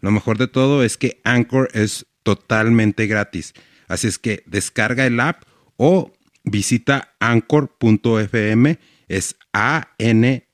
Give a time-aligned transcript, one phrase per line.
[0.00, 3.54] Lo mejor de todo es que Anchor es totalmente gratis.
[3.88, 5.44] Así es que descarga el app
[5.76, 6.12] o
[6.44, 8.78] visita anchor.fm,
[9.08, 10.46] es A-N-C-H-O-R.fm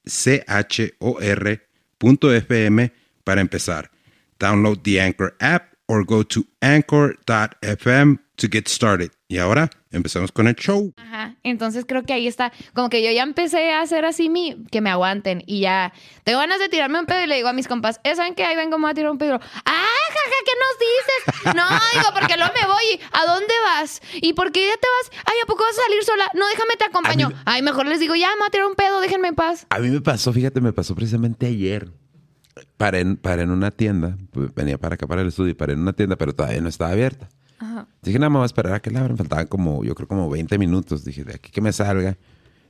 [3.25, 3.91] para empezar.
[4.39, 9.11] Download the Anchor app or go to anchor.fm to get started.
[9.29, 10.93] Y ahora empezamos con el show.
[10.97, 11.35] Ajá.
[11.43, 12.53] Entonces creo que ahí está.
[12.75, 15.43] Como que yo ya empecé a hacer así mi, que me aguanten.
[15.47, 15.93] Y ya
[16.25, 18.45] tengo ganas de tirarme un pedo y le digo a mis compas, ¿eh, ¿saben qué?
[18.45, 19.35] Ahí vengo, me voy a tirar un pedo.
[19.35, 20.37] ¡Ah, jaja!
[20.45, 21.55] ¿Qué nos dices?
[21.57, 23.01] No, digo, porque no me voy.
[23.13, 24.01] ¿A dónde vas?
[24.15, 25.23] ¿Y por qué ya te vas?
[25.25, 26.31] Ay, ¿a poco vas a salir sola?
[26.35, 27.33] No, déjame te acompaño.
[27.45, 29.67] Ay, mejor les digo, ya, me voy a tirar un pedo, déjenme en paz.
[29.71, 31.91] A mí me pasó, fíjate, me pasó precisamente ayer.
[32.77, 35.73] Paré en, paré en una tienda, pues, venía para acá para el estudio y paré
[35.73, 37.29] en una tienda, pero todavía no estaba abierta.
[37.59, 37.87] Ajá.
[38.03, 39.17] Dije, nada, me voy a esperar a que la abran.
[39.17, 41.05] Faltaban como, yo creo como 20 minutos.
[41.05, 42.17] Dije, de aquí que me salga.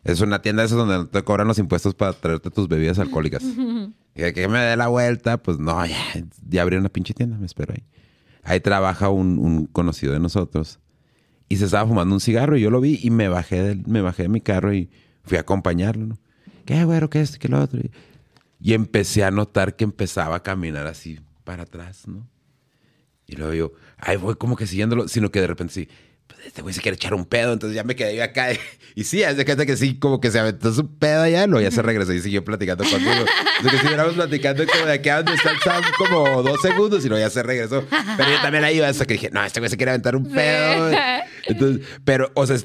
[0.05, 2.99] Es una tienda de esas donde no te cobran los impuestos para traerte tus bebidas
[2.99, 3.43] alcohólicas.
[4.15, 5.43] Dije, que me dé la vuelta.
[5.43, 5.97] Pues no, ya,
[6.49, 7.85] ya abrieron una pinche tienda, me espero ahí.
[8.45, 10.79] Ahí trabaja un, un conocido de nosotros.
[11.49, 14.01] Y se estaba fumando un cigarro y yo lo vi y me bajé, del, me
[14.01, 14.91] bajé de mi carro y
[15.25, 16.07] fui a acompañarlo.
[16.07, 16.19] ¿no?
[16.65, 17.09] ¿Qué, güero?
[17.09, 17.39] ¿Qué es?
[17.39, 17.81] ¿Qué lo otro?
[18.61, 22.27] Y empecé a notar que empezaba a caminar así para atrás, ¿no?
[23.27, 25.89] Y luego yo, ay, voy como que siguiéndolo, sino que de repente sí,
[26.27, 28.49] pues este güey se quiere echar un pedo, entonces ya me quedé yo acá.
[28.99, 31.63] Y sí, haz de cuenta que sí, como que se aventó su pedo allá, luego
[31.63, 33.13] ya se regresó y siguió platicando conmigo.
[33.59, 37.05] Entonces que siguiéramos platicando como de aquí a donde está el Sam, como dos segundos,
[37.05, 37.85] y luego ya se regresó.
[38.17, 40.25] Pero yo también ahí iba hasta que dije, no, este güey se quiere aventar un
[40.33, 40.91] pedo.
[41.47, 42.57] Entonces, pero, o sea,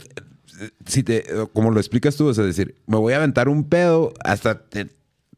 [0.85, 4.13] si te, como lo explicas tú, o sea, decir, me voy a aventar un pedo
[4.23, 4.87] hasta, te-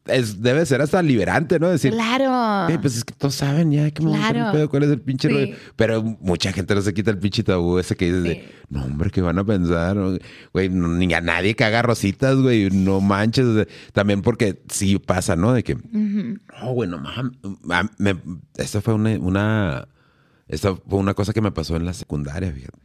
[0.06, 1.68] es, debe ser hasta liberante, ¿no?
[1.70, 2.68] Decir, Claro.
[2.70, 4.52] "Ey, pues es que todos saben ya un Claro.
[4.52, 5.34] pedo, cuál es el pinche Sí.
[5.34, 5.56] rollo.
[5.76, 8.28] Pero mucha gente no se quita el pinche tabú ese que dices Sí.
[8.28, 9.96] de, no, hombre, ¿qué van a pensar?
[10.52, 13.44] Güey, no- ni a nadie que haga rositas, güey, no manches.
[13.46, 15.52] o sea, también porque sí pasa, ¿no?
[15.52, 17.32] De que, no, güey, no mames.
[17.62, 18.16] mam- me-
[18.56, 19.88] Esto fue una, una,
[20.48, 22.78] esto fue una cosa que me pasó en la secundaria, fíjate.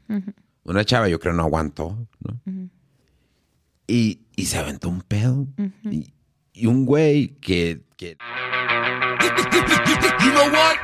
[0.63, 2.69] Una chava, yo creo, no aguantó, ¿no?
[3.88, 5.47] y, y se aventó un pedo.
[5.84, 6.13] y,
[6.59, 8.18] y un güey que, que
[10.22, 10.75] You know what?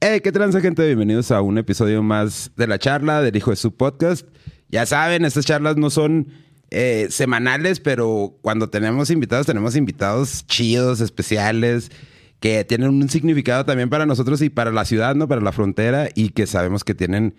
[0.00, 0.86] Hey, ¿qué transa, gente?
[0.86, 4.26] Bienvenidos a un episodio más de la charla del hijo de su podcast.
[4.68, 6.28] Ya saben, estas charlas no son
[6.70, 11.90] eh, semanales, pero cuando tenemos invitados, tenemos invitados chidos, especiales,
[12.38, 15.26] que tienen un significado también para nosotros y para la ciudad, ¿no?
[15.26, 17.34] Para la frontera y que sabemos que tienen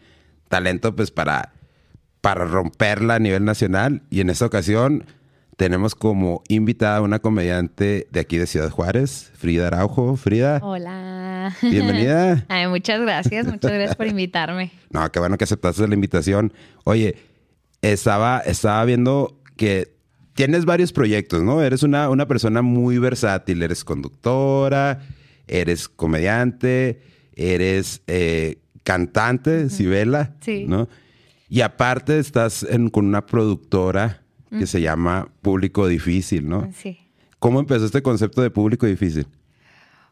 [0.54, 1.52] talento, pues, para,
[2.22, 4.04] para romperla a nivel nacional.
[4.12, 5.06] Y en esta ocasión
[5.58, 10.16] tenemos como invitada a una comediante de aquí de Ciudad Juárez, Frida Araujo.
[10.16, 10.60] Frida.
[10.62, 11.56] Hola.
[11.64, 12.46] Bienvenida.
[12.50, 14.72] Ay, muchas gracias, muchas gracias por invitarme.
[14.92, 16.54] No, qué bueno que aceptaste la invitación.
[16.84, 17.16] Oye,
[17.82, 19.96] estaba, estaba viendo que
[20.36, 21.64] tienes varios proyectos, ¿no?
[21.64, 23.64] Eres una, una persona muy versátil.
[23.64, 25.02] Eres conductora,
[25.48, 27.02] eres comediante,
[27.36, 30.66] eres eh, cantante, Sibela, Sí.
[30.68, 30.88] ¿no?
[31.50, 34.22] Y aparte estás en- con una productora
[34.58, 36.70] que se llama Público Difícil, ¿no?
[36.76, 37.00] Sí.
[37.40, 39.28] ¿Cómo empezó este concepto de público difícil?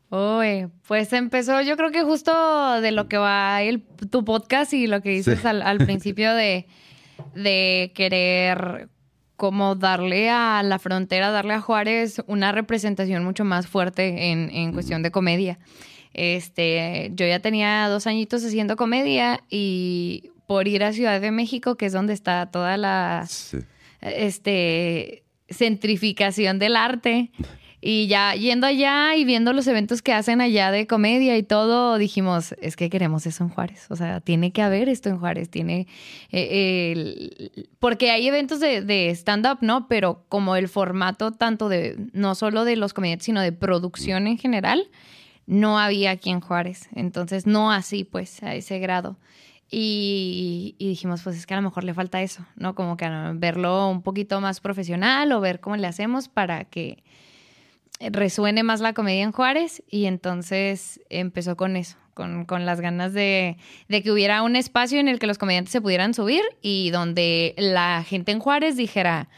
[0.09, 4.87] Uy, pues empezó yo creo que justo de lo que va el, tu podcast y
[4.87, 5.47] lo que dices Sí.
[5.47, 6.67] al, al principio de,
[7.35, 8.89] de querer
[9.37, 14.73] como darle a la frontera, darle a Juárez una representación mucho más fuerte en, en
[14.73, 15.59] cuestión de comedia.
[16.13, 21.75] Este, yo ya tenía dos añitos haciendo comedia y por ir a Ciudad de México,
[21.75, 23.57] que es donde está toda la Sí.
[24.01, 27.31] este, centrificación del arte.
[27.83, 31.97] Y ya yendo allá y viendo los eventos que hacen allá de comedia y todo,
[31.97, 33.87] dijimos, es que queremos eso en Juárez.
[33.89, 35.49] O sea, tiene que haber esto en Juárez.
[35.49, 35.87] Tiene.
[36.31, 39.87] eh, el- porque hay eventos de, de stand-up, ¿no?
[39.87, 41.95] Pero como el formato tanto de.
[42.13, 44.87] No solo de los comediantes, sino de producción en general,
[45.47, 46.87] no había aquí en Juárez.
[46.93, 49.17] Entonces, no así, pues, a ese grado.
[49.69, 52.75] Y, y dijimos, pues es que a lo mejor le falta eso, ¿no?
[52.75, 57.03] Como que a- verlo un poquito más profesional o ver cómo le hacemos para que
[57.99, 59.83] resuene más la comedia en Juárez.
[59.89, 63.57] Y entonces empezó con eso, con, con las ganas de,
[63.87, 67.53] de que hubiera un espacio en el que los comediantes se pudieran subir y donde
[67.57, 69.29] la gente en Juárez dijera,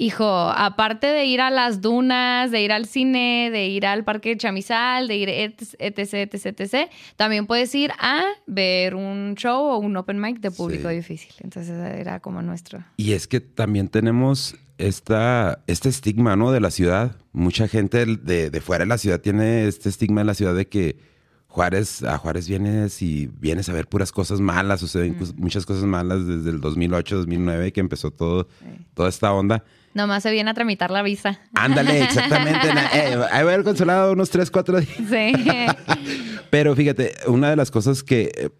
[0.00, 4.30] hijo, aparte de ir a las dunas, de ir al cine, de ir al parque
[4.30, 9.62] de Chamizal, de ir etc, etc, etc, etc, también puedes ir a ver un show
[9.62, 10.94] o un open mic de público Sí.
[10.96, 11.34] difícil.
[11.40, 12.82] Entonces era como nuestro.
[12.96, 16.50] Y es que también tenemos esta, este estigma, ¿no?
[16.52, 17.16] De la ciudad.
[17.32, 20.66] Mucha gente de, de fuera de la ciudad tiene este estigma de la ciudad de
[20.66, 21.09] que
[21.50, 25.82] Juárez, a Juárez vienes y vienes a ver puras cosas malas, suceden cos- muchas cosas
[25.84, 28.48] malas desde el 2008, 2009 que empezó todo,
[28.94, 29.64] toda esta onda.
[29.92, 31.40] Nomás se viene a tramitar la visa.
[31.54, 32.68] Ándale, exactamente.
[32.94, 34.96] eh, ahí va el consulado unos 3, 4 días.
[34.96, 35.32] Sí.
[36.50, 38.50] Pero fíjate, una de las cosas que eh,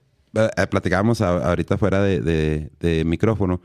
[0.56, 3.60] eh, platicábamos ahorita fuera de, de- de micrófono,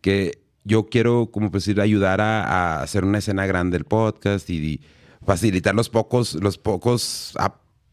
[0.00, 2.42] que yo quiero, como pues decir, ayudar a,
[2.78, 4.80] a hacer una escena grande del podcast y, y
[5.24, 7.34] facilitar los pocos, los pocos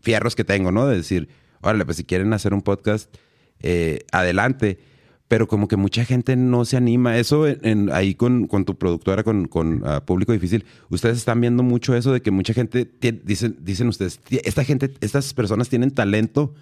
[0.02, 0.86] fierros que tengo, ¿no?
[0.88, 1.30] De decir,
[1.62, 3.14] órale, pues si quieren hacer un podcast,
[3.62, 4.80] eh, adelante.
[5.28, 7.18] Pero como que mucha gente no se anima.
[7.18, 7.46] Eso
[7.94, 12.12] ahí con, con tu productora, con, con ah, Público Difícil, ustedes están viendo mucho eso
[12.12, 12.86] de que mucha gente,
[13.24, 16.54] dicen, dicen ustedes, "Tie- esta gente, estas personas tienen talento,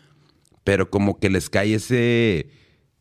[0.63, 2.47] pero como que les cae ese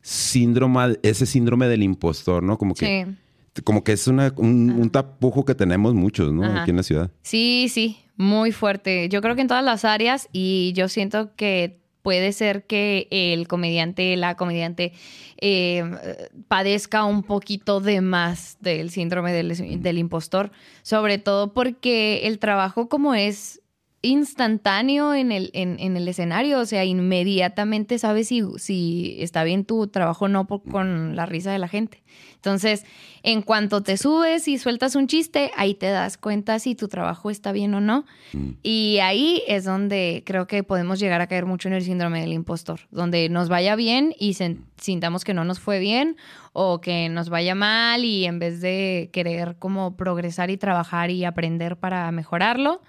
[0.01, 2.57] síndrome, ese síndrome del impostor, ¿no?
[2.57, 3.15] Como que, Sí.
[3.63, 6.43] Como que es una, un, un tapujo que tenemos muchos, ¿no?
[6.43, 6.61] Ajá.
[6.61, 7.11] Aquí en la ciudad.
[7.21, 9.09] Sí, sí, muy fuerte.
[9.09, 13.47] Yo creo que en todas las áreas y yo siento que puede ser que el
[13.47, 14.93] comediante, la comediante
[15.41, 15.83] eh,
[16.47, 20.51] padezca un poquito de más del síndrome del, del impostor,
[20.81, 23.58] sobre todo porque el trabajo como es
[24.01, 29.65] instantáneo en el, en, en el escenario, o sea, inmediatamente sabes si, si está bien
[29.65, 32.01] tu trabajo o no por- con la risa de la gente.
[32.35, 32.85] Entonces,
[33.23, 37.29] en cuanto te subes y sueltas un chiste, ahí te das cuenta si tu trabajo
[37.29, 38.05] está bien o no.
[38.63, 42.31] Y ahí es donde creo que podemos llegar a caer mucho en el síndrome del
[42.31, 46.15] impostor, donde nos vaya bien y sen- sintamos que no nos fue bien
[46.53, 51.25] o que nos vaya mal y en vez de querer como progresar y trabajar y
[51.25, 52.81] aprender para mejorarlo,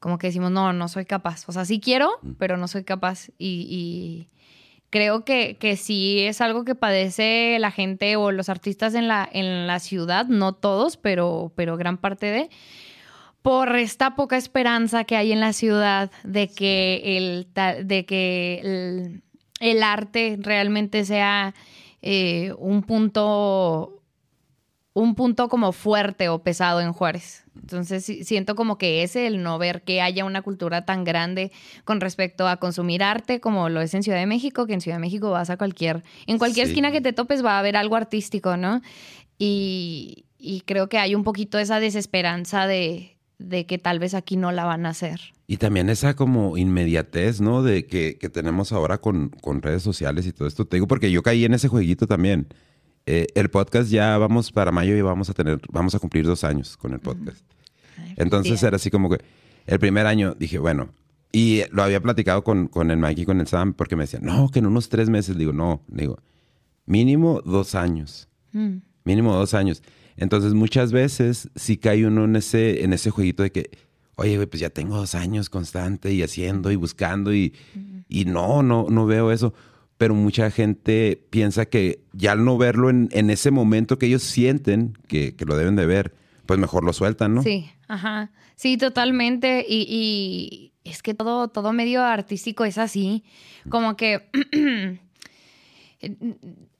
[0.00, 1.48] como que decimos, no, no soy capaz.
[1.48, 3.28] O sea, sí quiero, pero no soy capaz.
[3.38, 4.28] Y, y
[4.90, 9.28] creo que, que sí es algo que padece la gente o los artistas en la,
[9.30, 12.50] en la ciudad, no todos, pero, pero gran parte de,
[13.42, 17.48] por esta poca esperanza que hay en la ciudad de que el,
[17.86, 19.22] de que el,
[19.60, 21.54] el arte realmente sea
[22.02, 23.97] eh, un punto
[24.98, 27.44] un punto como fuerte o pesado en Juárez.
[27.60, 31.50] Entonces siento como que ese, el no ver que haya una cultura tan grande
[31.84, 34.96] con respecto a consumir arte como lo es en Ciudad de México, que en Ciudad
[34.96, 36.72] de México vas a cualquier, en cualquier Sí.
[36.72, 38.80] esquina que te topes va a haber algo artístico, ¿no?
[39.38, 44.36] Y, y creo que hay un poquito esa desesperanza de, de que tal vez aquí
[44.36, 45.20] no la van a hacer.
[45.46, 47.62] Y también esa como inmediatez, ¿no?
[47.62, 50.66] De que, que tenemos ahora con, con redes sociales y todo esto.
[50.66, 52.48] Te digo porque yo caí en ese jueguito también.
[53.10, 56.44] Eh, el podcast ya vamos para mayo y vamos a tener, vamos a cumplir dos
[56.44, 57.40] años con el podcast.
[58.16, 58.66] Entonces Bien.
[58.66, 59.16] era así como que
[59.66, 60.90] el primer año dije, bueno,
[61.32, 64.26] y lo había platicado con, con el Mike y con el Sam porque me decían,
[64.26, 65.38] no, que en unos tres meses.
[65.38, 66.18] Digo, no, digo,
[66.84, 68.28] mínimo dos años.
[68.52, 68.76] Mm.
[69.04, 69.82] Mínimo dos años.
[70.18, 73.70] Entonces, muchas veces sí cae uno en ese, en ese jueguito de que,
[74.16, 77.54] oye, güey, pues ya tengo dos años constante y haciendo y buscando y,
[78.06, 79.54] y no, no, no veo eso.
[79.98, 84.22] Pero mucha gente piensa que ya al no verlo en, en ese momento que ellos
[84.22, 86.14] sienten que, que lo deben de ver,
[86.46, 87.42] pues mejor lo sueltan, ¿no?
[87.42, 88.30] Sí, ajá.
[88.54, 89.64] Sí, totalmente.
[89.68, 93.24] Y, y es que todo, todo medio artístico es así.
[93.68, 94.30] Como que.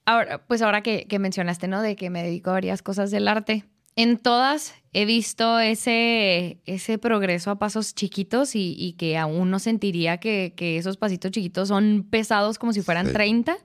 [0.05, 1.81] ahora, pues ahora que, que mencionaste, ¿no?
[1.81, 3.65] De que me dedico a varias cosas del arte.
[4.01, 9.59] En todas he visto ese, ese progreso a pasos chiquitos y, y que aún no
[9.59, 13.11] sentiría que, que esos pasitos chiquitos son pesados como si fueran Sí.
[13.11, 13.57] 30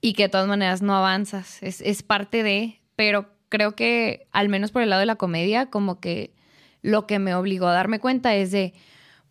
[0.00, 1.60] y que de todas maneras no avanzas.
[1.60, 5.66] Es, es parte de, pero creo que al menos por el lado de la comedia,
[5.66, 6.36] como que
[6.80, 8.74] lo que me obligó a darme cuenta es de,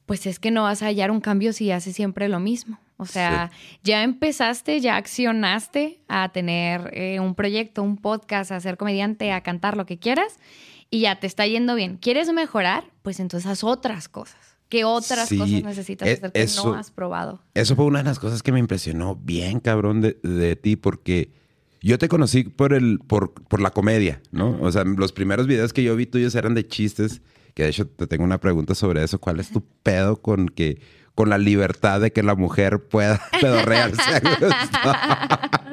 [0.06, 2.82] pues es que no vas a hallar un cambio si haces siempre lo mismo.
[2.98, 3.52] O sea,
[3.84, 9.42] ya empezaste, ya accionaste a tener eh, un proyecto, un podcast, a ser comediante, a
[9.42, 10.38] cantar lo que quieras
[10.90, 11.98] y ya te está yendo bien.
[11.98, 12.86] ¿Quieres mejorar?
[13.04, 14.38] Pues entonces haz otras cosas.
[14.70, 17.42] ¿Qué otras Sí, cosas necesitas e- hacer que eso- no has probado?
[17.54, 21.32] Eso fue una de las cosas que me impresionó bien, cabrón, de, de ti, porque
[21.82, 24.58] yo te conocí por el, por, por la comedia, ¿no?
[24.62, 27.22] O sea, los primeros videos que yo vi tuyos eran de chistes,
[27.54, 29.20] que de hecho te tengo una pregunta sobre eso.
[29.20, 30.82] ¿Cuál es tu pedo con que,
[31.18, 35.58] con la libertad de que la mujer pueda pedorrearse a gusto?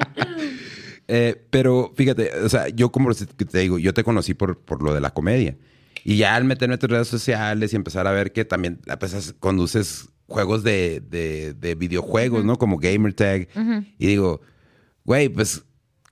[1.06, 4.94] Eh, pero fíjate, o sea, yo como te digo, yo te conocí por, por lo
[4.94, 5.54] de la comedia.
[6.02, 8.96] Y ya al meterme en tus redes sociales y empezar a ver que también a
[8.96, 12.56] veces conduces juegos de, de- de videojuegos, ¿no?
[12.56, 13.48] Como Gamertag.
[13.98, 14.40] Y digo,
[15.04, 15.62] güey, pues,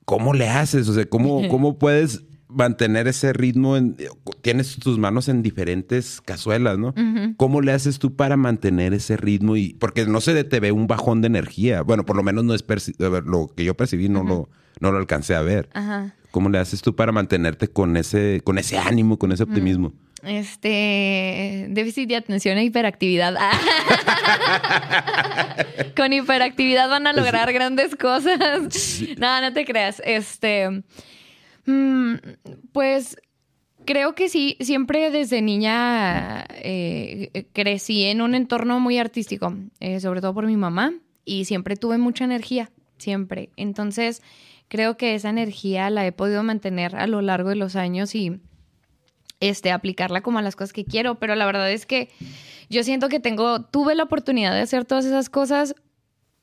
[0.05, 0.87] ¿cómo le haces?
[0.91, 2.23] O sea, ¿cómo, cómo puedes
[2.55, 3.97] mantener ese ritmo, en-
[4.41, 6.95] tienes tus manos en diferentes cazuelas, ¿no?
[7.37, 9.57] ¿Cómo le haces tú para mantener ese ritmo?
[9.57, 11.83] y Porque no se te ve un bajón de energía.
[11.83, 12.81] Bueno, por lo menos no es ver,
[13.25, 14.49] lo que yo percibí, no, lo,
[14.81, 15.69] no lo alcancé a ver.
[15.75, 16.15] Ajá.
[16.31, 19.93] ¿Cómo le haces tú para mantenerte con ese, con ese ánimo, con ese optimismo?
[20.23, 23.35] Este, déficit de atención e hiperactividad.
[25.97, 28.39] Con hiperactividad van a lograr grandes cosas.
[29.19, 30.01] No, no te creas.
[30.05, 30.83] Este,
[31.67, 32.15] mm,
[32.73, 33.17] pues
[33.85, 40.21] creo que sí, siempre desde niña eh, crecí en un entorno muy artístico, eh, sobre
[40.21, 43.51] todo por mi mamá, y siempre tuve mucha energía, siempre.
[43.57, 44.23] Entonces,
[44.69, 48.41] creo que esa energía la he podido mantener a lo largo de los años y
[49.41, 52.09] este, aplicarla como a las cosas que quiero, pero la verdad es que
[52.71, 55.75] yo siento que tengo, tuve la oportunidad de hacer todas esas cosas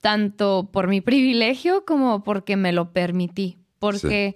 [0.01, 4.35] tanto por mi privilegio como porque me lo permití, porque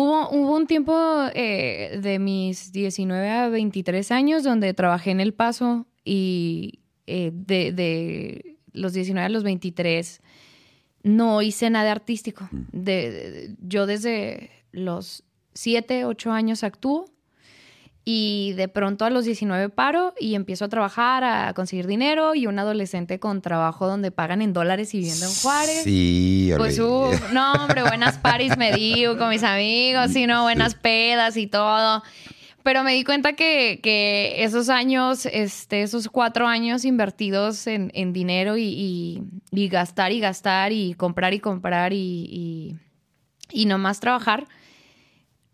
[0.00, 0.94] hubo, hubo un tiempo
[1.34, 7.72] eh, de mis 19 a 23 años donde trabajé en El Paso y eh, de,
[7.72, 10.20] de los 19 a los 23
[11.02, 12.48] no hice nada artístico.
[12.72, 15.24] De, de- yo desde los
[15.54, 17.06] 7, 8 años actúo
[18.08, 22.46] y de pronto a los 19 paro y empiezo a trabajar, a conseguir dinero y
[22.46, 25.82] un adolescente con trabajo donde pagan en dólares y viviendo en Juárez.
[25.82, 30.76] Sí, Pues, uh, no, hombre, buenas paris me di con mis amigos, y no, buenas
[30.76, 32.04] pedas y todo.
[32.62, 38.12] Pero me di cuenta que, que esos años, este, esos cuatro años invertidos en, en
[38.12, 41.96] dinero y, y- y gastar y gastar y comprar y comprar y,
[42.30, 42.76] y,
[43.50, 44.46] y nomás trabajar,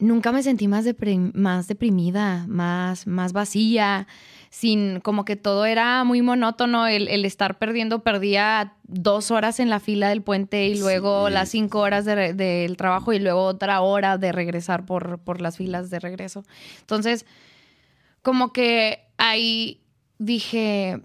[0.02, 4.06] nunca me sentí más, deprim- más deprimida, más, más vacía,
[4.50, 9.71] sin como que todo era muy monótono, el, el estar perdiendo, perdía dos horas en
[9.71, 11.32] la fila del puente y luego Sí.
[11.35, 15.56] las cinco horas de del trabajo y luego otra hora de regresar por, por las
[15.56, 16.42] filas de regreso.
[16.80, 17.25] Entonces,
[18.23, 19.80] como que ahí
[20.18, 21.00] dije,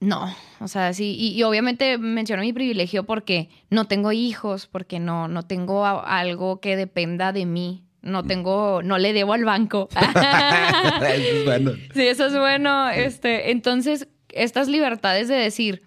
[0.00, 4.98] no, o sea, sí, y, y obviamente menciono mi privilegio porque no tengo hijos, porque
[5.00, 9.44] no, no tengo a- algo que dependa de mí, no tengo, no le debo al
[9.44, 9.88] banco.
[11.02, 11.72] Eso es bueno.
[11.94, 12.88] Sí, eso es bueno.
[12.90, 15.82] Este, entonces, estas libertades de decir,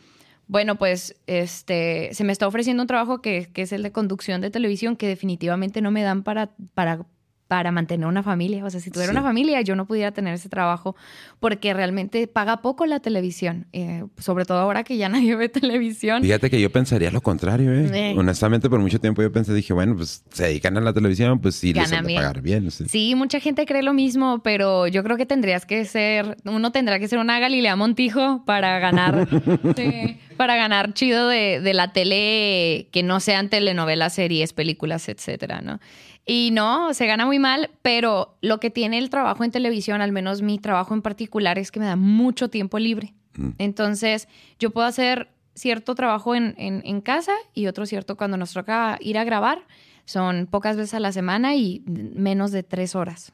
[0.47, 4.41] bueno, pues, este, se me está ofreciendo un trabajo que, que es el de conducción
[4.41, 7.05] de televisión, que definitivamente no me dan para, para,
[7.51, 8.63] para mantener una familia.
[8.63, 9.17] O sea, si tuviera Sí.
[9.17, 10.95] una familia, yo no pudiera tener ese trabajo
[11.41, 13.67] porque realmente paga poco la televisión.
[13.73, 16.23] Eh, sobre todo ahora que ya nadie ve televisión.
[16.23, 17.89] Fíjate que yo pensaría lo contrario, ¿eh?
[17.93, 18.15] Eh.
[18.17, 21.55] Honestamente, por mucho tiempo yo pensé, dije, bueno, pues se dedican a la televisión, pues
[21.55, 22.21] sí, les han de bien.
[22.21, 22.71] pagar bien.
[22.71, 22.85] sí.
[22.87, 26.99] Sí, mucha gente cree lo mismo, pero yo creo que tendrías que ser, uno tendrá
[26.99, 29.27] que ser una Galilea Montijo para ganar,
[29.75, 35.59] sí, para ganar chido de, de la tele que no sean telenovelas, series, películas, etcétera,
[35.59, 35.81] ¿no?
[36.25, 40.11] Y no, se gana muy mal, pero lo que tiene el trabajo en televisión, al
[40.11, 43.13] menos mi trabajo en particular, es que me da mucho tiempo libre.
[43.57, 44.27] Entonces,
[44.59, 48.97] yo puedo hacer cierto trabajo en, en- en casa y otro cierto cuando nos toca
[49.01, 49.65] ir a grabar.
[50.05, 53.31] Son pocas veces a la semana y menos de tres horas.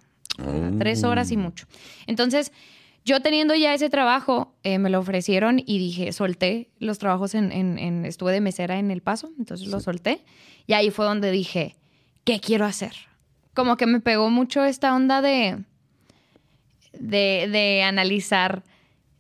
[0.77, 1.65] Tres horas y mucho.
[2.06, 2.51] Entonces,
[3.06, 7.51] yo teniendo ya ese trabajo, eh, me lo ofrecieron y dije, solté los trabajos en,
[7.51, 10.24] en- en- estuve de mesera en El Paso, entonces lo solté.
[10.67, 11.75] Y ahí fue donde dije,
[12.27, 12.91] ¿qué quiero hacer?
[13.53, 15.63] Como que me pegó mucho esta onda de,
[16.93, 18.63] de, de analizar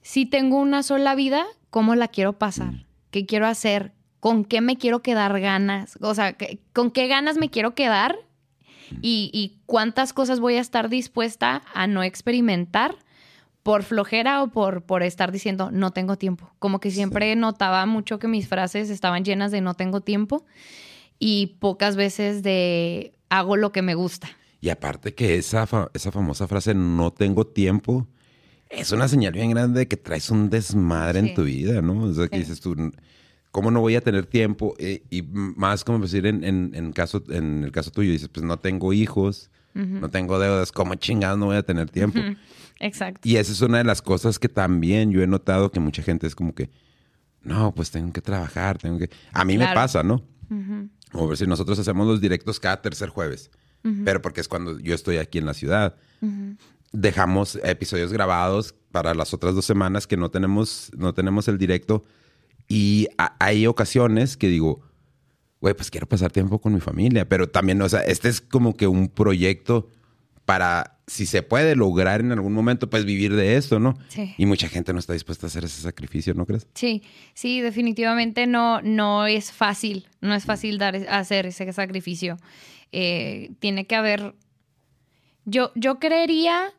[0.01, 2.85] si tengo una sola vida, ¿cómo la quiero pasar?
[3.11, 3.93] ¿Qué quiero hacer?
[4.19, 5.97] ¿Con qué me quiero quedar ganas?
[6.01, 8.17] O sea, ¿qué- ¿con qué ganas me quiero quedar?
[9.01, 12.95] Y, y cuántas cosas voy a estar dispuesta a no experimentar
[13.63, 16.51] por flojera o por, por estar diciendo no tengo tiempo.
[16.59, 20.45] Como que siempre notaba mucho que mis frases estaban llenas de no tengo tiempo
[21.19, 24.27] y pocas veces de hago lo que me gusta.
[24.61, 28.07] Y aparte que esa, fa- esa famosa frase, no tengo tiempo,
[28.69, 31.27] es una señal bien grande de que traes un desmadre Sí.
[31.29, 32.03] en tu vida, ¿no?
[32.03, 32.75] O sea, que dices tú,
[33.51, 34.75] ¿cómo no voy a tener tiempo?
[34.79, 38.45] Eh, y más como decir en, en, en caso, en el caso tuyo, dices, pues
[38.45, 42.19] no tengo hijos, no tengo deudas, ¿cómo chingados no voy a tener tiempo?
[42.79, 43.21] Exacto.
[43.23, 46.25] Y esa es una de las cosas que también yo he notado que mucha gente
[46.25, 46.71] es como que,
[47.43, 49.09] no, pues tengo que trabajar, tengo que...
[49.33, 50.23] A mí me pasa, ¿no?
[51.11, 53.49] Como ver si nosotros hacemos los directos cada tercer jueves,
[54.03, 55.95] pero porque es cuando yo estoy aquí en la ciudad.
[56.91, 62.03] Dejamos episodios grabados para las otras dos semanas que no tenemos, no tenemos el directo.
[62.67, 63.07] Y
[63.39, 64.81] hay ocasiones que digo,
[65.61, 68.75] güey, pues quiero pasar tiempo con mi familia, pero también, o sea, este es como
[68.75, 69.87] que un proyecto
[70.47, 73.97] para, si se puede lograr en algún momento, pues vivir de esto, ¿no?
[74.07, 74.33] Sí.
[74.37, 76.67] Y mucha gente no está dispuesta a hacer ese sacrificio, ¿no crees?
[76.73, 82.37] Sí, sí, definitivamente no, no es fácil, no es fácil dar, hacer ese sacrificio.
[82.93, 84.35] Eh, tiene que haber,
[85.43, 86.71] Yo, yo creería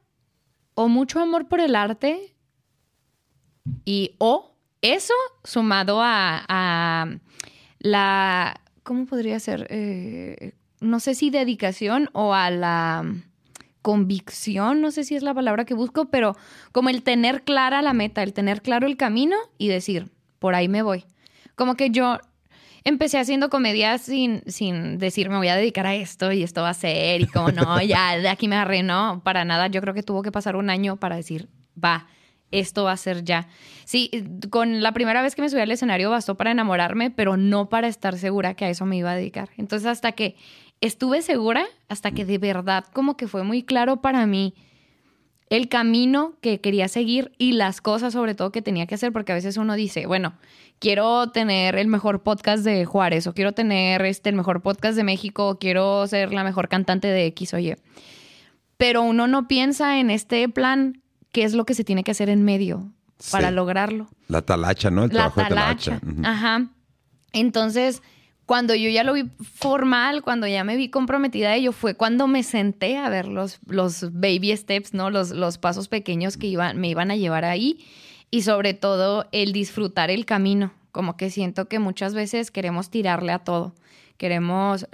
[0.72, 2.34] o mucho amor por el arte
[3.84, 5.12] y o eso
[5.44, 7.18] sumado a, a
[7.80, 9.66] la, ¿cómo podría ser?
[9.68, 13.04] Eh, no sé si dedicación o a la
[13.82, 16.36] convicción, no sé si es la palabra que busco, pero
[16.72, 20.68] como el tener clara la meta, el tener claro el camino y decir, por ahí
[20.68, 21.04] me voy.
[21.54, 22.18] Como que yo
[22.84, 26.70] empecé haciendo comedia sin, sin decir me voy a dedicar a esto y esto va
[26.70, 29.68] a ser y como no, ya de aquí me agarré, no, para nada.
[29.68, 31.48] Yo creo que tuvo que pasar un año para decir,
[31.82, 32.06] va,
[32.50, 33.48] esto va a ser ya.
[33.84, 34.10] Sí,
[34.50, 37.88] con la primera vez que me subí al escenario bastó para enamorarme, pero no para
[37.88, 39.50] estar segura que a eso me iba a dedicar.
[39.56, 40.36] Entonces hasta que
[40.80, 44.54] estuve segura, hasta que de verdad como que fue muy claro para mí
[45.50, 49.32] el camino que quería seguir y las cosas sobre todo que tenía que hacer, porque
[49.32, 50.34] a veces uno dice, bueno,
[50.78, 55.04] quiero tener el mejor podcast de Juárez o quiero tener este, el mejor podcast de
[55.04, 57.74] México o quiero ser la mejor cantante de X o Y.
[58.76, 62.28] Pero uno no piensa en este plan qué es lo que se tiene que hacer
[62.28, 62.92] en medio
[63.32, 64.08] para lograrlo.
[64.28, 65.04] La talacha, ¿no?
[65.04, 66.00] El la talacha.
[66.24, 66.68] Ajá.
[67.32, 68.02] Entonces,
[68.48, 72.26] cuando yo ya lo vi formal, cuando ya me vi comprometida a ello, fue cuando
[72.26, 75.10] me senté a ver los, los baby steps, ¿no?
[75.10, 77.84] Los, los pasos pequeños que iban, me iban a llevar ahí
[78.30, 80.72] y sobre todo el disfrutar el camino.
[80.92, 83.74] Como que siento que muchas veces queremos tirarle a todo.
[84.16, 84.88] Queremos,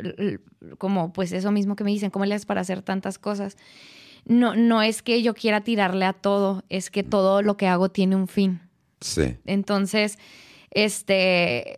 [0.78, 3.56] como pues eso mismo que me dicen, ¿cómo le haces para hacer tantas cosas?
[4.24, 7.88] No, no es que yo quiera tirarle a todo, es que todo lo que hago
[7.88, 8.62] tiene un fin.
[9.00, 9.36] Sí.
[9.46, 10.18] Entonces,
[10.72, 11.76] este,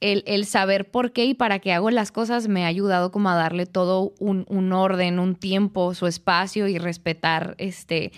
[0.00, 3.28] el, el, saber por qué y para qué hago las cosas me ha ayudado como
[3.28, 8.12] a darle todo un, un orden, un tiempo, su espacio y respetar este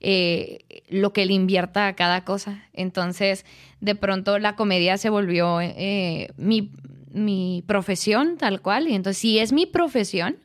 [0.00, 2.62] eh, lo que le invierta a cada cosa.
[2.72, 3.44] Entonces,
[3.80, 6.70] de pronto la comedia se volvió eh, mi,
[7.12, 8.88] mi profesión tal cual.
[8.88, 10.36] Y entonces, si es mi profesión,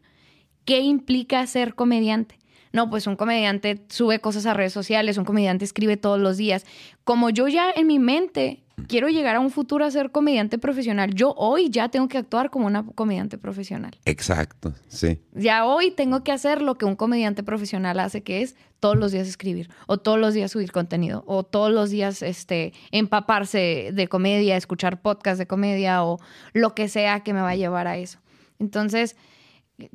[0.66, 2.40] ¿qué implica ser comediante?
[2.74, 6.66] No, pues un comediante sube cosas a redes sociales, un comediante escribe todos los días.
[7.04, 11.16] Como yo ya en mi mente quiero llegar a un futuro a ser comediante profesional,
[11.16, 13.98] yo hoy ya tengo que actuar como una comediante profesional.
[14.04, 15.22] Exacto, sí.
[15.32, 19.14] Ya hoy tengo que hacer lo que un comediante profesional hace, que es todos los
[19.14, 24.08] días escribir, o todos los días subir contenido, o todos los días este, empaparse de
[24.10, 26.20] comedia, escuchar podcast de comedia, o
[26.52, 28.20] lo que sea que me va a llevar a eso.
[28.60, 29.16] Entonces,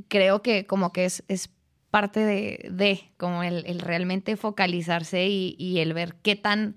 [0.09, 1.51] creo que como que es, es
[1.91, 6.77] parte de, de como el, realmente focalizarse y, el ver qué tan,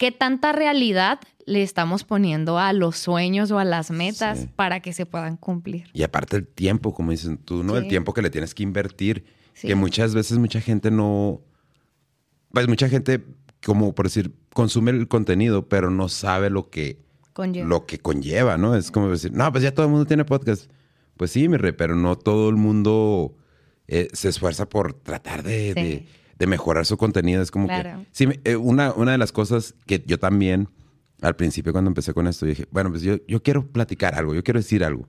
[0.00, 4.94] qué tanta realidad le estamos poniendo a los sueños o a las metas para que
[4.94, 5.90] se puedan cumplir.
[5.92, 7.76] Y aparte el tiempo, como dicen tú, ¿no?
[7.76, 9.26] El tiempo que le tienes que invertir,
[9.60, 11.42] que muchas veces mucha gente no,
[12.50, 13.22] pues mucha gente,
[13.62, 17.02] como por decir, consume el contenido, pero no sabe lo que
[17.34, 18.74] conlleva, lo que conlleva ¿no?
[18.74, 20.70] Es como decir, no, pues ya todo el mundo tiene podcast.
[21.18, 23.36] Pues sí, mi rey, pero no todo el mundo
[23.86, 26.06] eh, se esfuerza por tratar de,
[26.46, 27.42] mejorar su contenido.
[27.42, 28.06] Es como que...
[28.12, 30.68] Sí, eh, una, una de las cosas que yo también,
[31.20, 34.42] al principio cuando empecé con esto, dije, bueno, pues yo, yo quiero platicar algo, yo
[34.42, 35.08] quiero decir algo.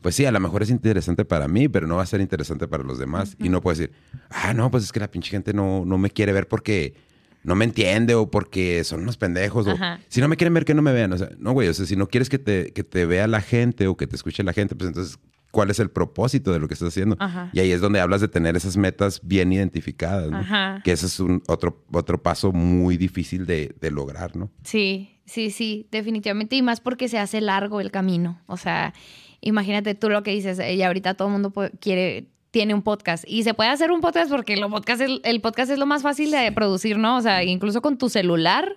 [0.00, 2.66] Pues sí, a lo mejor es interesante para mí, pero no va a ser interesante
[2.66, 3.36] para los demás.
[3.38, 3.94] Y no puedo decir,
[4.30, 6.94] ah, no, pues es que la pinche gente no, no me quiere ver porque
[7.42, 9.66] no me entiende o porque son unos pendejos.
[9.66, 9.74] O,
[10.08, 11.12] si no me quieren ver, que no me vean.
[11.12, 13.40] O sea, no, güey, o sea, si no quieres que te, que te vea la
[13.40, 15.18] gente o que te escuche la gente, pues entonces,
[15.50, 17.16] ¿cuál es el propósito de lo que estás haciendo?
[17.52, 20.82] Y ahí es donde hablas de tener esas metas bien identificadas, ¿no?
[20.82, 24.50] Que ese es un otro, otro paso muy difícil de, de lograr, ¿no?
[24.64, 26.56] Sí, sí, sí, definitivamente.
[26.56, 28.40] Y más porque se hace largo el camino.
[28.46, 28.94] O sea,
[29.40, 33.24] imagínate tú lo que dices, y ahorita todo el mundo quiere tiene un podcast.
[33.26, 36.02] Y se puede hacer un podcast porque el podcast, es, el podcast es lo más
[36.02, 37.16] fácil de producir, ¿no?
[37.16, 38.76] O sea, incluso con tu celular,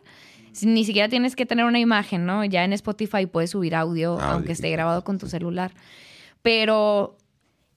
[0.62, 2.45] ni siquiera tienes que tener una imagen, ¿no?
[2.45, 5.71] Ya en Spotify puedes subir audio, aunque esté grabado con tu celular.
[6.43, 7.17] Pero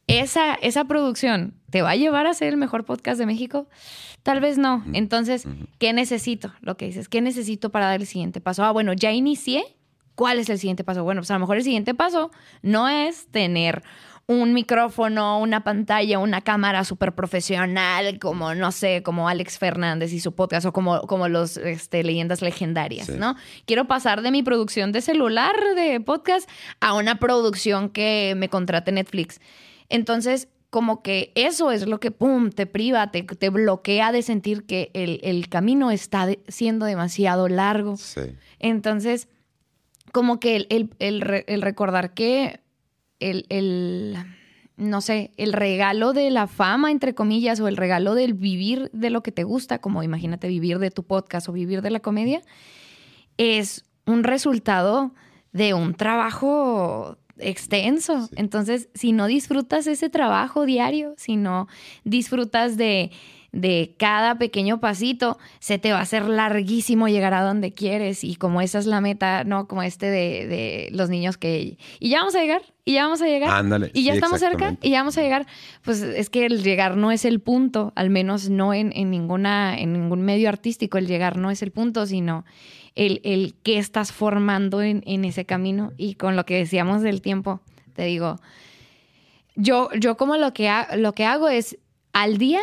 [0.07, 3.69] esa, esa producción te va a llevar a ser el mejor podcast de México.
[4.23, 4.85] Tal vez no.
[4.93, 5.47] Entonces,
[5.79, 6.53] ¿qué necesito?
[6.61, 8.65] Lo que dices, ¿qué necesito para dar el siguiente paso?
[8.65, 9.77] Ah, bueno, ya inicié.
[10.15, 11.05] ¿Cuál es el siguiente paso?
[11.05, 12.31] Bueno, pues a lo mejor el siguiente paso
[12.63, 13.83] no es tener
[14.29, 20.19] un micrófono, una pantalla, una cámara súper profesional, como, no sé, como Alex Fernández y
[20.19, 23.37] su podcast, o como, como los este, leyendas legendarias, ¿no?
[23.67, 28.91] Quiero pasar de mi producción de celular, de podcast, a una producción que me contrate
[28.91, 29.41] Netflix.
[29.89, 34.67] Entonces, como que eso es lo que, ¡pum!, te priva, te, te bloquea de sentir
[34.67, 37.95] que el, camino está siendo demasiado largo.
[38.59, 39.29] Entonces,
[40.11, 42.66] como que el, el recordar que
[43.21, 44.17] el,
[44.77, 49.11] no sé, el regalo de la fama, entre comillas, o el regalo del vivir de
[49.11, 52.43] lo que te gusta, como imagínate vivir de tu podcast o vivir de la comedia,
[53.39, 55.13] es un resultado
[55.53, 58.29] de un trabajo extenso.
[58.37, 61.69] Entonces, si no disfrutas ese trabajo diario, si no
[62.05, 63.11] disfrutas de,
[63.53, 68.23] de cada pequeño pasito, se te va a hacer larguísimo llegar a donde quieres.
[68.25, 69.67] Y como esa es la meta, ¿no?
[69.67, 71.79] Como este de, de los niños que...
[72.01, 73.51] Y ya vamos a llegar, y ya vamos a llegar.
[73.51, 73.91] Ándale.
[73.95, 75.47] Y ya sí, estamos cerca, y ya vamos a llegar.
[75.83, 79.79] Pues es que el llegar no es el punto, al menos no en, en ninguna,
[79.79, 82.45] en ningún medio artístico, el llegar no es el punto, sino
[82.95, 85.93] el, el qué estás formando en, en ese camino.
[85.97, 87.61] Y con lo que decíamos del tiempo,
[87.95, 88.37] te digo,
[89.55, 91.79] yo, yo como lo que, ha- lo que hago es
[92.13, 92.61] al día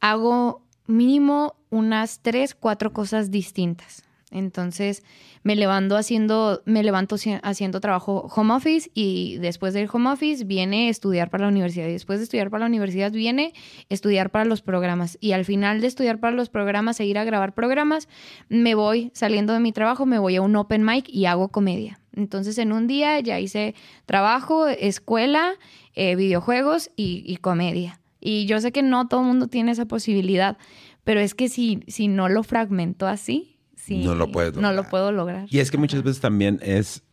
[0.00, 4.02] hago mínimo unas tres, cuatro cosas distintas.
[4.32, 5.04] Entonces
[5.44, 10.44] me levanto haciendo, me levanto haci- haciendo trabajo home office y después del home office
[10.44, 13.54] viene estudiar para la universidad y después de estudiar para la universidad viene
[13.88, 17.24] estudiar para los programas y al final de estudiar para los programas e ir a
[17.24, 18.08] grabar programas
[18.48, 22.00] me voy saliendo de mi trabajo me voy a un open mic y hago comedia.
[22.12, 25.52] Entonces en un día ya hice trabajo, escuela,
[25.94, 28.00] eh, videojuegos y comedia.
[28.28, 30.58] Y yo sé que no todo el mundo tiene esa posibilidad,
[31.04, 35.46] pero es que si, si no lo fragmento así, sí, No lo no puedo lograr.
[35.48, 37.04] Y es que muchas veces también es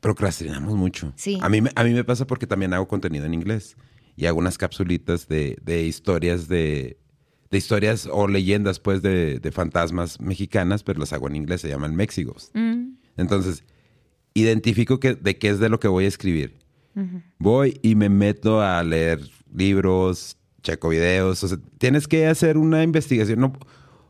[0.00, 1.12] procrastinamos mucho.
[1.16, 1.38] Sí.
[1.42, 3.76] A mí, me- a mí me pasa porque también hago contenido en inglés
[4.16, 6.98] y hago unas capsulitas de, de historias de,
[7.50, 11.68] de historias o leyendas pues de, de fantasmas mexicanas, pero las hago en inglés, se
[11.68, 12.50] llaman Mexigos.
[12.54, 13.62] Mm, Entonces,
[14.34, 16.58] identifico que, de qué es de lo que voy a escribir.
[17.38, 19.20] Voy y me meto a leer
[19.54, 21.42] libros, checo videos.
[21.44, 23.40] O sea, tienes que hacer una investigación.
[23.40, 23.52] No,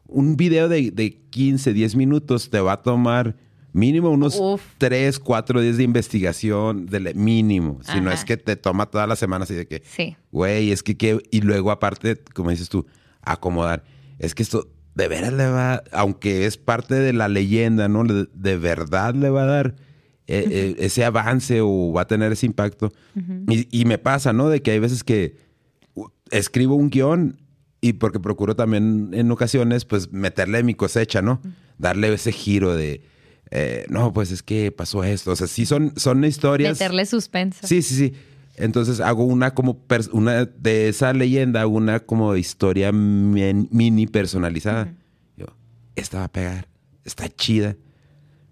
[0.07, 3.37] un video de, de 15, 10 minutos te va a tomar
[3.73, 4.61] mínimo unos Uf.
[4.79, 7.79] 3, 4 días de investigación, de mínimo.
[7.83, 10.17] Si no es que te toma toda la semana así de que, Sí.
[10.33, 12.87] güey, es que, que- y luego aparte, como dices tú,
[13.23, 13.85] acomodar.
[14.19, 18.03] Es que esto de veras le va, aunque es parte de la leyenda, ¿no?
[18.05, 19.77] De verdad le va a dar
[20.27, 22.93] eh, eh, ese avance o va a tener ese impacto.
[23.49, 24.49] y, y me pasa, ¿no?
[24.49, 25.37] De que hay veces que
[26.31, 27.41] escribo un guion
[27.81, 31.41] y porque procuro también en ocasiones, pues meterle mi cosecha, ¿no?
[31.79, 33.03] Darle ese giro de,
[33.51, 35.33] eh, no, pues es que pasó esto.
[35.33, 36.79] O sea, sí son, son historias.
[36.79, 37.67] Meterle suspenso.
[37.67, 38.13] Sí, sí, sí.
[38.57, 44.93] Entonces hago una como una de esa leyenda, hago una como historia mini personalizada.
[45.37, 45.47] Yo,
[45.97, 46.69] esta va a pegar,
[47.05, 47.77] está chida.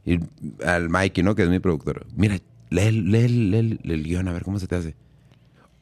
[0.06, 0.18] Y
[0.64, 1.34] al Mikey, ¿no?
[1.34, 2.06] Que es mi productor.
[2.16, 2.38] Mira,
[2.70, 4.96] lee, lee, lee, lee el guion, a ver cómo se te hace.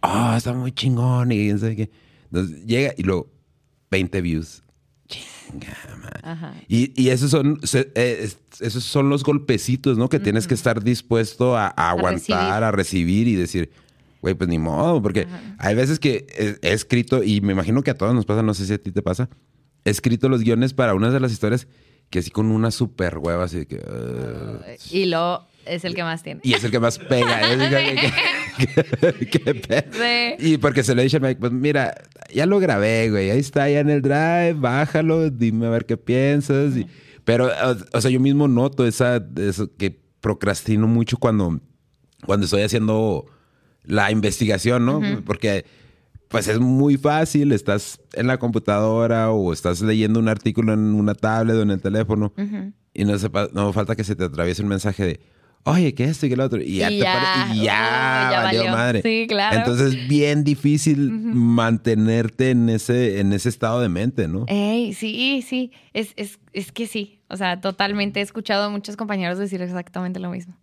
[0.07, 1.91] Ah, está muy chingón y quién sabe qué.
[2.31, 3.31] Entonces llega y luego
[3.91, 4.63] 20 views.
[5.09, 6.11] Chinga, man.
[6.23, 6.55] Ajá.
[6.69, 10.09] Y, y esos son se- eh, es- esos son los golpecitos, ¿no?
[10.09, 12.39] Que tienes que estar dispuesto a, a aguantar, recibir.
[12.65, 13.71] a recibir y decir,
[14.23, 15.27] güey, pues ni modo, porque
[15.59, 18.55] hay veces que he, he escrito, y me imagino que a todos nos pasa, no
[18.55, 19.29] sé si a ti te pasa,
[19.85, 21.69] he escrito los guiones para unas de las historias
[22.11, 23.83] que así con una super hueva, así de que...
[24.91, 26.41] Y luego es el que más tiene.
[26.45, 27.41] y es el que más pega.
[27.53, 27.59] el
[28.59, 30.53] que- que- que- Sí.
[30.53, 31.95] Y porque se lo dije a Mike, pues mira,
[32.33, 33.31] ya lo grabé, güey.
[33.31, 36.77] Ahí está, ya en el drive, bájalo, dime a ver qué piensas.
[36.77, 36.87] y-
[37.25, 41.61] pero, o, o sea, yo mismo noto esa, eso que procrastino mucho cuando,
[42.25, 43.27] cuando estoy haciendo
[43.83, 45.01] la investigación, ¿no?
[45.25, 45.65] Porque
[46.29, 51.15] pues es muy fácil, estás en la computadora o estás leyendo un artículo en una
[51.15, 52.33] tablet o en el teléfono
[52.95, 55.21] y no, sepa- no falta que se te atraviese un mensaje de,
[55.65, 56.61] oye, ¿qué esto y qué lo otro?
[56.61, 58.73] Y ya, Y te ya, y ya, uy, ya valió, valió.
[58.73, 59.03] madre.
[59.03, 59.57] Sí, claro.
[59.59, 64.45] Entonces es bien difícil mantenerte en ese, en ese estado de mente, ¿no?
[64.49, 68.97] Ey, sí, sí, es, es, es que sí, o sea, totalmente he escuchado a muchos
[68.97, 70.57] compañeros decir exactamente lo mismo.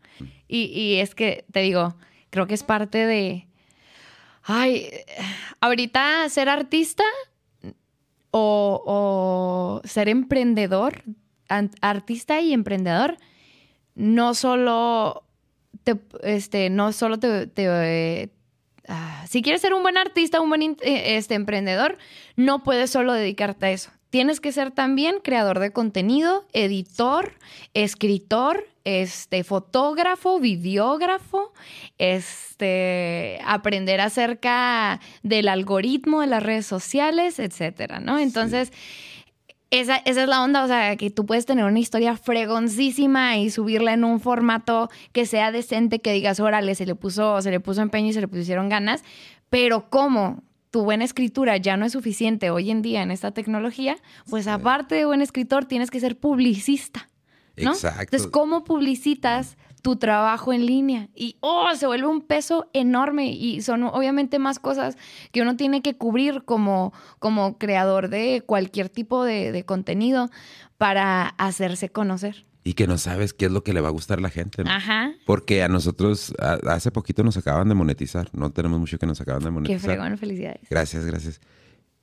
[0.48, 1.96] Y, y es que, te digo,
[2.30, 3.48] creo que es parte de,
[4.44, 4.90] ay,
[5.62, 7.04] ahorita ser artista
[8.32, 11.04] o, ser emprendedor,
[11.82, 13.18] artista y emprendedor,
[13.96, 15.24] no solo
[15.84, 18.32] te, este, no solo te,
[18.88, 21.98] ah, si quieres ser un buen artista, un buen eh, este, emprendedor,
[22.36, 23.92] no puedes solo dedicarte a eso.
[24.10, 27.34] Tienes que ser también creador de contenido, editor,
[27.74, 31.54] escritor, este, fotógrafo, videógrafo,
[31.98, 38.20] este, aprender acerca del algoritmo de las redes sociales, etcétera, ¿no?
[38.20, 38.72] Entonces,
[39.72, 43.50] esa, esa es la onda, o sea, que tú puedes tener una historia fregoncísima y
[43.50, 47.60] subirla en un formato que sea decente, que digas, órale, se le puso, se le
[47.60, 49.04] puso empeño y se le pusieron ganas,
[49.50, 53.98] pero como tu buena escritura ya no es suficiente hoy en día en esta tecnología,
[54.30, 57.10] pues aparte de buen escritor tienes que ser publicista,
[57.58, 57.72] ¿no?
[57.72, 58.02] Exacto.
[58.04, 61.10] Entonces, ¿cómo publicitas tu trabajo en línea?
[61.16, 64.98] Y, oh, se vuelve un peso enorme y son obviamente más cosas
[65.32, 70.30] que uno tiene que cubrir como, como creador de cualquier tipo de, de contenido
[70.78, 72.46] para hacerse conocer.
[72.66, 74.64] y que no sabes qué es lo que le va a gustar a la gente.
[74.64, 74.72] ¿no?
[74.72, 75.12] Ajá.
[75.26, 78.30] Porque a nosotros a- hace poquito nos acaban de monetizar.
[78.34, 79.82] No tenemos mucho que nos acaban de Qué monetizar.
[79.82, 80.62] fregón, felicidades.
[80.70, 81.42] Gracias, gracias.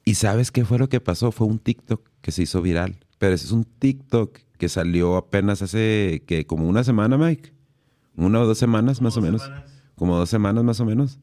[0.04, 1.32] ¿Y sabes qué fue lo que pasó?
[1.32, 2.96] Fue un TikTok que se hizo viral.
[3.20, 7.52] Pero ese es un TikTok que salió apenas hace que como una semana, Mike.
[8.16, 9.42] Una o dos semanas más o menos.
[9.94, 11.18] Como dos semanas más o menos.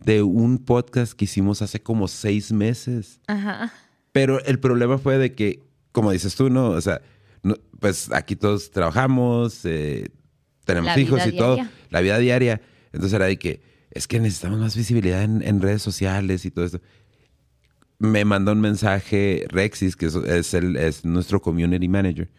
[0.00, 3.20] De un podcast que hicimos hace como seis meses.
[3.26, 3.70] Ajá.
[4.12, 5.62] Pero el problema fue de que,
[5.92, 6.70] como dices tú, ¿no?
[6.70, 7.02] O sea,
[7.42, 10.08] no- pues aquí todos trabajamos, eh,
[10.64, 11.72] tenemos La hijos y todo, diaria.
[11.90, 12.62] la vida diaria.
[12.92, 13.60] Entonces era de que
[13.90, 16.80] es que necesitamos más visibilidad en, en redes sociales y todo esto.
[17.98, 22.30] Me mandó un mensaje Rexis, que es, es el, es nuestro community manager,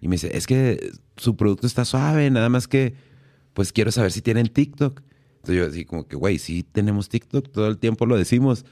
[0.00, 2.94] y me dice, es que su producto está suave, nada más que,
[3.52, 5.02] pues quiero saber si tienen TikTok.
[5.36, 8.64] Entonces yo así como que, güey, sí tenemos TikTok, todo el tiempo lo decimos.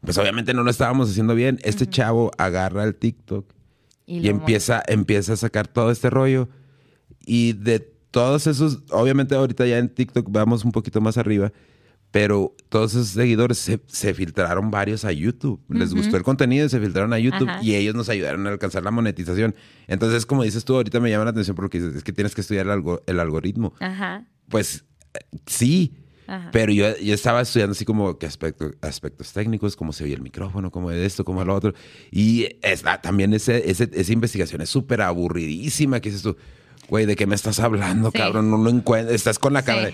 [0.00, 1.58] Pues obviamente no lo estábamos haciendo bien.
[1.62, 3.52] Este chavo agarra el TikTok
[4.06, 6.48] y, empieza, empieza a sacar todo este rollo.
[7.24, 11.52] Y de todos esos, obviamente ahorita ya en TikTok vamos un poquito más arriba,
[12.12, 15.60] pero todos esos seguidores se, se filtraron varios a YouTube.
[15.68, 17.62] Les gustó el contenido y se filtraron a YouTube Ajá.
[17.64, 19.54] y ellos nos ayudaron a alcanzar la monetización.
[19.88, 22.42] Entonces, como dices tú, ahorita me llama la atención porque dices, es que tienes que
[22.42, 23.74] estudiar el, algo- el algoritmo.
[23.80, 24.26] Ajá.
[24.48, 24.84] Pues
[25.46, 25.94] sí,
[26.26, 26.50] Ajá.
[26.52, 30.22] pero yo, yo estaba estudiando así como que aspecto- aspectos técnicos, cómo se oye el
[30.22, 31.72] micrófono, cómo de esto, cómo lo otro.
[32.10, 36.00] Y es- ah, también ese, ese- esa investigación es súper aburridísima.
[36.00, 36.36] Que dices tú,
[36.88, 38.18] güey, ¿de qué me estás hablando, Sí.
[38.18, 38.50] cabrón?
[38.50, 39.14] No lo encuentras.
[39.14, 39.66] Estás con la Sí.
[39.66, 39.90] cámara.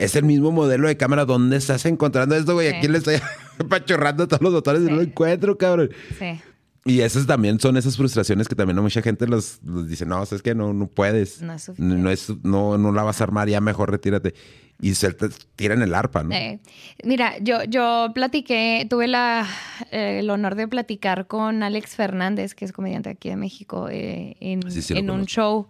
[0.00, 1.24] Es el mismo modelo de cámara.
[1.24, 2.70] ¿Dónde estás encontrando esto, güey?
[2.70, 2.76] Sí.
[2.76, 3.16] Aquí le estoy
[3.58, 5.90] apachurrando todos los botones y no lo encuentro, cabrón.
[6.18, 6.40] Sí.
[6.86, 10.22] Y esas también son esas frustraciones que también a mucha gente los, los dice, no,
[10.22, 11.42] es que no, no puedes.
[11.42, 12.02] No es suficiente.
[12.02, 14.34] no, es- no, no la vas a armar, ya mejor retírate.
[14.82, 16.34] Y se te tiran el arpa, ¿no?
[16.34, 16.58] Eh,
[17.04, 19.46] mira, yo, yo platiqué, tuve la,
[19.90, 24.36] eh, el honor de platicar con Alex Fernández, que es comediante aquí de México, eh,
[24.40, 25.66] en, Sí, sí, lo en un show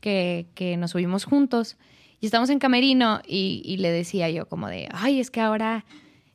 [0.00, 1.76] que, que nos subimos juntos.
[2.22, 5.84] Y estamos en Camerino y, le decía yo como de, ay, es que ahora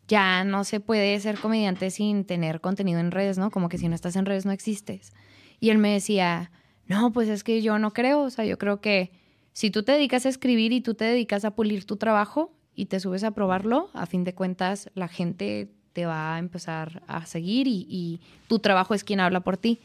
[0.10, 3.52] ya no se puede ser comediante sin tener contenido en redes, ¿no?
[3.52, 5.14] Como que si no estás en redes no existes.
[5.62, 6.52] Y él me decía,
[6.88, 9.14] no, pues es que yo no creo, o sea, yo creo que
[9.54, 12.88] si tú te dedicas a escribir y tú te dedicas a pulir tu trabajo y
[12.88, 17.26] te subes a probarlo, a fin de cuentas la gente te va a empezar a
[17.26, 18.20] seguir y, y
[18.50, 19.80] tu trabajo es quien habla por ti.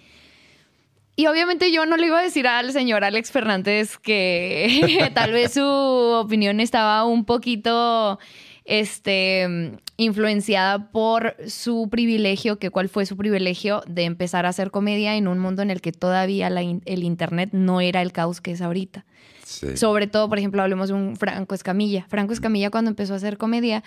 [1.15, 5.53] Y obviamente yo no le iba a decir al señor Alex Fernández que tal vez
[5.53, 8.19] su opinión estaba un poquito
[8.65, 15.17] este, influenciada por su privilegio, que cuál fue su privilegio de empezar a hacer comedia
[15.17, 18.41] en un mundo en el que todavía la in- el Internet no era el caos
[18.41, 19.05] que es ahorita.
[19.45, 19.77] Sí.
[19.77, 22.07] Sobre todo, por ejemplo, hablemos de un Franco Escamilla.
[22.09, 23.83] Franco Escamilla cuando empezó a hacer comedia,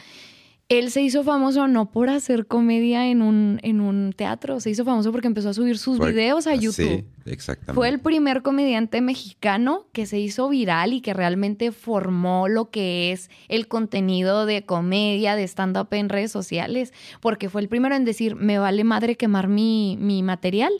[0.67, 4.83] él se hizo famoso no por hacer comedia en un, en un teatro, se hizo
[4.83, 7.05] famoso porque empezó a subir sus videos a YouTube.
[7.23, 7.73] Sí, exactamente.
[7.75, 13.11] Fue el primer comediante mexicano que se hizo viral y que realmente formó lo que
[13.11, 18.03] es el contenido de comedia, de stand-up en redes sociales, porque fue el primero en
[18.03, 20.71] decir, me vale madre quemar mi, mi material,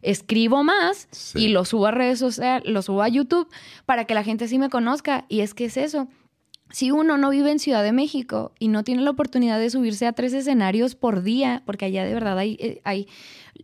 [0.00, 1.44] escribo más Sí.
[1.44, 3.48] y lo subo a redes sociales, lo subo a YouTube
[3.84, 5.24] para que la gente sí me conozca.
[5.28, 6.08] Y es que es eso.
[6.74, 10.08] Si uno no vive en Ciudad de México y no tiene la oportunidad de subirse
[10.08, 13.06] a tres escenarios por día, porque allá de verdad hay, eh, hay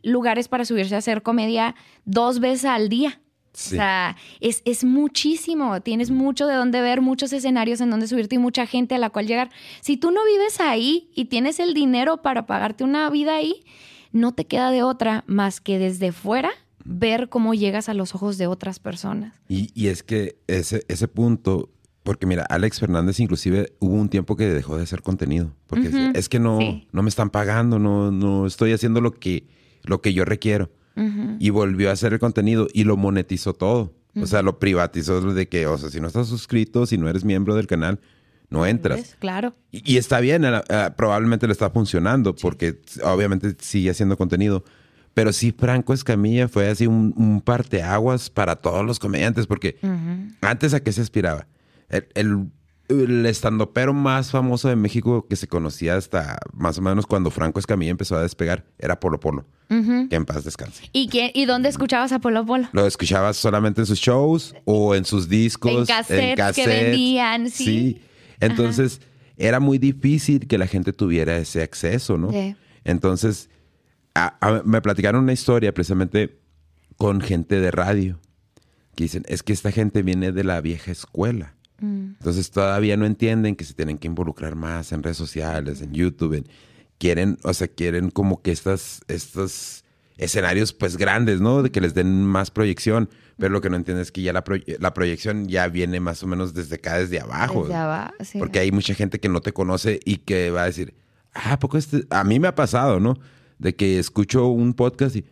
[0.05, 3.21] lugares para subirse a hacer comedia dos veces al día.
[3.53, 3.75] Sí.
[3.75, 5.81] O sea, es, es muchísimo.
[5.81, 9.11] Tienes mucho de dónde ver, muchos escenarios en donde subirte y mucha gente a la
[9.11, 9.51] cual llegar.
[9.81, 13.65] Si tú no vives ahí y tienes el dinero para pagarte una vida ahí,
[14.13, 16.53] no te queda de otra más que desde fuera
[16.85, 19.35] ver cómo llegas a los ojos de otras personas.
[19.49, 21.71] Y, y es que ese, ese punto,
[22.03, 25.99] porque mira, Alex Fernández inclusive hubo un tiempo que dejó de hacer contenido, porque Ujú,
[25.99, 26.89] es, es que no, sí.
[26.93, 29.47] no me están pagando, no, no estoy haciendo lo que,
[29.85, 30.71] lo que yo requiero.
[30.97, 31.37] Ujú.
[31.39, 33.95] Y volvió a hacer el contenido y lo monetizó todo.
[34.17, 37.25] O sea, lo privatizó de que, o sea, si no estás suscrito, si no eres
[37.25, 38.01] miembro del canal,
[38.51, 38.99] no entras.
[38.99, 39.17] ¿Ves?
[39.21, 39.55] Claro.
[39.71, 40.61] Y, y está bien, eh,
[40.97, 44.65] probablemente le está funcionando porque obviamente sigue haciendo contenido.
[45.15, 49.77] Pero sí, Franco Escamilla fue así un, un parteaguas para todos los comediantes porque
[50.41, 51.47] antes a qué se aspiraba.
[51.91, 52.47] El, el,
[52.89, 57.61] el estandopero más famoso de México que se conocía hasta más o menos cuando Franco
[57.61, 59.47] Escamilla empezó a despegar era Polo Polo.
[59.69, 60.89] Que en paz descanse.
[60.93, 62.69] ¿Y, quién, ¿Y dónde escuchabas a Polo Polo?
[62.73, 65.89] Lo escuchabas solamente en sus shows o en sus discos.
[65.89, 68.01] En cassettes que vendían, sí.
[68.41, 69.01] Entonces,
[69.37, 72.33] era muy difícil que la gente tuviera ese acceso, ¿no?
[72.33, 72.57] Sí.
[72.83, 73.49] Entonces,
[74.17, 76.41] a- a- me platicaron una historia precisamente
[76.97, 78.19] con gente de radio
[78.97, 81.55] que dicen, es que esta gente viene de la vieja escuela.
[81.81, 82.13] Mm.
[82.19, 86.35] Entonces todavía no entienden que se tienen que involucrar más en redes sociales, en YouTube.
[86.35, 86.47] en-
[86.99, 89.85] quieren, o sea, quieren como que estas, estas
[90.19, 91.63] escenarios pues grandes, ¿no?
[91.63, 93.09] De que les den más proyección.
[93.39, 94.45] Pero lo que no entiendes es que ya la,
[94.79, 97.63] la proyección ya viene más o menos desde acá, desde abajo.
[97.63, 98.39] Desde abajo, sí.
[98.39, 100.93] Porque hay mucha gente que no te conoce y que va a decir,
[101.33, 102.05] ah, ¿a poco este?
[102.11, 103.19] A mí me ha pasado, ¿no?
[103.59, 105.25] De que escucho un podcast y,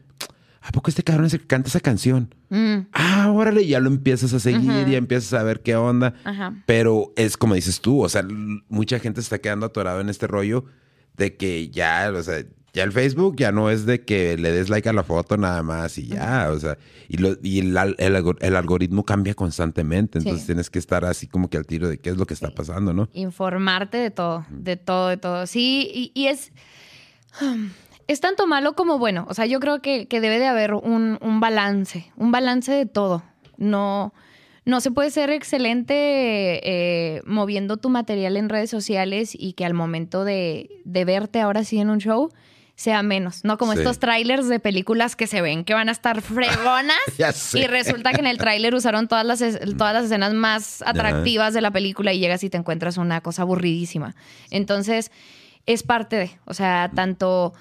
[0.69, 2.35] ¿a poco este cabrón es el que canta esa canción?
[2.51, 2.89] Mm.
[2.93, 6.15] Ah, órale, ya lo empiezas a seguir, ya empiezas a ver qué onda.
[6.25, 6.63] Ajá.
[6.67, 8.23] Pero es como dices tú, o sea,
[8.69, 10.67] mucha gente se está quedando atorado en este rollo
[11.17, 14.69] de que ya, o sea, ya el Facebook ya no es de que le des
[14.69, 16.77] like a la foto nada más y ya, o sea,
[17.09, 21.57] y, lo, y el, el, algoritmo cambia constantemente, entonces tienes que estar así como que
[21.57, 23.09] al tiro de qué es lo que está pasando, ¿no?
[23.15, 25.47] Informarte de todo, de todo, de todo.
[25.47, 26.53] Sí, y, y es...
[28.09, 29.27] Es tanto malo como bueno.
[29.29, 32.87] O sea, yo creo que, que debe de haber un, un, balance, un balance de
[32.87, 33.23] todo.
[33.59, 34.13] No,
[34.65, 39.75] no se puede ser excelente eh, moviendo tu material en redes sociales y que al
[39.75, 42.31] momento de, de verte ahora sí en un show,
[42.79, 43.59] sea menos, ¿no?
[43.59, 46.97] Como estos trailers de películas que se ven que van a estar fregonas
[47.53, 49.41] y resulta que en el tráiler usaron todas las,
[49.77, 53.43] todas las escenas más atractivas de la película y llegas y te encuentras una cosa
[53.43, 54.15] aburridísima.
[54.51, 55.11] Entonces,
[55.67, 57.53] es parte de, o sea, tanto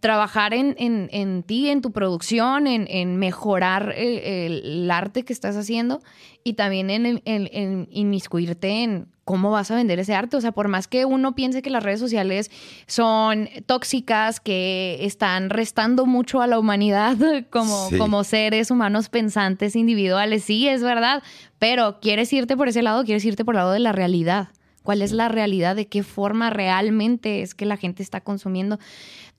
[0.00, 5.32] trabajar en, en, en, ti, en tu producción, en, en mejorar el, el, arte que
[5.32, 6.00] estás haciendo
[6.44, 10.36] y también en, en, inmiscuirte en cómo vas a vender ese arte.
[10.36, 12.50] O sea, por más que uno piense que las redes sociales
[12.86, 17.16] son tóxicas, que están restando mucho a la humanidad
[17.50, 17.98] como, sí.
[17.98, 21.22] como seres humanos pensantes, individuales, sí, es verdad,
[21.58, 24.48] pero quieres irte por ese lado, quieres irte por el lado de la realidad.
[24.88, 25.76] ¿Cuál es la realidad?
[25.76, 28.78] ¿De qué forma realmente es que la gente está consumiendo?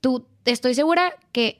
[0.00, 1.58] Tú, estoy segura que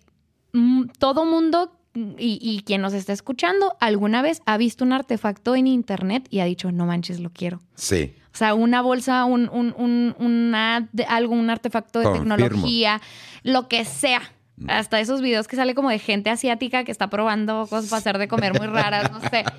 [0.53, 5.57] mm, todo mundo y, y, quien nos está escuchando alguna vez ha visto un artefacto
[5.57, 7.63] en internet y ha dicho, no manches, lo quiero.
[7.75, 8.15] Sí.
[8.33, 12.37] O sea, una bolsa, un, un, un, una, algo, un artefacto de Confirmo.
[12.37, 13.03] tecnología,
[13.43, 14.23] lo que sea.
[14.69, 18.19] Hasta esos videos que sale como de gente asiática que está probando cosas para hacer
[18.19, 19.45] de comer muy raras, no sé.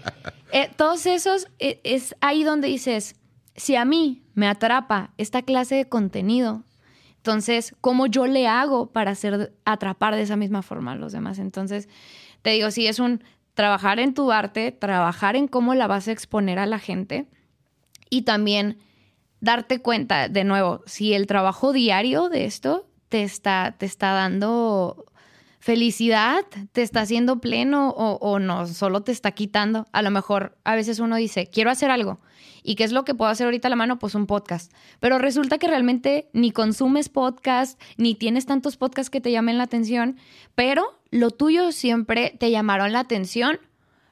[0.53, 3.15] Eh, todos esos, eh, es ahí donde dices,
[3.61, 6.63] si a mí me atrapa esta clase de contenido,
[7.17, 11.37] entonces, ¿cómo yo le hago para hacer atrapar de esa misma forma a los demás?
[11.37, 11.87] Entonces,
[12.41, 16.11] te digo, sí, es un trabajar en tu arte, trabajar en cómo la vas a
[16.11, 17.27] exponer a la gente
[18.09, 18.79] y también
[19.41, 25.05] darte cuenta, de nuevo, si el trabajo diario de esto te está, te está dando
[25.59, 29.85] felicidad, te está haciendo pleno o, o, no, solo te está quitando.
[29.91, 32.21] A lo mejor a veces uno dice, quiero hacer algo.
[32.63, 33.99] ¿Y qué es lo que puedo hacer ahorita a la mano?
[33.99, 34.71] Pues un podcast.
[34.99, 39.63] Pero resulta que realmente ni consumes podcast, ni tienes tantos podcasts que te llamen la
[39.63, 40.17] atención,
[40.55, 43.59] pero lo tuyo siempre te llamaron la atención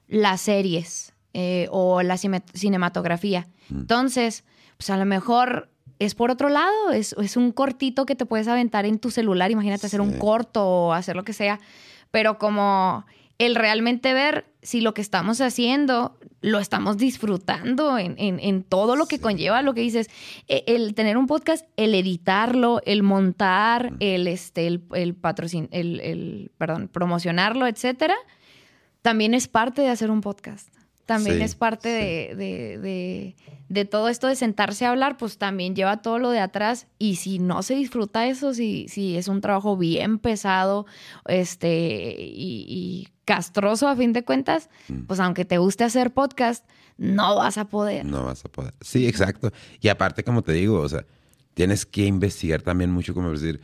[0.08, 3.48] las series eh, o la cinematografía.
[3.70, 3.80] Mm.
[3.82, 4.44] Entonces,
[4.78, 8.48] pues a lo mejor es por otro lado, es, es, un cortito que te puedes
[8.48, 9.88] aventar en tu celular, imagínate sí.
[9.88, 11.60] hacer un corto o hacer lo que sea,
[12.10, 13.06] pero como
[13.40, 18.96] el realmente ver si lo que estamos haciendo lo estamos disfrutando en, en, en todo
[18.96, 19.22] lo que sí.
[19.22, 20.10] conlleva lo que dices,
[20.48, 26.00] el, el, tener un podcast, el editarlo, el montar, el, este, el, el patrocin, el,
[26.02, 28.16] el, perdón, promocionarlo, etcétera,
[29.02, 30.79] también es parte de hacer un podcast
[31.10, 32.36] también sí, es parte sí.
[32.36, 33.36] de, de, de,
[33.68, 36.86] de, todo esto de sentarse a hablar, pues también lleva todo lo de atrás.
[37.00, 40.86] Y si no se disfruta eso, si, si es un trabajo bien pesado
[41.28, 45.06] este, y, y castroso a fin de cuentas, mm.
[45.08, 46.64] pues aunque te guste hacer podcast,
[46.98, 48.06] no vas a poder.
[48.06, 48.76] No vas a poder.
[48.82, 49.52] Sí, exacto.
[49.82, 51.08] Y aparte, como te digo, o sea,
[51.56, 53.62] tienes que investigar también mucho, como decir,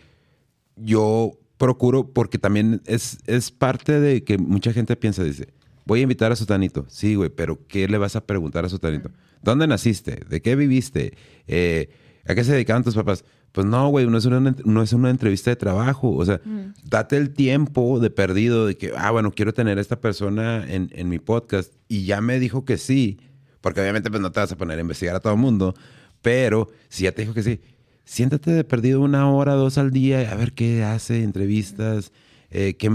[0.77, 5.53] yo procuro, porque también es, es parte de que mucha gente piensa, dice,
[5.86, 6.86] Voy a invitar a Sutanito.
[6.89, 9.12] Sí, güey, pero ¿qué le vas a preguntar a Sutanito?
[9.41, 10.21] ¿Dónde naciste?
[10.28, 11.15] ¿De qué viviste?
[11.48, 11.89] Eh,
[12.28, 13.24] ¿A qué se dedicaban tus papás?
[13.52, 16.12] Pues no, güey, no, es una, no es una entrevista de trabajo.
[16.12, 16.74] O sea, mm.
[16.89, 20.89] date el tiempo de perdido de que, ah, bueno, quiero tener a esta persona en,
[20.93, 21.71] en, mi podcast.
[21.88, 23.19] Y ya me dijo que sí,
[23.62, 25.76] porque obviamente pues no te vas a poner a investigar a todo el mundo,
[26.21, 27.62] pero si ya te dijo que sí,
[28.04, 32.12] siéntate de perdido una hora, dos al día, a ver qué hace, entrevistas,
[32.50, 32.91] eh, qué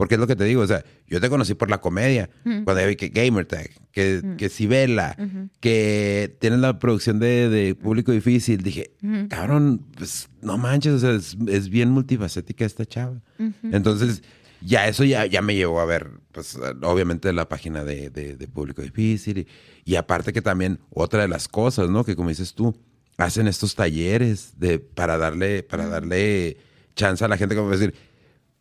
[0.00, 2.62] porque es lo que te digo, o sea, yo te conocí por la comedia, mm.
[2.62, 4.36] cuando vi que Gamertag, que, mm.
[4.36, 5.48] que Sibela, mm -hmm.
[5.58, 8.62] que tienes la producción de, de Público Difícil.
[8.62, 9.26] Dije, -hmm.
[9.28, 13.20] cabrón, pues no manches, o sea, es, es bien multifacética esta chava.
[13.38, 13.52] -hmm.
[13.72, 14.22] Entonces,
[14.60, 18.46] ya eso ya, ya me llevó a ver, pues obviamente la página de, de, de
[18.48, 19.38] Público Difícil.
[19.38, 19.46] Y,
[19.84, 22.04] y, aparte que también otra de las cosas, ¿no?
[22.04, 22.76] Que como dices tú,
[23.16, 26.56] hacen estos talleres de, para darle, para darle
[26.94, 27.94] chance a la gente, como decir,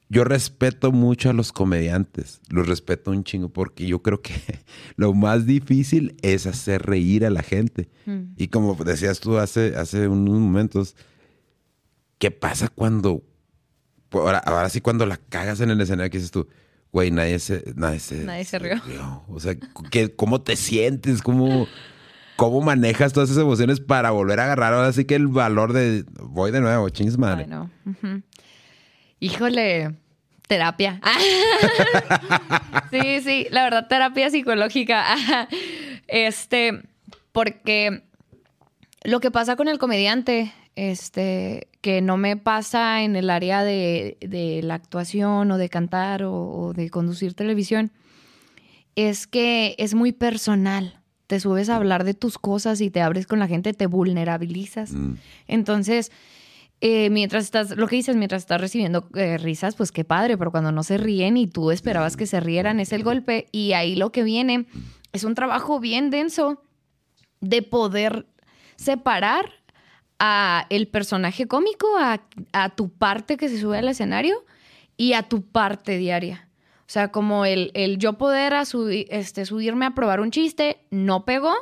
[0.10, 4.34] yo respeto mucho a los comediantes, los respeto un chingo porque yo creo que
[4.96, 7.90] lo más difícil es hacer reír a la gente.
[8.06, 8.34] Mm.
[8.36, 10.96] Y como decías tú hace, hace unos momentos,
[12.18, 13.24] ¿qué pasa cuando
[14.10, 16.48] Pues Ahora, ahora sí, cuando la cagas en el escenario, que dices tú,
[16.92, 18.82] güey, nadie se, nadie se, Nadie se rió.
[19.28, 19.56] O sea,
[19.92, 21.22] ¿qué- ¿cómo te sientes?
[21.22, 21.68] ¿Cómo,
[22.36, 26.04] ¿Cómo manejas todas esas emociones para volver a agarrar ahora sí que el valor de
[26.24, 27.46] voy de nuevo, chingues madre?
[27.46, 28.24] Bueno, ujú.
[29.20, 29.96] Híjole,
[30.48, 31.00] terapia.
[32.92, 35.06] sí, sí, la verdad, terapia psicológica.
[36.08, 36.82] este,
[37.32, 38.04] porque
[39.04, 44.18] lo que pasa con el comediante, este, que no me pasa en el área de,
[44.22, 47.92] de la actuación o de cantar o, o de conducir televisión,
[48.96, 51.00] es que es muy personal.
[51.28, 54.94] Te subes a hablar de tus cosas y te abres con la gente, te vulnerabilizas.
[54.94, 55.14] Mm.
[55.48, 56.12] Entonces,
[56.82, 60.52] eh, mientras estás, lo que dices, mientras estás recibiendo eh, risas, pues qué padre, pero
[60.52, 63.48] cuando no se ríen y tú esperabas que se rieran, es el golpe.
[63.52, 64.66] Y ahí lo que viene
[65.12, 66.62] es un trabajo bien denso
[67.42, 68.28] de poder
[68.76, 69.54] separar
[70.20, 72.22] a el personaje cómico, a,
[72.54, 74.46] a tu parte que se sube al escenario
[74.98, 76.50] y a tu parte diaria.
[76.82, 80.80] O sea, como el, el yo poder a subi- este, subirme a probar un chiste,
[80.92, 81.54] no pegó,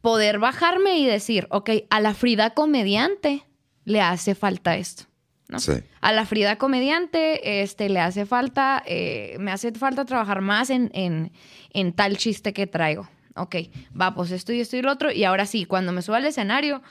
[0.00, 3.44] poder bajarme y decir, ok, a la Frida comediante
[3.84, 5.04] le hace falta esto.
[5.48, 5.58] ¿no?
[5.58, 5.72] Sí.
[6.00, 10.90] A la Frida comediante este, le hace falta, eh, me hace falta trabajar más en,
[10.94, 11.32] en,
[11.72, 13.08] en tal chiste que traigo.
[13.36, 13.56] Ok,
[13.98, 15.10] va, pues esto y esto y lo otro.
[15.12, 16.82] Y ahora sí, cuando me subo al escenario,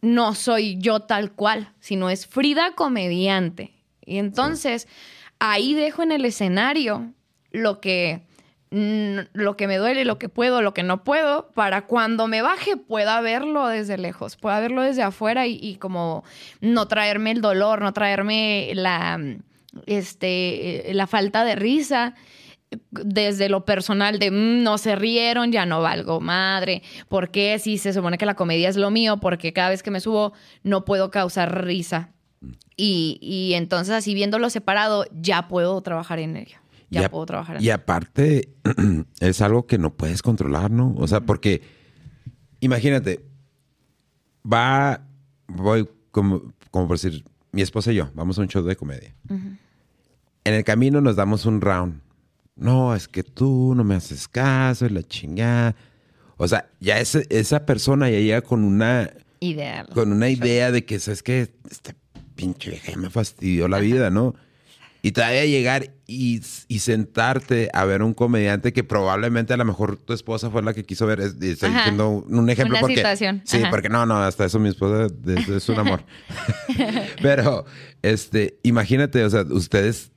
[0.00, 3.72] no soy yo tal cual, sino es Frida comediante.
[4.04, 4.86] Y entonces,
[5.38, 7.12] ahí dejo en el escenario
[7.50, 8.22] lo que,
[8.74, 12.76] lo que me duele, lo que puedo, lo que no puedo, para cuando me baje
[12.76, 16.24] pueda verlo desde lejos, pueda verlo desde afuera y, y como
[16.60, 19.20] no traerme el dolor, no traerme la,
[19.86, 22.14] este, la falta de risa
[22.90, 26.82] desde lo personal de "Mm, no se rieron, ya no valgo madre.
[27.08, 29.18] ¿Por qué si se supone que la comedia es lo mío?
[29.18, 30.32] Porque cada vez que me subo
[30.64, 32.10] no puedo causar risa.
[32.76, 36.58] Y, y entonces así viéndolo separado ya puedo trabajar en ello.
[36.90, 38.48] Ya a- puedo trabajar en Y aparte,
[39.20, 40.94] es algo que no puedes controlar, ¿no?
[40.98, 41.62] O sea, porque
[42.60, 43.24] imagínate,
[44.50, 45.06] va,
[45.46, 49.14] voy como, como por decir, mi esposa y yo, vamos a un show de comedia.
[49.28, 52.00] En el camino nos damos un round.
[52.56, 55.74] No, es que tú no me haces caso, es la chingada.
[56.36, 59.10] O sea, ya ese- esa persona ya llega con una,
[59.40, 59.88] Ideal.
[59.88, 61.54] con una idea de que, ¿sabes qué?
[61.70, 61.94] Esta
[62.34, 64.34] pinche vieja me fastidió la vida, ¿no?
[65.06, 69.98] Y todavía llegar y, y sentarte a ver un comediante que probablemente a lo mejor
[69.98, 71.20] tu esposa fue la que quiso ver.
[71.20, 71.78] Es- Estoy Ajá.
[71.80, 72.96] diciendo un ejemplo Una porque...
[72.96, 73.42] situación.
[73.44, 73.68] Sí, Ajá.
[73.70, 76.04] porque no, no, hasta eso mi esposa es, es un amor.
[77.22, 77.66] Pero,
[78.00, 80.10] este, imagínate, o sea, ustedes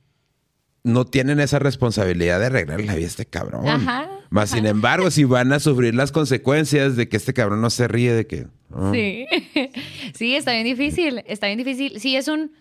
[0.84, 3.68] no tienen esa responsabilidad de arreglar la vida a este cabrón.
[3.68, 7.70] Ajá, Más sin embargo, si van a sufrir las consecuencias de que este cabrón no
[7.70, 8.48] se ríe de que...
[8.72, 9.26] oh, Sí.
[10.14, 11.24] sí, está bien difícil.
[11.28, 12.00] Está bien difícil.
[12.00, 12.54] Sí, es un.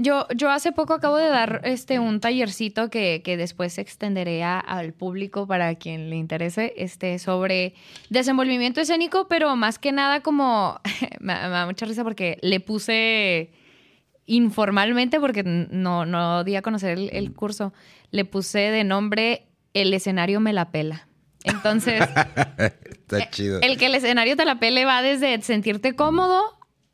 [0.00, 4.60] Yo, yo hace poco acabo de dar este un tallercito que, que después extenderé a-
[4.60, 7.74] al público para quien le interese, este, sobre
[8.08, 10.80] desenvolvimiento escénico, pero más que nada como
[11.20, 13.50] me, me da mucha risa porque le puse
[14.26, 17.72] informalmente, porque no, no di a conocer el, el curso,
[18.10, 21.08] le puse de nombre El escenario me la pela.
[21.44, 22.00] Entonces.
[22.58, 23.60] Está chido.
[23.62, 26.42] El que el escenario te la pele va desde sentirte cómodo,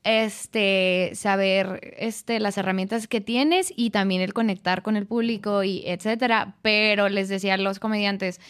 [0.04, 5.82] este, saber este, las herramientas que tienes y también el conectar con el público y
[5.86, 6.54] etcétera.
[6.62, 8.40] Pero les decía a los comediantes,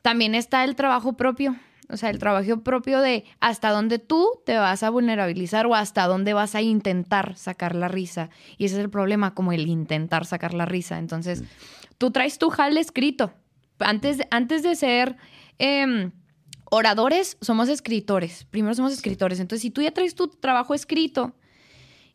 [0.00, 1.56] también está el trabajo propio.
[1.88, 6.06] O sea, el trabajo propio de hasta dónde tú te vas a vulnerabilizar o hasta
[6.06, 8.30] dónde vas a intentar sacar la risa.
[8.56, 10.98] Y ese es el problema, como el intentar sacar la risa.
[10.98, 11.44] Entonces,
[11.98, 13.34] tú traes tu jale escrito.
[13.78, 15.16] Antes, de- antes de ser
[15.58, 16.12] em,
[16.74, 18.46] oradores, somos escritores.
[18.50, 19.40] Primero somos escritores.
[19.40, 21.34] Entonces, si tú ya traes tu trabajo escrito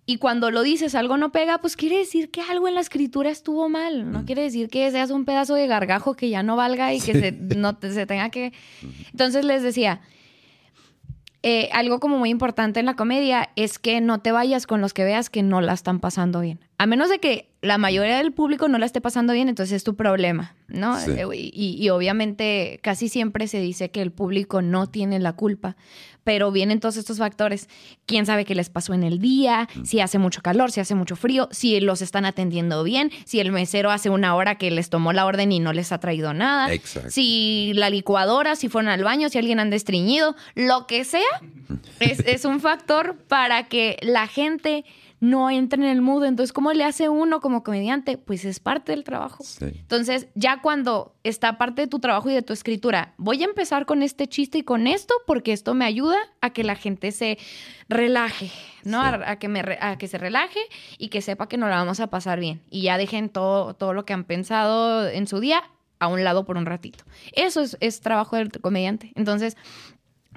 [0.08, 3.30] y cuando lo dices algo no pega, pues quiere decir que algo en la escritura
[3.30, 4.12] estuvo mal.
[4.12, 7.14] No quiere decir que seas un pedazo de gargajo que ya no valga y que
[7.14, 8.52] se, no te- se tenga que...
[9.12, 10.02] Entonces les decía,
[11.50, 14.94] eh, algo como muy importante en la comedia es que no te vayas con los
[14.94, 16.60] que veas que no la están pasando bien.
[16.78, 19.84] A menos de que la mayoría del público no la esté pasando bien, entonces es
[19.86, 21.00] tu problema, ¿no?
[21.00, 21.12] Sí.
[21.12, 25.78] Eh, Y, y obviamente casi siempre se dice que el público no tiene la culpa,
[26.28, 27.70] pero vienen todos estos factores.
[28.06, 29.70] ¿Quién sabe qué les pasó en el día?
[29.86, 33.54] Si hace mucho calor, si hace mucho frío, si los están atendiendo bien, si el
[33.54, 36.74] mesero hace una hora que les tomó la orden y no les ha traído nada,
[36.74, 37.12] Exacto.
[37.12, 41.22] si la licuadora, si fueron al baño, si alguien anda estreñido, lo que sea,
[42.02, 44.84] es, es un factor para que la gente
[45.20, 46.26] no entra en el mood.
[46.26, 48.18] Entonces, ¿cómo le hace uno como comediante?
[48.18, 49.44] Pues es parte del trabajo.
[49.44, 49.66] Sí.
[49.66, 53.86] Entonces, ya cuando está parte de tu trabajo y de tu escritura, voy a empezar
[53.86, 57.38] con este chiste y con esto porque esto me ayuda a que la gente se
[57.90, 58.52] relaje,
[58.84, 59.02] ¿no?
[59.02, 59.08] Sí.
[59.08, 60.60] A, a que me re- a que se relaje
[60.98, 62.62] y que sepa que nos la vamos a pasar bien.
[62.70, 65.64] Y ya dejen todo, todo lo que han pensado en su día
[66.00, 67.04] a un lado por un ratito.
[67.34, 69.14] Eso es, es trabajo del comediante.
[69.16, 69.58] Entonces,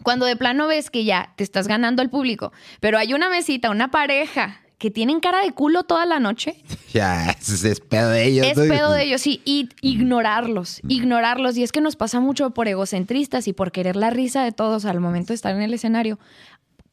[0.02, 2.50] cuando de plano ves que ya te estás ganando al público,
[2.80, 6.56] pero hay una mesita, una pareja que tienen cara de culo toda la noche,
[6.92, 8.46] Ya, ese es pedo de ellos.
[8.48, 8.64] es ¿no?
[8.64, 11.56] pedo de ellos, sí, y ignorarlos, ignorarlos.
[11.56, 14.86] Y es que nos pasa mucho por egocentristas y por querer la risa de todos
[14.86, 16.18] al momento de estar en el escenario.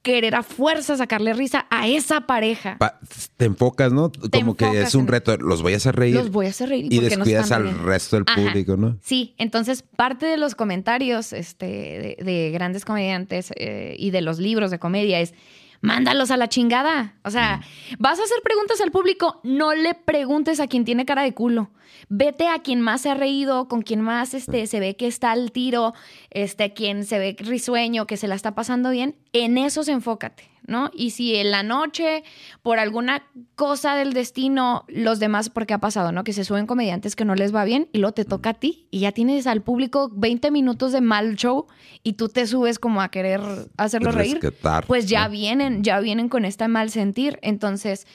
[0.03, 2.77] Querer a fuerza sacarle risa a esa pareja.
[2.77, 2.99] Pa-
[3.35, 4.11] te enfocas, ¿no?
[4.31, 5.35] Como que es un reto.
[5.38, 6.15] Los voy a hacer reír.
[6.15, 6.91] Los voy a hacer reír.
[6.93, 7.83] y descuidas al riendo.
[7.83, 8.41] resto del Ajá.
[8.41, 8.97] público, ¿no?
[9.01, 14.39] Sí, entonces parte de los comentarios este, de, de grandes comediantes eh, y de los
[14.39, 15.33] libros de comedia es
[15.82, 17.15] mándalos a la chingada.
[17.23, 17.61] O sea,
[17.99, 21.71] vas a hacer preguntas al público, no le preguntes a quien tiene cara de culo.
[22.09, 25.32] Vete a quien más se ha reído, con quien más este, se ve que está
[25.32, 25.93] al tiro,
[26.30, 29.15] este, quien se ve risueño, que se la está pasando bien.
[29.34, 30.91] En esos enfócate, ¿no?
[30.93, 32.24] Y si en la noche,
[32.61, 33.24] por alguna
[33.55, 36.24] cosa del destino, los demás, porque ha pasado, ¿no?
[36.24, 38.88] Que se suben comediantes que no les va bien y luego te toca a ti
[38.91, 41.68] y ya tienes al público 20 minutos de mal show
[42.03, 43.41] y tú te subes como a querer
[43.78, 44.39] hacerlo reír.
[44.86, 47.39] Pues ya vienen, ya vienen con este mal sentir.
[47.41, 48.05] Entonces,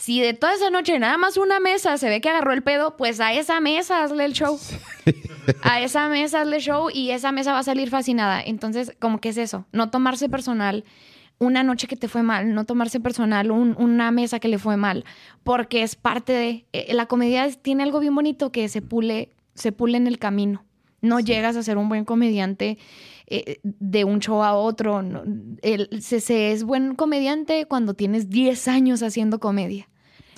[0.00, 2.96] si de toda esa noche nada más una mesa se ve que agarró el pedo,
[2.96, 4.58] pues a esa mesa hazle el show.
[5.62, 8.40] A esa mesa hazle show y esa mesa va a salir fascinada.
[8.40, 10.84] Entonces, como que es eso, no tomarse personal
[11.40, 14.76] una noche que te fue mal, no tomarse personal un- una mesa que le fue
[14.76, 15.04] mal,
[15.42, 16.66] porque es parte de...
[16.72, 20.64] eh, la comedia tiene algo bien bonito que se pule, se pule en el camino.
[21.00, 22.76] No llegas a ser un buen comediante
[23.26, 25.00] eh, de un show a otro.
[25.02, 25.22] no-
[25.62, 29.88] el- se, se es buen comediante cuando tienes 10 años haciendo comedia.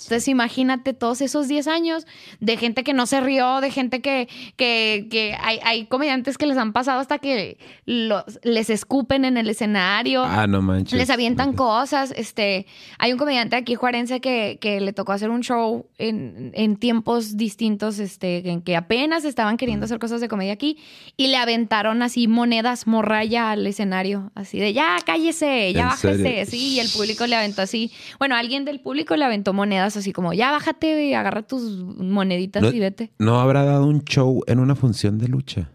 [0.04, 2.06] Entonces imagínate todos esos 10 años
[2.40, 6.46] de gente que no se rió, de gente que, que, que hay, hay comediantes que
[6.46, 10.24] les han pasado hasta que los, les escupen en el escenario.
[10.24, 10.98] Ah, no manches.
[10.98, 12.12] Les avientan cosas.
[12.16, 12.66] Este,
[12.98, 17.36] hay un comediante aquí juarense que, que le tocó hacer un show en, en tiempos
[17.36, 20.78] distintos, este, en que apenas estaban queriendo hacer cosas de comedia aquí,
[21.16, 26.22] y le aventaron así monedas, morralla al escenario, así de ya cállese, ya ¿En bájese.
[26.22, 26.46] serio?
[26.46, 27.92] Sí, y el público le aventó así.
[28.18, 32.62] Bueno, alguien del público le aventó monedas así como, ya bájate y agarra tus moneditas
[32.62, 33.12] No, y vete.
[33.18, 35.70] no habrá dado un show en una función de lucha.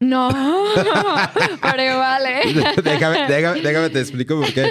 [0.00, 0.30] No,
[1.62, 2.40] pero vale.
[2.82, 4.70] déjame, déjame, déjame te explico por qué.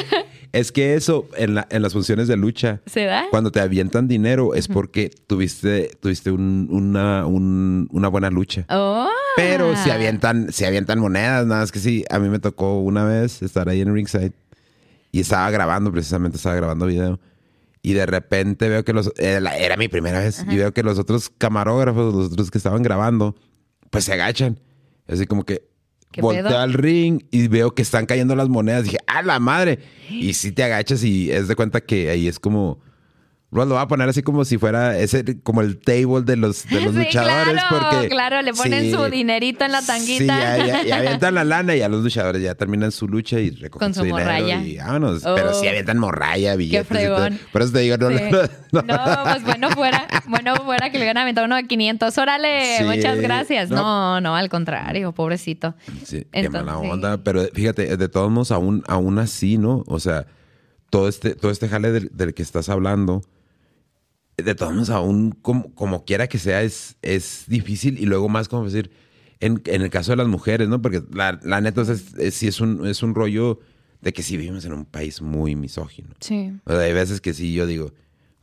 [0.51, 3.25] Es que eso, en, la- en las funciones de lucha, ¿Se da?
[3.29, 8.65] cuando te avientan dinero, es porque tuviste, tuviste un- una, un- una buena lucha.
[8.69, 9.07] Oh.
[9.35, 12.03] Pero si avientan, si avientan monedas, nada más que sí.
[12.09, 14.33] A mí me tocó una vez estar ahí en Ringside
[15.11, 17.19] y estaba grabando, precisamente estaba grabando video.
[17.81, 19.11] Y de repente veo que los...
[19.17, 20.45] Era, era mi primera vez.
[20.49, 23.35] Y veo que los otros camarógrafos, los otros que estaban grabando,
[23.89, 24.59] pues se agachan.
[25.07, 25.69] Así como que
[26.11, 28.83] ¿Qué volteo al ring y veo que están cayendo las monedas.
[28.83, 29.79] Dije, ¡ah, la madre!
[30.09, 32.79] Y si te agachas y es de cuenta que ahí es como...
[33.51, 36.81] Lo voy a poner así como si fuera ese, como el table de los, de
[36.81, 37.63] los Sí, luchadores.
[37.63, 38.91] claro, porque, claro, le ponen Sí.
[38.93, 40.55] su dinerito en la tanguita.
[40.57, 43.87] Sí, ya avientan la lana y a los luchadores ya terminan su lucha y recogen
[43.87, 44.31] Con su dinero
[44.63, 45.23] y vámonos.
[45.23, 45.53] Pero Oh.
[45.59, 46.85] sí avientan morralla, billetes.
[46.85, 47.17] y todo.
[47.17, 47.39] fregón.
[47.51, 48.23] Por eso te digo, no, Sí.
[48.71, 48.97] no, no.
[49.15, 52.15] No, pues bueno fuera, bueno fuera que le hubieran aventado uno de 500.
[52.19, 53.69] Órale, muchas gracias.
[53.71, 54.21] no.
[54.21, 55.73] No, al contrario, pobrecito.
[56.03, 57.23] Sí, qué mala onda.
[57.23, 59.83] Pero fíjate, de todos modos, aún, aún así, ¿no?
[59.87, 60.27] O sea,
[60.91, 63.23] todo este, todo este jale del, del que estás hablando,
[64.43, 67.97] de todos modos, aún como, como quiera que sea, es, es difícil.
[67.99, 68.91] Y luego más, como decir,
[69.39, 70.81] en, en el caso de las mujeres, ¿no?
[70.81, 73.59] Porque la, la neta, sea, es, es- sí es un, es un rollo
[74.01, 76.09] de que sí vivimos en un país muy misógino.
[76.19, 76.51] Sí.
[76.65, 77.93] O sea, hay veces que sí, yo digo,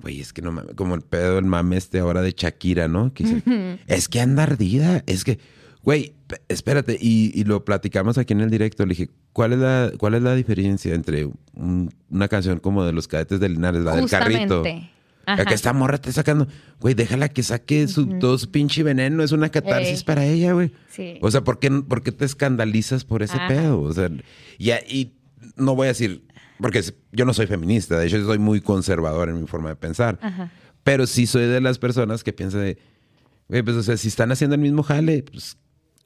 [0.01, 3.13] güey, es que no mames, como el pedo del mame este ahora de Shakira, ¿no?
[3.15, 5.39] Que dice, es que anda ardida, es que,
[5.83, 6.15] güey,
[6.49, 10.15] espérate, y, y lo platicamos aquí en el directo, le dije, ¿cuál es la, cuál
[10.15, 11.25] es la diferencia entre
[11.55, 14.63] un- una canción como de los cadetes de Linares, la del carrito?
[15.27, 16.47] Que esta morra te sacando,
[16.79, 20.71] güey, déjala que saque su, todo su pinche veneno, es una catarsis para ella, güey.
[20.89, 21.19] Sí.
[21.21, 23.49] O sea, ¿por qué, por qué te escandalizas por ese Ajá.
[23.49, 23.81] pedo?
[23.81, 24.09] O sea,
[24.57, 25.17] y, y
[25.57, 26.25] no voy a decir,
[26.61, 30.21] porque yo no soy feminista, de hecho soy muy conservador en mi forma de pensar,
[30.23, 30.53] Ajá.
[30.85, 32.79] pero sí soy de las personas que piensan de,
[33.49, 35.57] güey, pues o sea, si están haciendo el mismo jale, pues,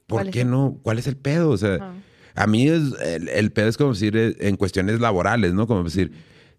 [0.07, 0.79] ¿por ¿Cuál es qué no?
[0.81, 1.51] ¿Cuál es el pedo?
[1.51, 1.93] O sea, Ajá.
[2.33, 5.67] a mí es, el, el pedo es como decir eh, en cuestiones laborales, ¿no?
[5.67, 6.11] Como decir,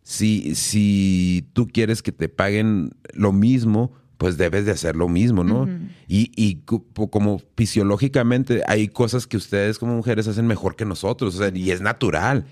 [0.03, 5.43] si, si tú quieres que te paguen lo mismo, pues debes de hacer lo mismo,
[5.43, 5.69] ¿no?
[6.07, 11.39] Y, y como fisiológicamente hay cosas que ustedes como mujeres hacen mejor que nosotros, o
[11.39, 12.45] sea, y es natural.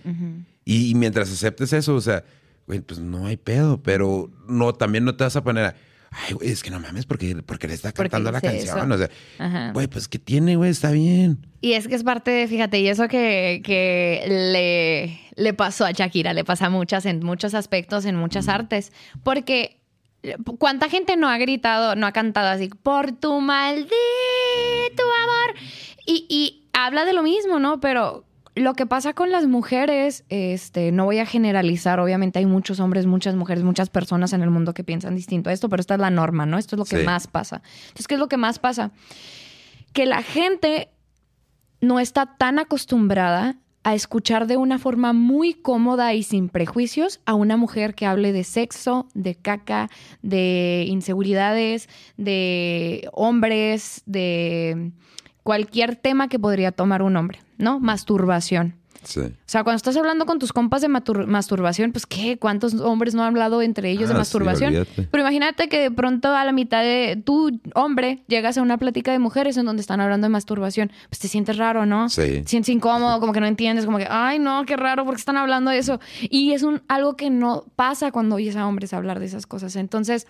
[0.65, 2.25] Y, y mientras aceptes eso, o sea,
[2.67, 5.75] güey, pues no hay pedo, pero no, también no te vas a poner a,
[6.11, 8.93] ay, güey, es que no mames, porque, porque le está cantando la canción.
[8.93, 8.95] eso.
[8.95, 11.47] O sea, güey, pues que tiene, güey, está bien.
[11.61, 15.93] Y es que es parte de, fíjate, y eso que, que le, le pasó a
[15.93, 18.93] Shakira, le pasa a muchas, en muchos aspectos, en muchas artes.
[19.23, 19.81] Porque,
[20.59, 23.91] ¿cuánta gente no ha gritado, no ha cantado así, por tu maldito
[25.23, 25.55] amor?
[26.07, 27.81] Y, y habla de lo mismo, ¿no?
[27.81, 28.25] Pero
[28.57, 33.07] lo que pasa con las mujeres, este, no voy a generalizar, obviamente hay muchos hombres,
[33.07, 36.01] muchas mujeres, muchas personas en el mundo que piensan distinto a esto, pero esta es
[36.01, 36.59] la norma, ¿no?
[36.59, 37.05] Esto es lo que Sí.
[37.05, 37.63] más pasa.
[37.89, 38.91] Entonces, ¿qué es lo que más pasa?
[39.93, 40.89] Que la gente
[41.81, 47.33] no está tan acostumbrada a escuchar de una forma muy cómoda y sin prejuicios a
[47.35, 49.89] una mujer que hable de sexo, de caca,
[50.21, 51.89] de inseguridades,
[52.19, 54.91] de hombres, de
[55.43, 57.79] cualquier tema que podría tomar un hombre, ¿no?
[57.81, 58.75] Masturbación.
[59.03, 59.21] Sí.
[59.21, 62.37] O sea, cuando estás hablando con tus compas de masturbación, pues ¿qué?
[62.39, 64.69] ¿Cuántos hombres no han hablado entre ellos de Ah, sí, masturbación?
[64.75, 65.09] olvídate.
[65.11, 69.11] Pero imagínate que de pronto a la mitad de tú, hombre, llegas a una plática
[69.11, 70.93] de mujeres en donde están hablando de masturbación.
[71.09, 72.11] Pues te sientes raro, ¿no?
[72.11, 72.43] Sí.
[72.43, 75.21] Te sientes incómodo, como que no entiendes, como que, ay, no, qué raro, ¿por qué
[75.21, 75.99] están hablando de eso?
[76.21, 79.77] Y es un, algo que no pasa cuando oyes a hombres hablar de esas cosas.
[79.77, 80.27] Entonces,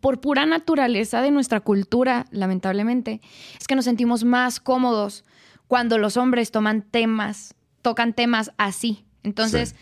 [0.00, 3.20] por pura naturaleza de nuestra cultura, lamentablemente,
[3.58, 5.24] es que nos sentimos más cómodos
[5.68, 9.04] cuando los hombres toman temas, tocan temas así.
[9.22, 9.74] Entonces,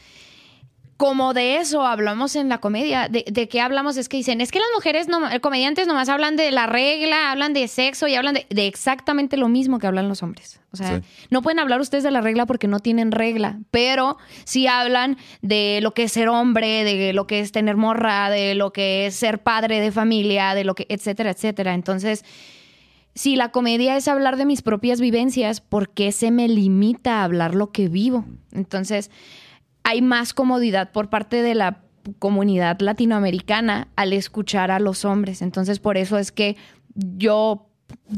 [0.97, 4.51] como de eso hablamos en la comedia, de, de qué hablamos es que dicen, es
[4.51, 8.33] que las mujeres, no, comediantes nomás hablan de la regla, hablan de sexo y hablan
[8.33, 10.59] de, de exactamente lo mismo que hablan los hombres.
[10.73, 11.07] O sea, Sí.
[11.31, 15.81] no pueden hablar ustedes de la regla porque no tienen regla, pero sí hablan de
[15.83, 19.15] lo que es ser hombre, de lo que es tener morra, de lo que es
[19.17, 21.75] ser padre de familia, de lo que, etcétera, etcétera.
[21.75, 22.25] Entonces,
[23.17, 27.25] si la comedia es hablar de mis propias vivencias, ¿por qué se me limita a
[27.25, 28.27] hablar lo que vivo?
[28.53, 29.11] Entonces,
[29.85, 31.81] hay más comodidad por parte de la
[32.19, 35.41] comunidad latinoamericana al escuchar a los hombres.
[35.41, 36.57] Entonces, por eso es que
[36.95, 37.66] yo,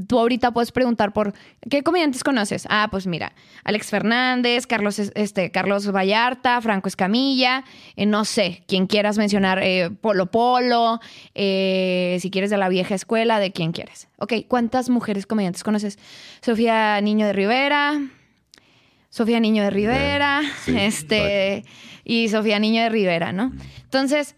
[0.06, 1.34] tú ahorita puedes preguntar por
[1.68, 2.66] qué comediantes conoces.
[2.70, 3.32] Ah, pues mira,
[3.64, 7.64] Alex Fernández, Carlos, este, Carlos Vallarta, Franco Escamilla,
[7.96, 11.00] eh, no sé, quien quieras mencionar, eh, Polo Polo,
[11.34, 14.08] eh, si quieres de la vieja escuela, de quien quieres.
[14.18, 15.98] Ok, ¿cuántas mujeres comediantes conoces?
[16.40, 18.00] Sofía Niño de Rivera,
[19.10, 21.64] Sofía Niño de Rivera, Sí, este,
[22.04, 23.52] y Sofía Niño de Rivera, ¿no?
[23.84, 24.34] Entonces,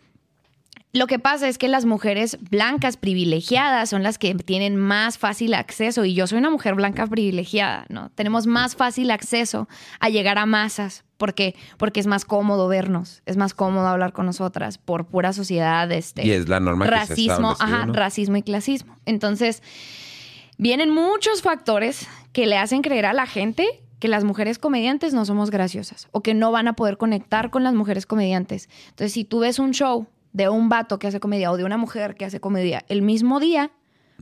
[0.93, 5.55] lo que pasa es que las mujeres blancas privilegiadas son las que tienen más fácil
[5.55, 8.11] acceso, y yo soy una mujer blanca privilegiada, ¿no?
[8.11, 9.68] Tenemos más fácil acceso
[10.01, 11.05] a llegar a masas.
[11.16, 11.55] ¿Por qué?
[11.76, 16.26] Porque es más cómodo vernos, es más cómodo hablar con nosotras por pura sociedad, este,
[16.26, 17.93] Y es la norma que se racismo, ajá, ¿no?
[17.93, 18.97] racismo y clasismo.
[19.07, 19.62] Entonces,
[20.59, 25.24] vienen muchos factores que le hacen creer a la gente que las mujeres comediantes no
[25.24, 28.68] somos graciosas o que no van a poder conectar con las mujeres comediantes.
[28.88, 31.76] Entonces, si tú ves un show de un vato que hace comedia o de una
[31.76, 33.70] mujer que hace comedia el mismo día,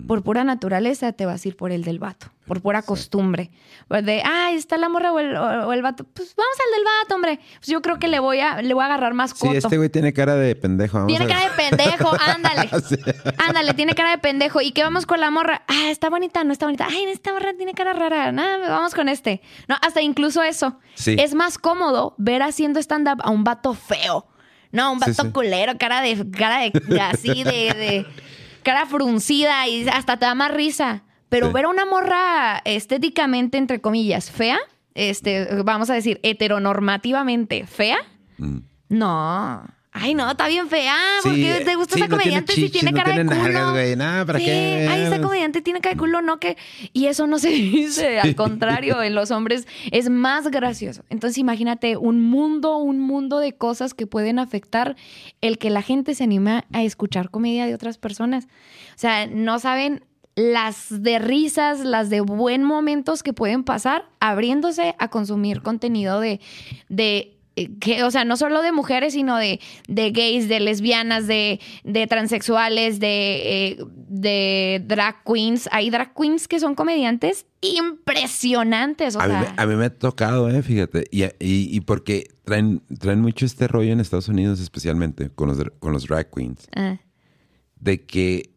[0.07, 3.51] por pura naturaleza te vas a ir por el del vato, por pura costumbre.
[3.89, 6.05] Pues De, ah, está la morra o el, o el vato.
[6.05, 7.41] Pues vamos al del vato, hombre.
[7.59, 9.55] Pues yo creo que le voy a, le voy a agarrar más Sí, coto.
[9.59, 10.99] este güey tiene cara de pendejo.
[10.99, 12.71] Vamos Tiene cara de pendejo, ándale.
[12.89, 12.97] Sí.
[13.39, 14.61] Ándale, tiene cara de pendejo.
[14.61, 15.63] ¿Y qué vamos con la morra?
[15.67, 16.87] Ah, está bonita, no está bonita.
[16.89, 18.31] Ay, esta morra tiene cara rara.
[18.31, 19.43] Nada, vamos con este.
[19.67, 20.79] No, hasta incluso eso.
[20.95, 21.17] Sí.
[21.19, 24.29] Es más cómodo ver haciendo stand-up a un vato feo.
[24.73, 25.31] No, un Sí, vato sí.
[25.33, 28.07] culero, cara de, cara de, así, de, de-
[28.63, 31.03] cara fruncida y hasta te da más risa.
[31.29, 31.53] Pero Sí.
[31.53, 34.59] ver a una morra estéticamente, entre comillas, fea,
[34.95, 37.99] este, vamos a decir, heteronormativamente fea,
[38.39, 38.59] Mm.
[38.91, 39.65] no.
[40.01, 40.97] Ay, no, está bien fea.
[41.23, 43.25] ¿Por Sí, qué te gusta sí, esa no tiene comediante si tiene no cara de
[43.25, 43.37] culo?
[43.37, 43.97] nalgas, güey.
[43.97, 44.45] Nah, ¿para sí.
[44.45, 44.89] qué?
[44.91, 46.57] Ay, esa comediante tiene cara de culo, no que...
[46.93, 48.21] Y eso no se dice.
[48.21, 51.05] Al contrario, en los hombres es más gracioso.
[51.11, 54.97] Entonces imagínate un mundo, un mundo de cosas que pueden afectar
[55.41, 58.45] el que la gente se anima a escuchar comedia de otras personas.
[58.45, 64.95] O sea, no saben las de risas, las de buen momentos que pueden pasar abriéndose
[65.01, 66.41] a consumir contenido de,
[66.89, 67.38] de
[67.81, 72.07] que, o sea, no solo de mujeres, sino de, de gays, de lesbianas, de, de
[72.07, 73.79] transexuales, de, eh,
[74.09, 75.69] de drag queens.
[75.73, 79.17] Hay drag queens que son comediantes impresionantes.
[79.17, 81.07] O A mí, sea, me, a mí me ha tocado, eh, fíjate.
[81.11, 85.59] Y, y, y porque traen, traen mucho este rollo en Estados Unidos, especialmente con los,
[85.79, 86.97] con los drag queens, ah,
[87.81, 88.51] de que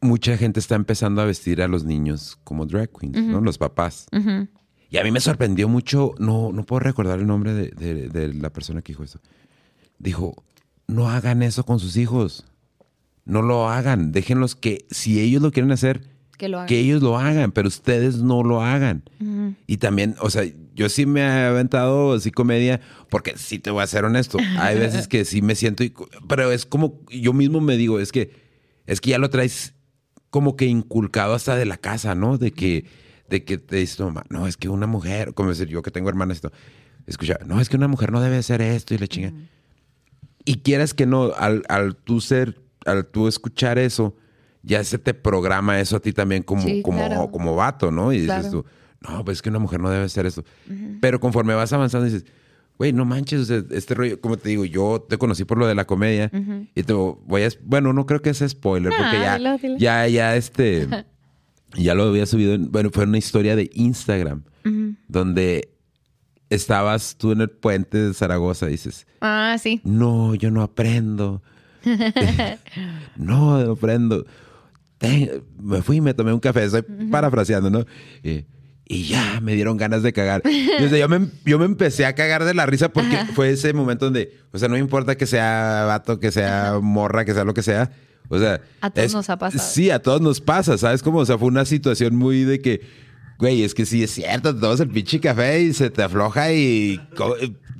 [0.00, 3.40] mucha gente está empezando a vestir a los niños como drag queens, ¿no?
[3.40, 4.06] Los papás.
[4.12, 4.48] ujú.
[4.94, 8.32] Y a mí me sorprendió mucho, no, no puedo recordar el nombre de, de- de
[8.32, 9.18] la persona que dijo eso.
[9.98, 10.44] Dijo,
[10.86, 12.44] no hagan eso con sus hijos.
[13.24, 14.12] No lo hagan.
[14.12, 16.02] Déjenlos que, si ellos lo quieren hacer,
[16.38, 16.68] Que lo hagan.
[16.68, 19.02] que ellos lo hagan, pero ustedes no lo hagan.
[19.20, 19.54] Ujú.
[19.66, 20.44] Y también, o sea,
[20.76, 22.80] yo sí me he aventado así comedia,
[23.10, 24.38] porque sí te voy a ser honesto.
[24.60, 25.92] Hay veces que sí me siento, y-
[26.28, 28.30] pero es como yo mismo me digo, es que,
[28.86, 29.74] es que ya lo traes
[30.30, 32.38] como que inculcado hasta de la casa, ¿no?
[32.38, 32.84] De que,
[33.28, 35.90] de que te dice tu mamá, no, es que una mujer, como decir yo que
[35.90, 36.52] tengo hermanas, esto,
[37.06, 39.32] escucha, no, es que una mujer no debe hacer esto y le chinga.
[40.44, 44.14] Y quieras que no, al, al tú ser, al tú escuchar eso,
[44.62, 47.30] ya se te programa eso a ti también como, Sí, como, claro.
[47.30, 48.12] como vato, ¿no?
[48.12, 48.64] Y dices tú,
[49.00, 50.44] no, pues es que una mujer no debe hacer esto.
[51.00, 52.24] Pero conforme vas avanzando dices,
[52.78, 55.66] güey, no manches, o sea, este rollo, como te digo, yo te conocí por lo
[55.66, 56.30] de la comedia
[56.74, 59.76] y te voy a, bueno, no creo que sea spoiler, porque ya, dilo, dilo.
[59.78, 60.88] ya, ya, este,
[61.76, 64.42] ya lo había subido, en- bueno, fue una historia de Instagram,
[65.08, 65.68] donde
[66.50, 69.80] estabas tú en el puente de Zaragoza, dices, Ah, sí.
[69.84, 71.42] no, yo no aprendo.
[73.16, 74.24] no, no aprendo.
[74.98, 77.84] Te- me fui y me tomé un café, estoy parafraseando, ¿no?
[78.22, 78.44] Y,
[78.86, 80.42] y ya me dieron ganas de cagar.
[80.44, 83.72] O sea, yo, me, yo me empecé a cagar de la risa porque fue ese
[83.72, 87.54] momento donde, o sea, no importa que sea vato, que sea morra, que sea lo
[87.54, 87.90] que sea.
[88.28, 89.62] O sea, A todos nos ha pasado.
[89.62, 91.02] Sí, a todos nos pasa, ¿sabes?
[91.02, 92.80] Como, o sea, fue una situación muy de que,
[93.38, 96.52] güey, es que sí es cierto, te tomas el pinche café y se te afloja
[96.52, 97.00] y,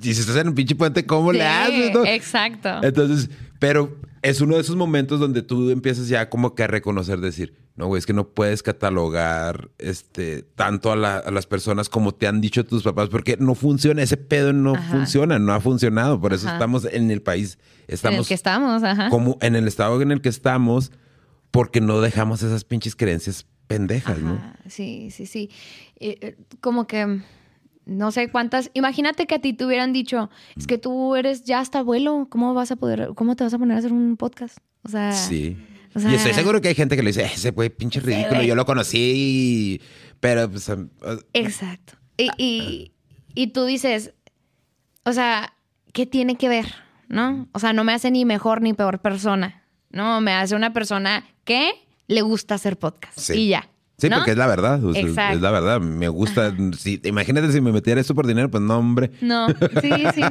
[0.02, 1.92] y si estás en un pinche puente, ¿cómo le haces?
[1.94, 2.04] no?
[2.04, 2.68] Exacto.
[2.82, 7.20] Entonces, pero es uno de esos momentos donde tú empiezas ya como que a reconocer,
[7.20, 11.88] decir, no, güey, es que no puedes catalogar este, tanto a, la- a las personas
[11.88, 14.90] como te han dicho tus papás, porque no funciona, ese pedo no Ajá.
[14.92, 16.20] funciona, no ha funcionado.
[16.20, 19.08] Por eso estamos en el país, en el estamos que estamos, ajá.
[19.10, 20.92] como en el estado en el que estamos,
[21.50, 24.38] porque no dejamos esas pinches creencias pendejas, ¿no?
[24.68, 25.50] Sí, sí, sí.
[26.00, 27.20] Eh, eh, como que
[27.86, 28.70] no sé cuántas.
[28.74, 32.54] Imagínate que a ti te hubieran dicho, es que tú eres ya hasta abuelo, ¿cómo
[32.54, 34.58] vas a poder, cómo te vas a poner a hacer un podcast?
[34.82, 35.56] O sea, Sí.
[35.94, 38.42] o sea- y estoy seguro que hay gente que le dice, ese güey pinche ridículo,
[38.42, 39.80] yo lo conocí,
[40.20, 40.68] pero pues...
[40.68, 40.88] uh,
[41.32, 41.94] exacto.
[42.16, 42.92] Y, y,
[43.34, 44.12] y tú dices,
[45.04, 45.54] o sea,
[45.92, 46.66] ¿qué tiene que ver?
[47.08, 47.48] ¿No?
[47.52, 49.62] O sea, no me hace ni mejor ni peor persona.
[49.90, 51.72] No, me hace una persona que
[52.06, 53.18] le gusta hacer podcast.
[53.18, 53.34] Sí.
[53.34, 53.68] Y ya.
[53.96, 54.16] Sí, ¿no?
[54.16, 54.84] porque es la verdad.
[54.84, 55.36] o sea, Exacto.
[55.36, 55.80] es la verdad.
[55.80, 56.52] Me gusta.
[56.76, 59.12] Si, imagínate si me metiera esto por dinero, pues no, hombre.
[59.20, 60.22] No, sí, sí.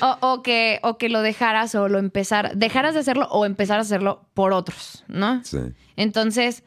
[0.00, 3.78] O, o que, o que lo dejaras o lo empezar, dejaras de hacerlo o empezar
[3.78, 5.42] a hacerlo por otros, ¿no?
[5.44, 5.58] Sí.
[5.96, 6.64] Entonces,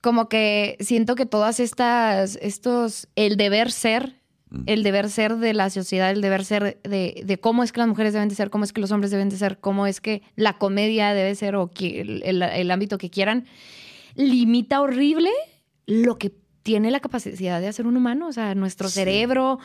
[0.00, 4.19] como que siento que todas estas, estos, el deber ser,
[4.66, 7.88] el deber ser de la sociedad, el deber ser de, de cómo es que las
[7.88, 10.22] mujeres deben de ser, cómo es que los hombres deben de ser, cómo es que
[10.36, 13.44] la comedia debe ser o que el, el- el ámbito que quieran,
[14.16, 15.30] limita horrible
[15.86, 16.32] lo que
[16.62, 18.28] tiene la capacidad de hacer un humano.
[18.28, 18.94] O sea, nuestro Sí.
[18.96, 19.58] cerebro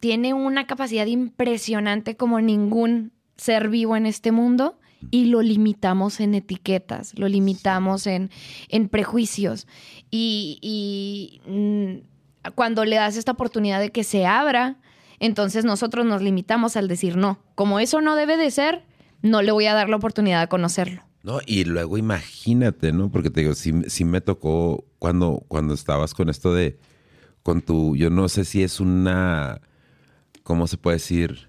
[0.00, 4.78] tiene una capacidad impresionante como ningún ser vivo en este mundo
[5.10, 8.30] y lo limitamos en etiquetas, lo limitamos en,
[8.68, 9.66] en prejuicios.
[10.10, 12.13] Y, y, mm,
[12.54, 14.76] cuando le das esta oportunidad de que se abra,
[15.18, 17.38] entonces nosotros nos limitamos al decir no.
[17.54, 18.84] Como eso no debe de ser,
[19.22, 21.02] no le voy a dar la oportunidad de conocerlo.
[21.22, 23.10] No, y luego imagínate, ¿no?
[23.10, 26.78] Porque te digo, sí, sí me tocó cuando, cuando estabas con esto de,
[27.42, 29.62] con tu, yo no sé si es una,
[30.42, 31.46] ¿cómo se puede decir?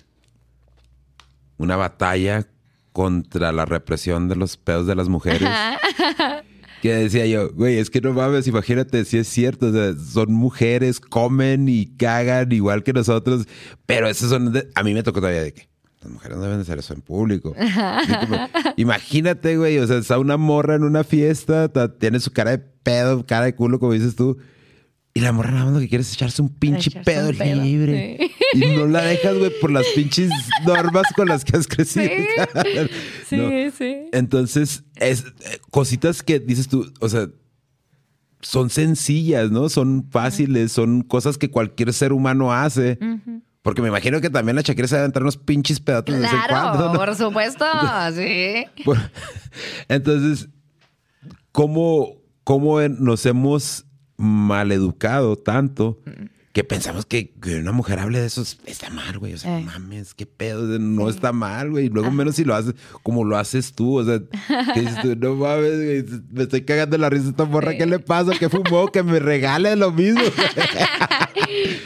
[1.58, 2.48] Una batalla
[2.94, 5.50] contra la represión de los pedos de las mujeres.
[6.86, 10.32] Que decía yo, güey, es que no mames, imagínate si es cierto, o sea, son
[10.32, 13.48] mujeres, comen y cagan igual que nosotros,
[13.88, 15.68] pero esos son, de- a mí me tocó todavía de que
[16.04, 17.56] las mujeres no deben de hacer eso en público.
[18.22, 18.38] Como,
[18.78, 22.60] imagínate, güey, o sea, está una morra en una fiesta, ta- tiene su cara de
[22.60, 24.38] pedo, cara de culo, como dices tú,
[25.18, 28.18] y la morra nada más lo que quiere es echarse un pinche pedo un libre.
[28.52, 28.60] sí.
[28.62, 30.30] Y no la dejas, güey, por las pinches
[30.66, 32.10] normas con las que has crecido.
[33.30, 33.50] Sí, No.
[33.72, 33.96] sí.
[34.12, 35.24] Entonces, es
[35.72, 37.30] cositas que dices tú, o sea,
[38.42, 39.70] son sencillas, ¿no?
[39.70, 43.00] Son fáciles, son cosas que cualquier ser humano hace.
[43.62, 46.22] Porque me imagino que también la Shakira se va a entrar unos pinches pedazos de
[46.22, 46.94] vez en cuando.
[46.94, 47.00] ¿no?
[47.00, 47.66] por supuesto,
[48.16, 48.66] sí.
[49.88, 50.50] Entonces,
[51.52, 53.85] ¿cómo, cómo nos hemos
[54.18, 56.00] maleducado tanto
[56.54, 59.34] que pensamos que, que una mujer hable de eso es- está mal, güey?
[59.34, 59.64] O sea, Eh.
[59.66, 61.88] mames, qué pedo, o sea, no está mal, güey.
[61.88, 64.22] Y Luego menos si lo haces como lo haces tú, o sea,
[64.74, 68.00] que dices tú, no mames, güey, me estoy cagando la risa esta morra, ¿qué le
[68.00, 68.32] pasa?
[68.40, 68.88] ¿Qué fumó?
[68.88, 70.22] Que me regale lo mismo.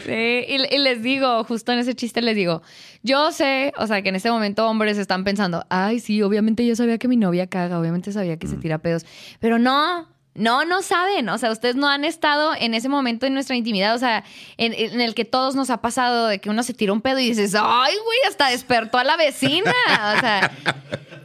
[0.06, 2.62] Sí, y, y les digo, justo en ese chiste les digo,
[3.02, 6.74] yo sé, o sea, que en este momento hombres están pensando, ay, sí, obviamente yo
[6.76, 9.04] sabía que mi novia caga, obviamente sabía que se tira pedos,
[9.40, 10.08] pero no.
[10.34, 13.94] No, no saben, o sea, ustedes no han estado en ese momento en nuestra intimidad,
[13.94, 14.24] o sea,
[14.58, 17.18] en, en el que todos nos ha pasado de que uno se tira un pedo
[17.18, 19.72] y dices, ay, güey, hasta despertó a la vecina,
[20.16, 20.52] o sea,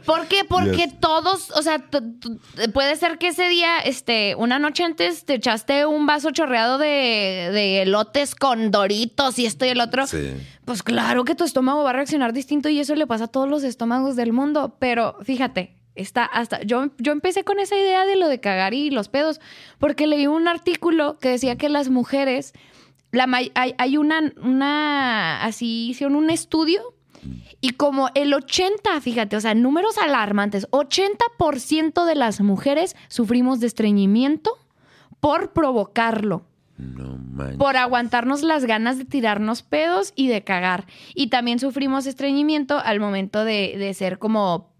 [0.04, 0.44] ¿Por qué?
[0.44, 1.00] Porque Yes.
[1.00, 1.84] todos, o sea,
[2.72, 7.50] puede ser que ese día, este, una noche antes te echaste un vaso chorreado de,
[7.52, 10.06] de elotes con doritos y esto y el otro.
[10.06, 10.32] Sí.
[10.64, 13.48] Pues claro que tu estómago va a reaccionar distinto y eso le pasa a todos
[13.48, 14.76] los estómagos del mundo.
[14.78, 16.62] Pero fíjate, está hasta.
[16.62, 19.40] Yo, yo empecé con esa idea de lo de cagar y los pedos,
[19.78, 22.52] porque leí un artículo que decía que las mujeres.
[23.12, 25.42] La, hay, hay una, una.
[25.42, 26.96] Así hicieron un estudio
[27.60, 33.66] y como el 80, fíjate, o sea, números alarmantes, 80% de las mujeres sufrimos de
[33.66, 34.56] estreñimiento
[35.20, 36.44] por provocarlo
[36.76, 37.56] No manches.
[37.56, 40.86] por aguantarnos las ganas de tirarnos pedos y de cagar.
[41.14, 44.75] Y también sufrimos estreñimiento al momento de, de ser como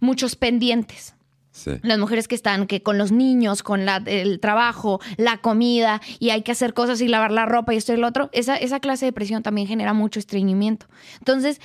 [0.00, 1.14] muchos pendientes.
[1.50, 1.72] Sí.
[1.82, 6.30] Las mujeres que están que con los niños, con la- el trabajo, la comida, y
[6.30, 8.78] hay que hacer cosas y lavar la ropa y esto y lo otro, esa, esa
[8.78, 10.86] clase de presión también genera mucho estreñimiento.
[11.18, 11.60] Entonces,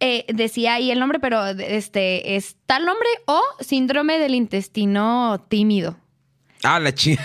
[0.00, 5.96] eh, decía ahí el nombre, pero este, ¿es tal nombre o síndrome del intestino tímido?
[6.62, 7.22] Ah, la chinga.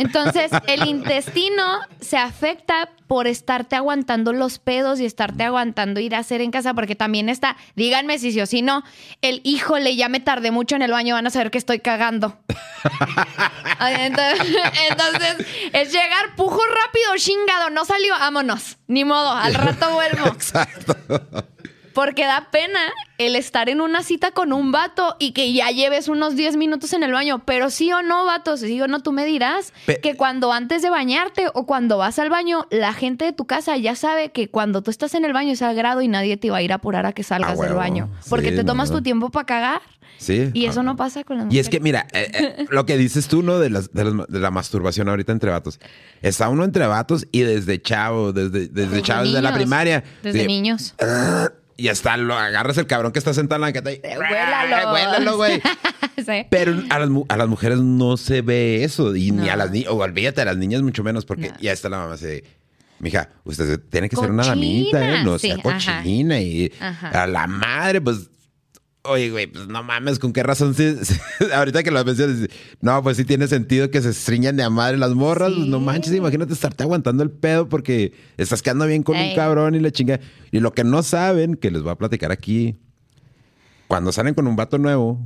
[0.00, 6.20] Entonces, el intestino se afecta por estarte aguantando los pedos y estarte aguantando ir a
[6.20, 8.82] hacer en casa, porque también está, díganme si sí o si no,
[9.20, 12.38] el híjole, ya me tardé mucho en el baño, van a saber que estoy cagando.
[13.80, 14.56] Entonces,
[14.90, 20.26] entonces, es llegar, pujo rápido, chingado, no salió, vámonos, ni modo, al rato vuelvo.
[20.28, 20.96] Exacto.
[21.94, 22.78] Porque da pena
[23.18, 26.92] el estar en una cita con un vato y que ya lleves unos 10 minutos
[26.92, 27.42] en el baño.
[27.44, 30.82] Pero sí o no, vatos, sí o no, tú me dirás Pe- que cuando antes
[30.82, 34.48] de bañarte o cuando vas al baño, la gente de tu casa ya sabe que
[34.48, 36.76] cuando tú estás en el baño es sagrado y nadie te va a ir a
[36.76, 37.76] apurar a que salgas del huevo.
[37.76, 38.08] baño.
[38.28, 39.82] Porque Sí, te tomas tu tiempo para cagar.
[40.18, 40.50] Sí.
[40.52, 40.82] Y eso Ah.
[40.84, 41.66] no pasa con las Y mujeres.
[41.66, 43.58] es que, mira, eh, eh, lo que dices tú, ¿no?
[43.58, 45.80] De, las, de, las- de la masturbación ahorita entre vatos.
[46.22, 50.04] Está uno entre vatos y desde chavo, desde, desde, chavo, desde la primaria.
[50.22, 50.46] Desde Sí.
[50.46, 50.94] niños.
[51.80, 54.00] Y hasta lo agarras el cabrón que está sentado en la banqueta y...
[54.02, 55.36] Eh, huélalo.
[55.36, 55.60] Güey.
[56.16, 56.46] Sí.
[56.50, 59.16] Pero a las, mu- a las mujeres no se ve eso.
[59.16, 61.56] Y ni a las niñas, o olvídate, a las niñas mucho menos, porque No.
[61.60, 62.42] ya está la mamá así.
[62.98, 65.24] Mija, usted tiene que ser una damita, ¿eh?
[65.24, 65.96] No sea sí, ajá.
[66.02, 66.38] cochina.
[66.38, 67.22] Y Ajá.
[67.22, 68.28] a la madre, pues.
[69.02, 70.74] Oye, güey, pues no mames, ¿con qué razón?
[70.74, 71.18] sí- sí-
[71.54, 72.48] ahorita que lo mencionas,
[72.82, 75.52] no, pues sí tiene sentido que se estriñan de a madre las morras.
[75.54, 79.74] pues, no manches, imagínate estarte aguantando el pedo porque estás quedando bien con un cabrón
[79.74, 80.20] y la chinga.
[80.52, 82.76] Y lo que no saben, que les voy a platicar aquí,
[83.88, 85.18] cuando salen con un vato nuevo,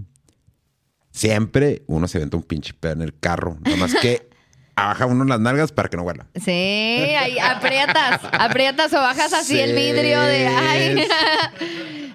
[1.10, 3.58] siempre uno se aventa un pinche pedo en el carro.
[3.62, 4.28] Nada más que
[4.76, 6.26] abaja uno las nalgas para que no huela.
[6.34, 11.06] Sí, ahí aprietas, aprietas o bajas así el vidrio de ay.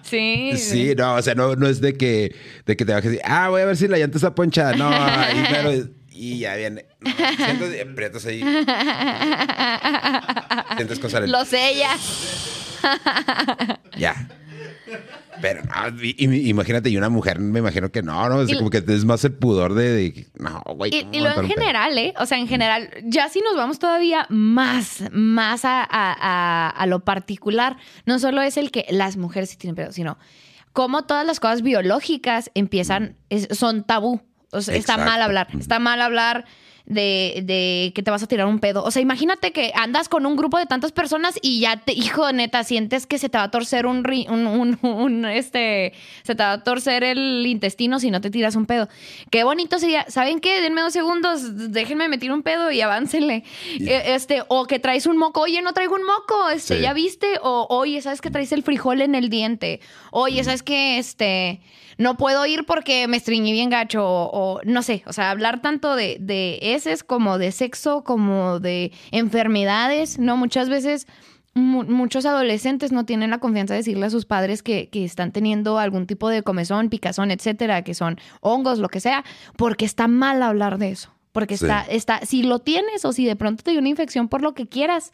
[0.03, 0.53] Sí.
[0.57, 2.35] Sí, no, o sea, no, no es de que,
[2.65, 4.73] de que te bajes y, ah, voy a ver si la llanta está ponchada.
[4.75, 5.71] No, ahí, pero,
[6.09, 6.85] y ya viene.
[6.99, 7.11] No,
[7.45, 8.41] sientes y aprietas ahí.
[10.77, 11.99] Sientes cosas en- Lo sellas.
[13.97, 14.15] Ya.
[15.41, 18.57] Pero no, y- y- imagínate, y una mujer, me imagino que no, no, es Y-
[18.57, 20.93] como que es más el pudor de, de- no, güey.
[20.93, 22.13] Y, ¿cómo y lo en general, ¿eh?
[22.19, 26.85] O sea, en general, ya si nos vamos todavía más, más a, a- a- a
[26.87, 30.17] lo particular, no solo es el que las mujeres sí tienen pedo, sino
[30.73, 34.21] como todas las cosas biológicas empiezan, es- son tabú.
[34.51, 35.47] O sea, está mal hablar.
[35.59, 36.45] Está mal hablar
[36.89, 38.83] de, de que te vas a tirar un pedo.
[38.83, 42.31] O sea, imagínate que andas con un grupo de tantas personas y ya te, hijo,
[42.33, 46.35] neta, sientes que se te va a torcer un, ri- un, un- un, este, se
[46.35, 48.89] te va a torcer el intestino si no te tiras un pedo.
[49.29, 50.05] Qué bonito sería.
[50.09, 50.59] ¿Saben qué?
[50.61, 53.43] Denme dos segundos, déjenme meter un pedo y aváncenle.
[53.79, 56.81] Eh, Este, o que traes un moco, oye, no traigo un moco, este, Sí.
[56.81, 59.79] ya viste, o oye, ¿sabes que traes el frijol en el diente?
[60.11, 61.61] Oye, ¿sabes que este
[61.99, 65.61] no puedo ir porque me estreñí bien gacho o, o no sé, o sea, hablar
[65.61, 70.35] tanto de, de heces como de sexo, como de enfermedades, ¿no?
[70.37, 71.05] Muchas veces
[71.53, 75.31] mu- muchos adolescentes no tienen la confianza de decirle a sus padres que, que están
[75.31, 79.23] teniendo algún tipo de comezón, picazón, etcétera, que son hongos, lo que sea,
[79.57, 81.11] porque está mal hablar de eso.
[81.31, 81.65] Porque Sí.
[81.65, 84.53] está, está, si lo tienes o si de pronto te dio una infección por lo
[84.55, 85.11] que quieras,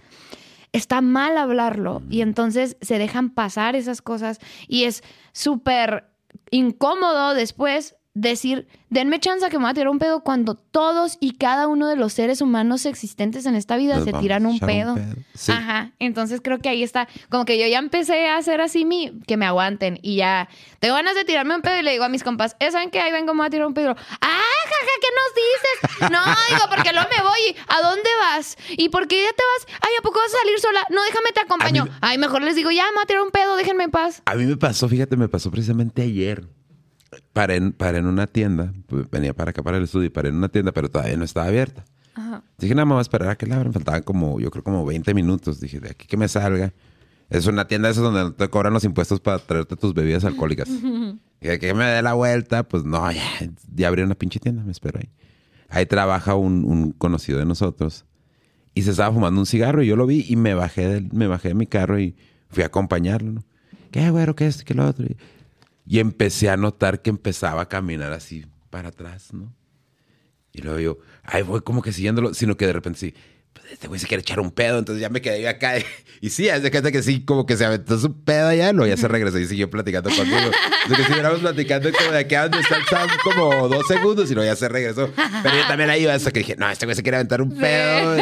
[0.71, 6.05] está mal hablarlo y entonces se dejan pasar esas cosas y es súper
[6.51, 11.33] incómodo después decir, denme chance que me voy a tirar un pedo cuando todos y
[11.33, 14.59] cada uno de los seres humanos existentes en esta vida Nos se tiran a un
[14.59, 14.95] pedo.
[15.35, 15.51] Sí.
[15.51, 19.19] Ajá, entonces creo que ahí está, como que yo ya empecé a hacer así mi,
[19.27, 20.47] que me aguanten y ya
[20.79, 23.01] tengo ganas de tirarme un pedo y le digo a mis compas, "Eh, ¿saben qué?
[23.01, 23.91] Ahí vengo, me voy a tirar un pedo.
[23.91, 26.11] Ah, jaja, ¿qué nos dices?
[26.11, 27.55] No, digo, porque luego me voy.
[27.67, 28.57] ¿A dónde vas?
[28.77, 29.77] ¿Y por qué ya te vas?
[29.81, 30.85] Ay, ¿a poco vas a salir sola?
[30.89, 31.81] No, déjame te acompaño.
[31.83, 33.91] A mí- Ay, mejor les digo, ya, me voy a tirar un pedo, déjenme en
[33.91, 34.21] paz.
[34.25, 36.47] A mí me pasó, fíjate, me pasó precisamente ayer.
[37.33, 40.29] Paré en, paré en una tienda, pues, venía para acá para el estudio y paré
[40.29, 41.85] en una tienda, pero todavía no estaba abierta.
[42.15, 42.43] Ajá.
[42.57, 43.73] Dije, nada, me voy a esperar a que la abran.
[43.73, 45.59] Faltaban como, yo creo, como 20 minutos.
[45.59, 46.73] Dije, de aquí que me salga.
[47.29, 50.69] Es una tienda esa donde te cobran los impuestos para traerte tus bebidas alcohólicas.
[50.69, 53.23] Y que me dé la vuelta, pues no, ya,
[53.73, 55.09] ya abrí una pinche tienda, me espero ahí.
[55.69, 58.05] Ahí trabaja un, un conocido de nosotros.
[58.73, 61.27] Y se estaba fumando un cigarro y yo lo vi y me bajé de, me
[61.27, 62.15] bajé de mi carro y
[62.49, 63.43] fui a acompañarlo, ¿no?
[63.91, 64.35] ¿Qué, güero?
[64.35, 64.63] ¿Qué es?
[64.63, 65.05] ¿Qué lo otro?
[65.05, 65.15] Y,
[65.85, 69.53] y empecé a notar que empezaba a caminar así para atrás, ¿no?
[70.51, 73.13] Y luego yo, ahí voy como que siguiéndolo, sino que de repente sí,
[73.53, 75.73] pues este güey se quiere echar un pedo, entonces ya me quedé yo acá.
[76.21, 78.97] Y sí, hace cuenta que sí, como que se aventó su pedo allá, luego ya
[78.97, 80.49] se regresó y siguió platicando conmigo.
[80.83, 84.31] Entonces que siguiéramos platicando como de aquí a donde está el Sam, como dos segundos
[84.31, 85.11] y luego ya se regresó.
[85.43, 88.17] Pero yo también ahí hasta que dije, no, este güey se quiere aventar un pedo.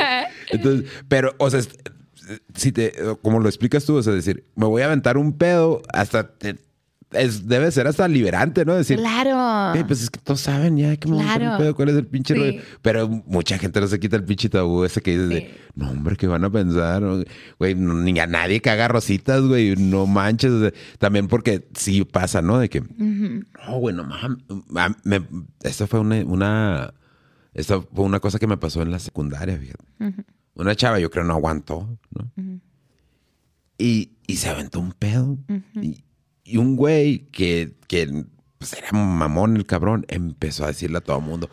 [0.50, 1.62] Entonces, pero, o sea,
[2.56, 5.82] si te, como lo explicas tú, o sea, decir, me voy a aventar un pedo
[5.94, 6.58] hasta te,
[7.16, 8.76] es, debe ser hasta liberante, ¿no?
[8.76, 9.74] Decir, Claro.
[9.78, 11.58] "Ey, pues es que todos saben ya un Claro.
[11.58, 12.40] pedo, cuál es el pinche Sí.
[12.40, 12.62] rollo.
[12.82, 15.34] Pero mucha gente no se quita el pinche tabú ese que dices Sí.
[15.36, 17.04] de, no, hombre, ¿qué van a pensar?
[17.60, 20.52] Güey, no- ni a nadie que haga rositas, güey, no manches.
[20.52, 22.60] o sea, también porque sí pasa, ¿no?
[22.60, 24.38] De que, no, güey, no mames.
[25.04, 25.28] Me-
[25.62, 26.94] Esto fue una, una,
[27.54, 29.84] esto fue una cosa que me pasó en la secundaria, fíjate.
[30.56, 32.32] Una chava, yo creo, no aguantó, ¿no?
[33.78, 35.38] y, y se aventó un pedo.
[35.82, 36.04] y,
[36.44, 38.26] y un güey que, que
[38.58, 41.50] pues era mamón el cabrón, empezó a decirle a todo el mundo.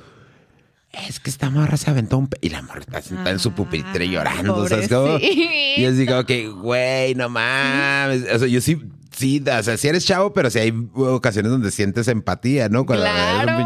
[0.93, 2.41] Es que esta morra se aventó un pedo.
[2.43, 5.19] Y la morra está sentada en su pupitre Ah, llorando, ¿sabes cómo?
[5.21, 8.25] Y yo como que, güey, no mames.
[8.35, 8.81] O sea, yo sí,
[9.17, 12.87] sí, o sea, sí eres chavo, pero sí hay ocasiones donde sientes empatía, ¿no?
[12.87, 13.59] Cuando ves un Claro.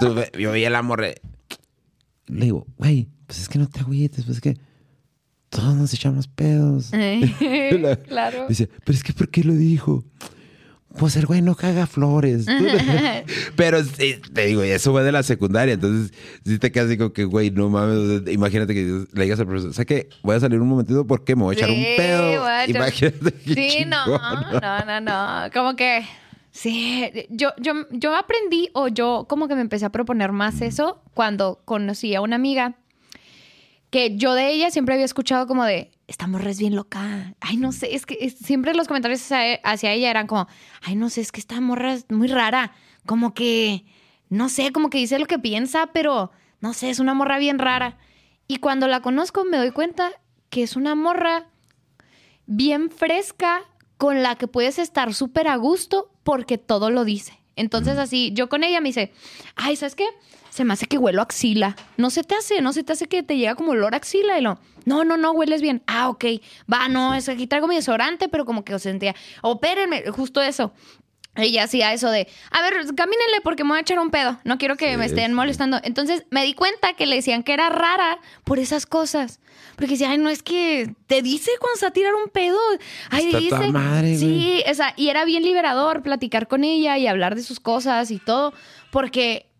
[0.00, 1.08] pinche- yo veía la morra.
[2.26, 4.56] Le digo, güey, pues es que no te agüites, pues es que
[5.54, 6.90] todos nos echamos pedos.
[7.80, 8.46] La- claro.
[8.48, 10.04] Dice, pero es que ¿por qué lo dijo?
[10.98, 12.46] Pues el güey no caga flores.
[13.56, 15.74] pero sí, te digo, eso fue de la secundaria.
[15.74, 16.12] Entonces,
[16.44, 18.22] si te quedas así como que, güey, no mames.
[18.32, 21.34] Imagínate que le digas al profesor, o sea que voy a salir un momentito porque
[21.34, 22.44] me voy a echar un Sí, pedo.
[22.46, 23.32] echar- Imagínate.
[23.32, 25.50] qué Sí, no, no, no, no.
[25.52, 26.02] Como que,
[26.52, 31.02] sí, yo, yo, yo aprendí o yo como que me empecé a proponer más eso
[31.12, 32.76] cuando conocí a una amiga
[33.94, 37.36] que yo de ella siempre había escuchado como de, esta morra es bien loca.
[37.40, 40.48] Ay, no sé, es que es- siempre los comentarios hacia, hacia ella eran como,
[40.82, 42.72] ay, no sé, es que esta morra es muy rara.
[43.06, 43.84] Como que,
[44.30, 47.60] no sé, como que dice lo que piensa, pero no sé, es una morra bien
[47.60, 47.96] rara.
[48.48, 50.10] Y cuando la conozco me doy cuenta
[50.50, 51.46] que es una morra
[52.46, 53.62] bien fresca
[53.96, 57.38] con la que puedes estar súper a gusto porque todo lo dice.
[57.54, 59.12] Entonces así, yo con ella me dice,
[59.54, 60.06] ay, ¿sabes qué?
[60.54, 61.74] Se me hace que huelo a axila.
[61.96, 64.38] No se te hace, no se te hace que te llega como olor a axila.
[64.38, 65.82] Y lo, no, no, no, hueles bien.
[65.88, 66.26] Ah, ok.
[66.72, 70.40] Va, no, es que aquí traigo mi desodorante, pero como que os sentía, espérenme, justo
[70.40, 70.72] eso.
[71.34, 74.38] Ella hacía eso de, a ver, camínenle porque me voy a echar un pedo.
[74.44, 75.80] No quiero que Sí, me estén molestando.
[75.82, 79.40] Entonces me di cuenta que le decían que era rara por esas cosas.
[79.74, 82.60] Porque decía, ay, no es que te dice cuando se va a tirar un pedo.
[83.10, 83.72] Ay, Está dice.
[83.72, 87.58] madre, sí, o sea, y era bien liberador platicar con ella y hablar de sus
[87.58, 88.54] cosas y todo.
[88.92, 89.50] Porque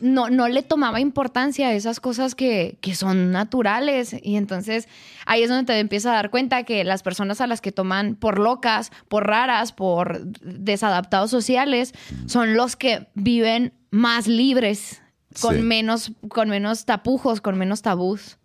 [0.00, 4.14] no, no le tomaba importancia a esas cosas que, que son naturales.
[4.22, 4.88] Y entonces
[5.26, 8.14] ahí es donde te empiezas a dar cuenta que las personas a las que toman
[8.14, 11.92] por locas, por raras, por desadaptados sociales,
[12.26, 15.00] son los que viven más libres,
[15.40, 15.62] con, Sí.
[15.62, 18.38] menos, con menos tapujos, con menos tabús.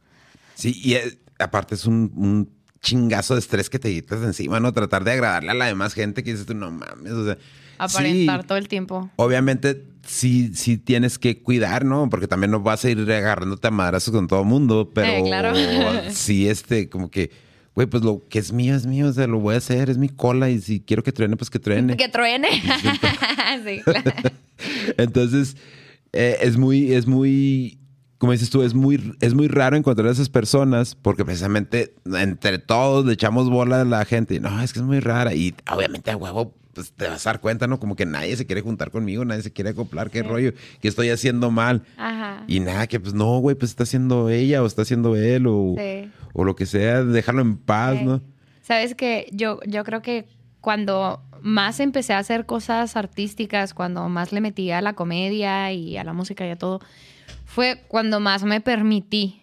[0.56, 2.50] Sí, y eh, aparte es un, un
[2.82, 4.72] chingazo de estrés que te quitas encima, ¿no?
[4.72, 7.38] Tratar de agradarle a la demás gente que dices tú, no mames, o sea.
[7.78, 9.10] Aparentar sí, todo el tiempo.
[9.18, 12.10] Obviamente, sí, sí tienes que cuidar, ¿no?
[12.10, 15.24] Porque también no vas a ir agarrándote a madrazos con todo el mundo, pero Eh,
[15.26, 15.54] claro.
[16.10, 17.30] sí, este, como que,
[17.76, 19.98] güey, pues lo que es mío es mío, o sea, lo voy a hacer, es
[19.98, 21.98] mi cola y si quiero que truene, pues que truene.
[21.98, 22.48] Que truene.
[23.66, 24.12] sí, claro.
[24.98, 25.58] Entonces,
[26.14, 27.78] eh, es muy, es muy,
[28.18, 32.60] como dices tú, es muy, es muy raro encontrar a esas personas porque precisamente entre
[32.60, 34.36] todos le echamos bola a la gente.
[34.36, 35.34] y, No, es que es muy rara.
[35.36, 37.80] Y obviamente a huevo, pues te vas a dar cuenta, ¿no?
[37.80, 41.10] Como que nadie se quiere juntar conmigo, nadie se quiere acoplar, qué rollo, que estoy
[41.10, 41.84] haciendo mal.
[41.98, 42.44] Ajá.
[42.48, 45.76] Y nada, que pues no, güey, pues está haciendo ella o está haciendo él o,
[45.78, 46.10] Sí.
[46.34, 48.06] o lo que sea, déjalo en paz, Sí.
[48.06, 48.22] ¿no?
[48.62, 50.26] Sabes que yo, yo creo que
[50.62, 55.98] cuando más empecé a hacer cosas artísticas, cuando más le metí a la comedia y
[55.98, 56.82] a la música y a todo,
[57.58, 59.42] fue cuando más me permití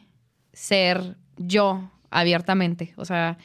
[0.53, 2.93] ser yo abiertamente.
[2.97, 3.39] O sea,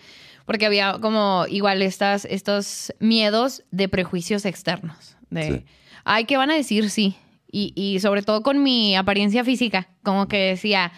[0.46, 5.18] porque había como igual estas, estos miedos de prejuicios externos.
[5.32, 5.66] De, Sí.
[6.04, 6.92] ay, ¿qué van a decir?
[6.92, 7.16] Sí.
[7.52, 10.92] Y, y sobre todo con mi apariencia física, como que decía,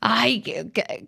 [0.00, 1.06] ay, que, que-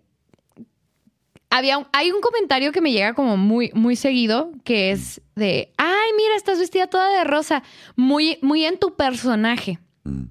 [1.51, 5.71] había un- hay un comentario que me llega como muy, muy seguido, que es de,
[5.77, 7.61] ay, mira, estás vestida toda de rosa,
[7.95, 9.77] muy, muy en tu personaje.
[10.05, 10.23] Mm.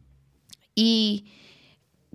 [0.82, 1.24] Y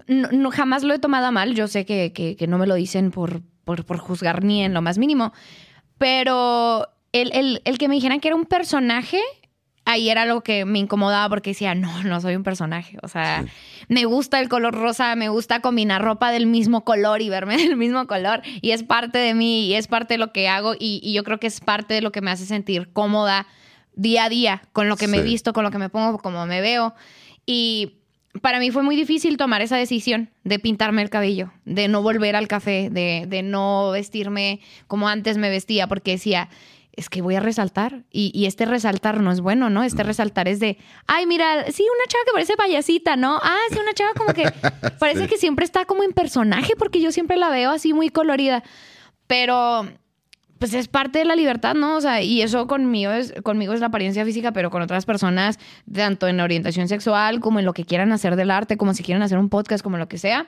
[0.07, 1.53] no, no- jamás lo he tomado a mal.
[1.55, 4.74] Yo sé que, que- que no me lo dicen por, por, por juzgar ni en
[4.74, 5.34] lo más mínimo.
[5.97, 9.20] Pero el, el- el que me dijeran que era un personaje
[9.88, 12.97] ahí era lo que me incomodaba porque decía, no, no soy un personaje.
[13.03, 13.45] O sea,
[13.88, 17.78] me gusta el color rosa, me gusta combinar ropa del mismo color y verme del
[17.78, 18.41] mismo color.
[18.61, 21.24] Y es parte de mí y es parte de lo que hago y, y yo
[21.24, 23.45] creo que es parte de lo que me hace sentir cómoda
[23.93, 25.24] día a día con lo que me Sí.
[25.24, 26.95] visto, con lo que me pongo, como me veo.
[27.45, 27.99] Y
[28.42, 32.36] para mí fue muy difícil tomar esa decisión de pintarme el cabello, de no volver
[32.36, 36.50] al café, de, de no vestirme como antes me vestía, porque decía,
[36.96, 38.04] es que voy a resaltar.
[38.12, 39.84] Y, y este resaltar no es bueno, ¿no?
[39.84, 40.78] Este resaltar es de,
[41.08, 43.40] ay, mira, sí, una chava que parece payasita, ¿no?
[43.42, 44.44] Ah, sí, una chava como que
[45.00, 48.64] parece que siempre está como en personaje, porque yo siempre la veo así muy colorida.
[49.28, 49.88] Pero
[50.66, 51.95] pues es parte de la libertad, ¿no?
[51.97, 55.59] O sea, y eso conmigo es, conmigo es la apariencia física, pero con otras personas,
[55.93, 59.22] tanto en orientación sexual como en lo que quieran hacer del arte, como si quieren
[59.22, 60.47] hacer un podcast, como lo que sea.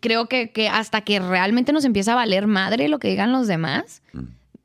[0.00, 3.46] Creo que, que hasta que realmente nos empieza a valer madre lo que digan los
[3.46, 4.02] demás,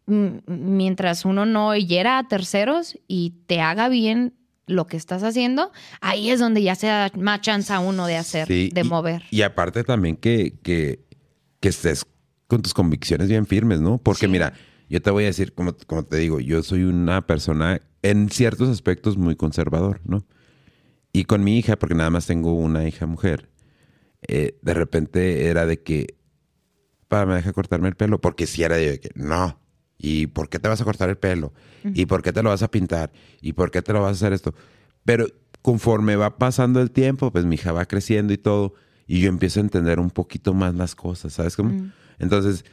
[0.05, 4.33] m- mientras uno no hiera a terceros y te haga bien
[4.65, 8.17] lo que estás haciendo, ahí es donde ya se da más chance a uno de
[8.17, 9.23] hacer, Sí, de y- mover.
[9.31, 10.99] Y aparte también que, que,
[11.61, 12.05] que estés
[12.47, 13.97] con tus convicciones bien firmes, ¿no?
[13.97, 14.31] Porque Sí.
[14.31, 14.53] mira,
[14.89, 18.69] yo te voy a decir, como, como te digo, yo soy una persona en ciertos
[18.69, 20.25] aspectos muy conservador, ¿no?
[21.11, 23.49] Y con mi hija, porque nada más tengo una hija mujer,
[24.27, 26.15] eh, de repente era de que,
[27.07, 29.59] para, me deja cortarme el pelo, porque si era de que, no.
[29.97, 31.53] ¿Y por qué te vas a cortar el pelo?
[31.83, 33.11] ¿Y por qué te lo vas a pintar?
[33.41, 34.53] ¿Y por qué te lo vas a hacer esto?
[35.05, 35.27] Pero
[35.61, 38.75] conforme va pasando el tiempo, pues mi hija va creciendo y todo,
[39.07, 41.89] y yo empiezo a entender un poquito más las cosas, ¿sabes cómo?
[42.19, 42.65] Entonces,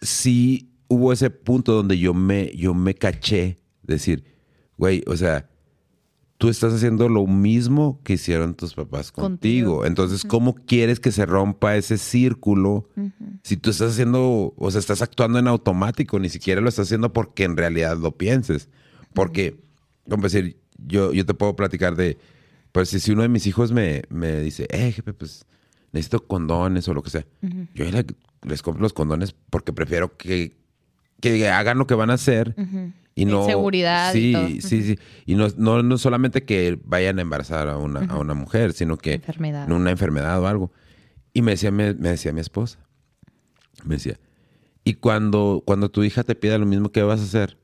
[0.00, 4.24] sí hubo ese punto donde yo me, yo me caché, decir,
[4.76, 5.48] güey, o sea,
[6.42, 9.76] tú estás haciendo lo mismo que hicieron tus papás contigo.
[9.76, 9.86] Contigo.
[9.86, 12.88] Entonces, ¿cómo quieres que se rompa ese círculo
[13.42, 17.12] si tú estás haciendo, o sea, estás actuando en automático, ni siquiera lo estás haciendo
[17.12, 18.68] porque en realidad lo pienses?
[19.14, 19.60] Porque,
[20.08, 22.18] como decir, yo, yo te puedo platicar de,
[22.72, 25.46] pues si, si uno de mis hijos me, me dice, eh, jefe, pues
[25.92, 27.24] necesito condones o lo que sea,
[27.74, 28.06] yo le-
[28.42, 30.56] les compro los condones porque prefiero que,
[31.20, 32.54] que hagan lo que van a hacer.
[33.14, 34.48] Y no, seguridad y Sí, todo.
[34.68, 34.98] sí, sí.
[35.26, 38.96] Y no, no, no solamente que vayan a embarazar a una, a una mujer, sino
[38.96, 39.70] que Enfermedad.
[39.70, 40.72] una enfermedad o algo.
[41.34, 42.78] Y me decía, me, me decía mi esposa,
[43.84, 44.18] me decía,
[44.84, 47.58] y cuando, cuando tu hija te pida lo mismo, ¿qué vas a hacer?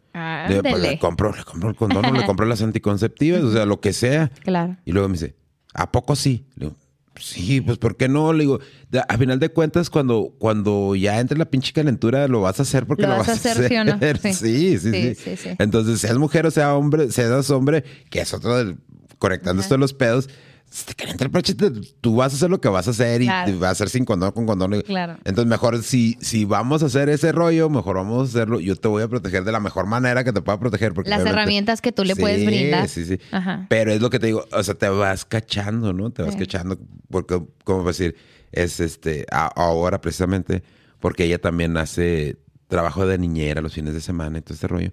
[0.48, 0.90] Digo, pues, Ándele.
[0.92, 3.92] le compro, le compro el condón, o le compro las anticonceptivas, o sea, lo que
[3.92, 4.28] sea.
[4.44, 4.76] Claro.
[4.84, 5.34] Y luego me dice,
[5.74, 6.44] ¿a poco sí?
[6.56, 6.76] Le digo,
[7.20, 8.32] sí, pues ¿por qué no?
[8.32, 8.60] Le digo,
[9.08, 12.86] a final de cuentas, cuando, cuando ya entre la pinche calentura, lo vas a hacer
[12.86, 13.98] porque Lo lo, vas a hacer, ¿sí o no?
[14.22, 14.32] Sí.
[14.32, 15.50] Sí, sí, sí, Sí, sí, sí.
[15.58, 18.78] Entonces, seas mujer o sea hombre, seas hombre, que es otro del,
[19.18, 20.28] conectando esto de los pedos,
[20.70, 21.16] si te el
[21.56, 23.88] te- tú vas a hacer lo que vas a hacer y te vas a hacer
[23.88, 24.80] sin condón, con condón.
[24.82, 25.14] Claro.
[25.24, 28.60] Entonces, mejor si, si vamos a hacer ese rollo, mejor vamos a hacerlo.
[28.60, 30.92] Yo te voy a proteger de la mejor manera que te pueda proteger.
[30.92, 32.88] Porque Las herramientas que tú le puedes Sí, brindar.
[32.88, 33.18] Sí, sí.
[33.32, 33.66] Ajá.
[33.70, 36.10] Pero es lo que te digo, o sea, te vas cachando, ¿no?
[36.10, 36.40] Te vas Sí.
[36.40, 36.78] cachando,
[37.10, 38.14] porque, como decir,
[38.52, 40.62] es este, a- ahora precisamente,
[41.00, 42.36] porque ella también hace
[42.68, 44.92] trabajo de niñera los fines de semana y todo este rollo.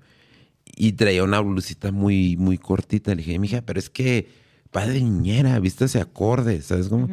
[0.78, 3.12] Y traía una blusita muy, muy cortita.
[3.12, 4.45] Le dije, mija, pero es que
[4.76, 7.08] va de niñera, vístase acorde, ¿sabes cómo?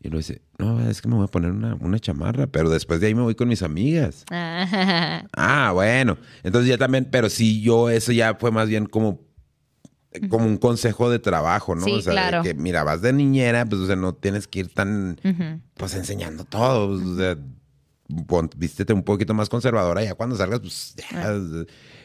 [0.00, 3.00] Y lo dice, no, es que me voy a poner una, una chamarra, pero después
[3.00, 4.24] de ahí me voy con mis amigas.
[4.30, 6.16] Ah, Ah, bueno.
[6.44, 9.20] Entonces ya también, pero sí, yo eso ya fue más bien como,
[10.28, 11.84] como un consejo de trabajo, ¿no?
[11.84, 12.42] Sí, o sea, de claro.
[12.42, 15.18] que mira, vas de niñera, pues o sea, no tienes que ir tan,
[15.74, 16.88] pues enseñando todo.
[16.96, 17.36] pues, O sea,
[18.56, 21.34] vístete un poquito más conservadora, ya cuando salgas, pues ya,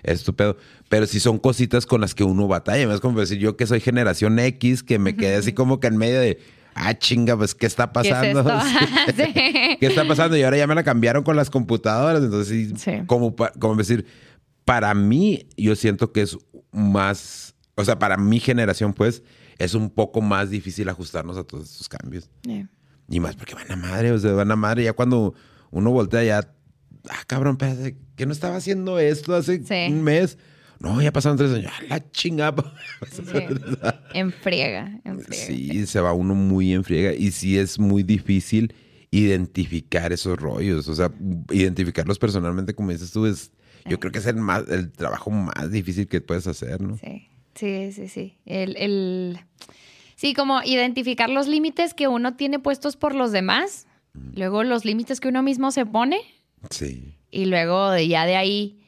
[0.04, 0.58] es- es estupendo.
[0.90, 2.94] Pero sí son cositas con las que uno batalla.
[2.94, 5.98] Es como decir yo que soy generación X, que me quedé así como que en
[5.98, 6.40] medio de,
[6.76, 8.44] ah, chinga, pues, ¿qué está ¿Qué es pasando?
[9.16, 9.34] Sí.
[9.34, 10.38] ¿Qué está pasando?
[10.38, 12.24] Y ahora ya me la cambiaron con las computadoras.
[12.24, 12.92] Entonces, sí.
[13.08, 13.36] Como,
[13.78, 14.06] decir,
[14.66, 16.38] para mí, yo siento que es
[16.72, 19.24] más, o sea, para mi generación, pues,
[19.58, 22.30] es un poco más difícil ajustarnos a todos estos cambios.
[22.48, 22.66] Eh,
[23.10, 24.84] Y más porque van a madre, o sea, van a madre.
[24.86, 25.34] Ya cuando
[25.70, 26.54] uno voltea, ya,
[27.10, 29.92] ah, cabrón, espérate, ¿qué no estaba haciendo esto hace Sí.
[29.92, 30.38] un mes?
[30.80, 31.72] No, ya pasaron tres años.
[31.80, 32.74] ¡Ah, la chingada!
[33.12, 33.22] Sí.
[34.14, 35.46] En friega, en friega.
[35.46, 38.74] Sí, se va uno muy en friega y sí es muy difícil
[39.12, 41.12] identificar esos rollos, o sea,
[41.52, 43.52] identificarlos personalmente, como dices tú, es,
[43.86, 46.98] yo creo que es el más, el trabajo más difícil que puedes hacer, ¿no?
[46.98, 48.38] Sí, sí, sí, sí.
[48.46, 49.40] El, el-
[50.16, 53.88] Sí, como identificar los límites que uno tiene puestos por los demás,
[54.36, 56.20] luego los límites que uno mismo se pone
[56.70, 57.18] Sí.
[57.32, 58.82] y luego de ya de ahí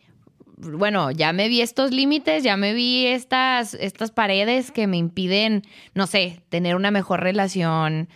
[0.71, 5.63] bueno, ya me vi estos límites, ya me vi estas, estas paredes que me impiden,
[5.93, 8.09] no sé, tener una mejor relación,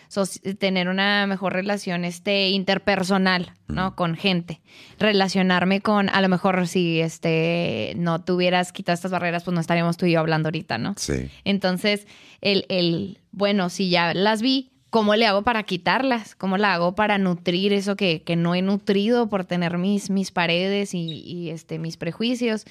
[0.60, 3.96] tener una mejor relación este, interpersonal, ¿no?
[3.96, 4.62] Con gente.
[5.00, 9.98] Relacionarme con, a lo mejor si este, no tuvieras quitado estas barreras, pues no estaríamos
[9.98, 10.94] tú y yo hablando ahorita, ¿no?
[10.98, 11.30] Sí.
[11.44, 12.08] Entonces,
[12.42, 16.36] el, el, bueno, si ya las vi, ¿cómo le hago para quitarlas?
[16.36, 20.94] ¿Cómo la hago para nutrir eso que, no he nutrido por tener mis, mis paredes
[20.94, 22.66] y, este, mis prejuicios?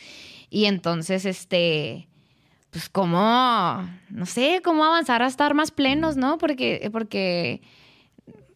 [0.51, 2.09] Y entonces, este,
[2.71, 6.39] pues cómo, no sé, cómo avanzar a estar más plenos, ¿no?
[6.39, 7.63] Porque, porque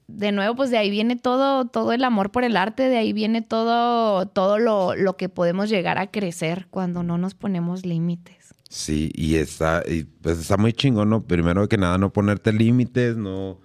[0.06, 3.12] de nuevo, pues de ahí viene todo, todo el amor por el arte, de ahí
[3.12, 8.39] viene todo, todo lo, lo que podemos llegar a crecer cuando no nos ponemos límites.
[8.70, 11.24] Sí, y está, y pues está muy chingón, ¿no?
[11.26, 13.60] Primero que nada, no ponerte límites, no,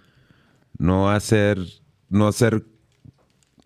[0.80, 1.60] no hacer,
[2.10, 2.66] no hacer,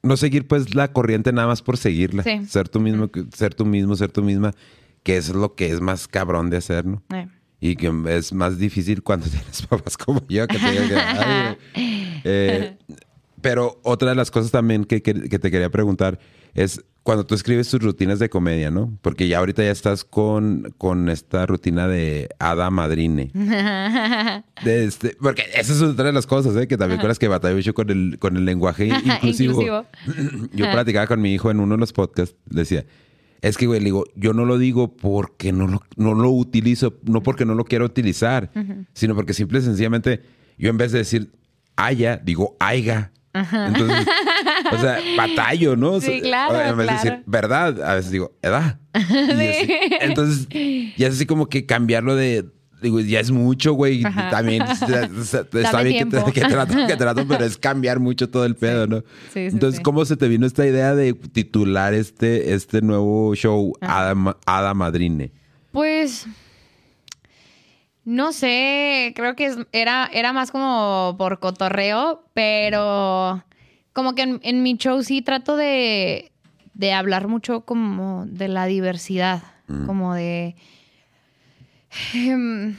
[0.04, 2.24] no seguir pues la corriente nada más por seguirla.
[2.46, 4.54] Ser tú mismo, ser tú mismo, ser tú misma,
[5.02, 7.02] que es lo que es más cabrón de hacer, ¿no?
[7.16, 7.30] Eh.
[7.62, 11.58] Y que es más difícil cuando tienes papás como yo, que te que,
[12.26, 12.78] eh,
[13.40, 16.20] pero otra de las cosas también que, que te quería preguntar
[16.54, 18.96] es, cuando tú escribes tus rutinas de comedia, ¿no?
[19.02, 23.32] Porque ya ahorita ya estás con, con esta rutina de hada madrine.
[24.64, 26.68] este, porque esa es otra de las cosas, ¿eh?
[26.68, 29.60] Que también con las que batallo mucho con el, con el lenguaje inclusivo.
[30.54, 32.86] yo platicaba con mi hijo en uno de los podcasts, decía,
[33.42, 37.00] es que, güey, le digo, yo no lo digo porque no lo, no lo utilizo,
[37.06, 38.52] no porque no lo quiero utilizar,
[38.94, 40.22] sino porque simple y sencillamente
[40.60, 41.32] yo en vez de decir
[41.76, 43.12] haya, digo aiga.
[43.34, 44.06] Entonces,
[44.72, 46.00] o sea, batallo, ¿no?
[46.02, 46.62] Sí, claro.
[46.62, 48.80] En vez de decir verdad, a veces digo edad.
[50.02, 50.48] entonces,
[50.98, 52.46] ya es así como que cambiarlo de.
[52.82, 54.04] Digo, ya es mucho, güey.
[54.32, 58.88] También está bien que, que, trato, que trato, pero es cambiar mucho todo el pedo,
[58.88, 59.04] ¿no?
[59.34, 64.74] Sí, entonces, ¿cómo se te vino esta idea de titular este, este nuevo show, Ada,
[64.74, 65.32] Madrine?
[65.72, 66.26] Pues.
[68.06, 73.44] No sé, creo que era, era más como por cotorreo, pero
[74.00, 76.32] como que en, mi show sí trato de,
[76.96, 79.86] hablar mucho como de la diversidad, mm.
[79.86, 80.56] como de...
[82.14, 82.78] Em,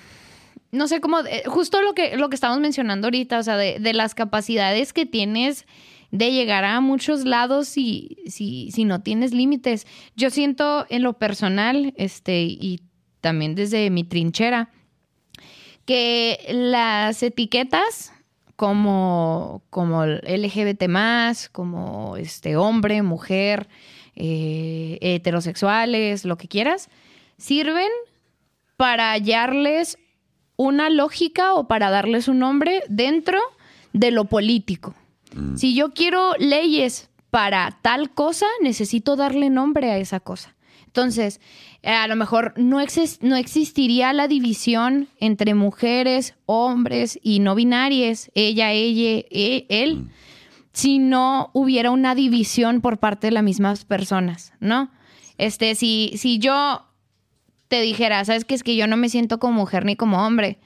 [0.73, 4.15] no sé, como justo lo que, lo que estamos mencionando ahorita, o sea, de, las
[4.15, 5.67] capacidades que tienes
[6.11, 9.87] de llegar a muchos lados si, si, si no tienes límites.
[10.17, 12.81] Yo siento en lo personal, este, y
[13.21, 14.71] también desde mi trinchera,
[15.85, 18.15] que las etiquetas
[18.61, 20.85] como, como LGBT
[21.51, 23.71] como este hombre, mujer,
[24.17, 26.91] eh, heterosexuales, lo que quieras,
[27.39, 27.89] sirven
[28.77, 29.97] para hallarles
[30.57, 33.39] una lógica o para darles un nombre dentro
[33.95, 34.95] de lo político.
[35.35, 35.57] Mm.
[35.57, 40.55] Si yo quiero leyes para tal cosa, necesito darle nombre a esa cosa.
[40.85, 41.41] Entonces,
[41.83, 42.79] eh, a lo mejor no,
[43.21, 50.11] no existiría la división entre mujeres, hombres y no binarias, ella, ella, e, él, mm.
[50.73, 54.91] si no hubiera una división por parte de las mismas personas, ¿no?
[55.39, 56.85] Este, si, si yo
[57.69, 58.55] te dijera, ¿sabes qué?
[58.55, 60.59] Es que yo no me siento como mujer ni como hombre.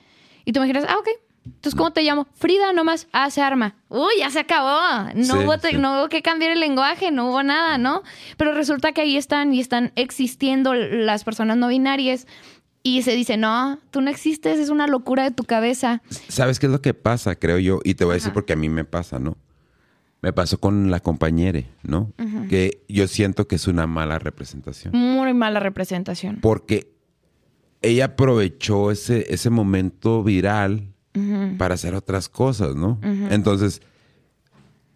[0.44, 1.08] Y tú me dijeras, ah, ok,
[1.46, 2.26] entonces, ¿cómo te llamo?
[2.34, 3.06] Frida nomás.
[3.12, 3.76] Ah, se arma.
[3.88, 5.10] Uy, ya se acabó.
[5.14, 8.02] No, hubo no hubo que cambiar el lenguaje, no hubo nada, ¿no?
[8.38, 12.26] Pero resulta que ahí están y están existiendo las personas no binarias.
[12.82, 16.02] Y se dice, no, tú no existes, es una locura de tu cabeza.
[16.28, 17.80] ¿Sabes qué es lo que pasa, creo yo?
[17.82, 19.36] Y te voy a decir porque a mí me pasa, ¿no?
[20.20, 22.12] Me pasó con la compañera, ¿no?
[22.48, 24.94] Que yo siento que es una mala representación.
[24.96, 26.38] Muy mala representación.
[26.40, 26.94] Porque
[27.82, 30.93] ella aprovechó ese, ese momento viral
[31.58, 32.98] para hacer otras cosas, ¿no?
[33.30, 33.80] Entonces,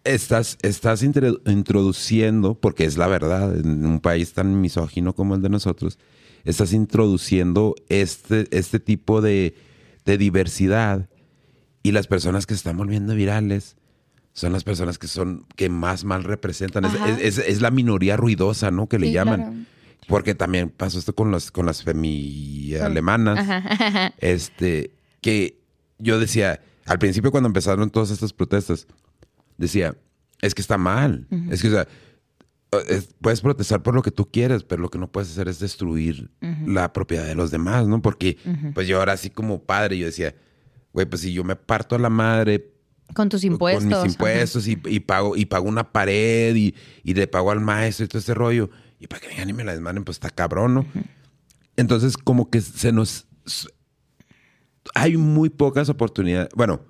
[0.03, 5.49] estás, estás introduciendo, porque es la verdad, en un país tan misógino como el de
[5.49, 5.99] nosotros,
[6.43, 9.55] estás introduciendo este, este tipo de,
[10.05, 11.07] diversidad
[11.83, 13.75] y las personas que están volviendo virales
[14.33, 16.85] son las personas que son que más mal representan.
[17.21, 18.87] Es, la minoría ruidosa, ¿no?
[18.87, 19.67] Que le llaman.
[20.07, 23.45] Porque también pasó esto con las, con las femi alemanas.
[24.17, 25.58] Este, que
[25.99, 28.87] yo decía, al principio cuando empezaron todas estas protestas,
[29.57, 29.95] decía,
[30.41, 31.27] es que está mal.
[31.51, 31.87] Es que, o sea,
[33.21, 36.31] puedes protestar por lo que tú quieres, pero lo que no puedes hacer es destruir
[36.65, 38.01] la propiedad de los demás, ¿no?
[38.01, 38.37] Porque,
[38.73, 40.35] pues yo ahora así como padre, yo decía,
[40.93, 42.71] güey, pues si yo me parto a la madre.
[43.13, 43.91] Con tus impuestos.
[43.91, 46.73] Con mis impuestos y, pago, y pago una pared y,
[47.03, 48.69] le pago al maestro y todo ese rollo.
[48.99, 50.85] Y para que vengan y me la desmanen, pues está cabrón, ¿no?
[51.75, 53.27] Entonces, como que se nos
[54.95, 56.49] hay muy pocas oportunidades.
[56.55, 56.81] Bueno,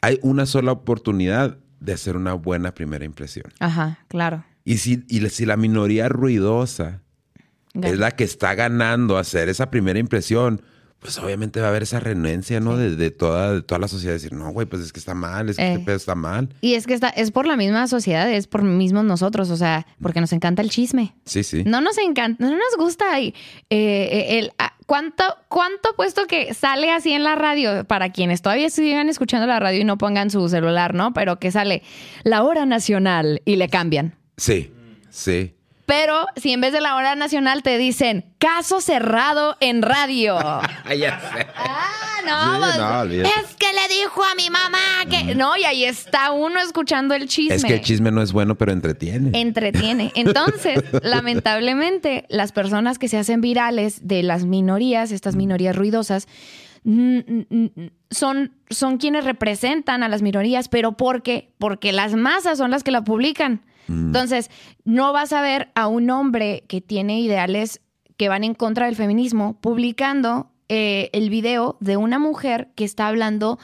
[0.00, 3.46] hay una sola oportunidad de hacer una buena primera impresión.
[3.60, 4.44] Ajá, claro.
[4.64, 7.02] Y si, y si la minoría ruidosa
[7.82, 10.62] es la que está ganando hacer esa primera impresión,
[11.00, 12.78] pues obviamente va a haber esa renuencia, ¿no?
[12.78, 14.14] De, de toda, de toda la sociedad.
[14.14, 15.72] Decir, no, güey, pues es que está mal, es que Eh.
[15.72, 16.48] este pedo está mal.
[16.62, 19.86] Y es que está, es por la misma sociedad, es por mismos nosotros, o sea,
[20.00, 21.14] porque nos encanta el chisme.
[21.26, 21.62] Sí, sí.
[21.66, 23.34] No nos encanta, no nos gusta y,
[23.68, 28.70] eh, el ah, cuánto cuánto puesto que sale así en la radio para quienes todavía
[28.70, 31.12] sigan escuchando la radio y no pongan su celular, ¿no?
[31.12, 31.82] Pero que sale
[32.22, 34.16] la hora nacional y le cambian.
[34.36, 34.72] Sí,
[35.10, 35.54] sí.
[35.86, 40.38] Pero si en vez de la hora nacional te dicen caso cerrado en radio.
[40.98, 41.46] ya sé.
[41.56, 44.78] Ah, no, Sí, pues, no, es que le dijo a mi mamá
[45.10, 47.56] que no, y ahí está uno escuchando el chisme.
[47.56, 49.38] Es que el chisme no es bueno, pero entretiene.
[49.38, 50.10] entretiene.
[50.16, 56.26] Entonces, lamentablemente, las personas que se hacen virales de las minorías, estas minorías ruidosas,
[58.10, 61.50] son, son quienes representan a las minorías, pero ¿por qué?
[61.58, 63.62] Porque las masas son las que la publican.
[63.88, 64.50] Entonces,
[64.84, 67.80] no vas a ver a un hombre que tiene ideales
[68.16, 73.08] que van en contra del feminismo publicando eh, el video de una mujer que está
[73.08, 73.58] hablando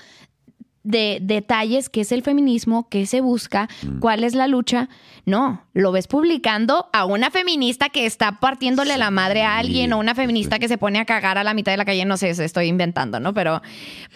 [0.82, 3.68] de detalles, qué es el feminismo, qué se busca,
[4.00, 4.88] cuál es la lucha.
[5.26, 9.98] No, lo ves publicando a una feminista que está partiéndole la madre a alguien o
[9.98, 12.34] una feminista que se pone a cagar a la mitad de la calle, no sé,
[12.34, 13.34] se estoy inventando, ¿no?
[13.34, 13.60] Pero,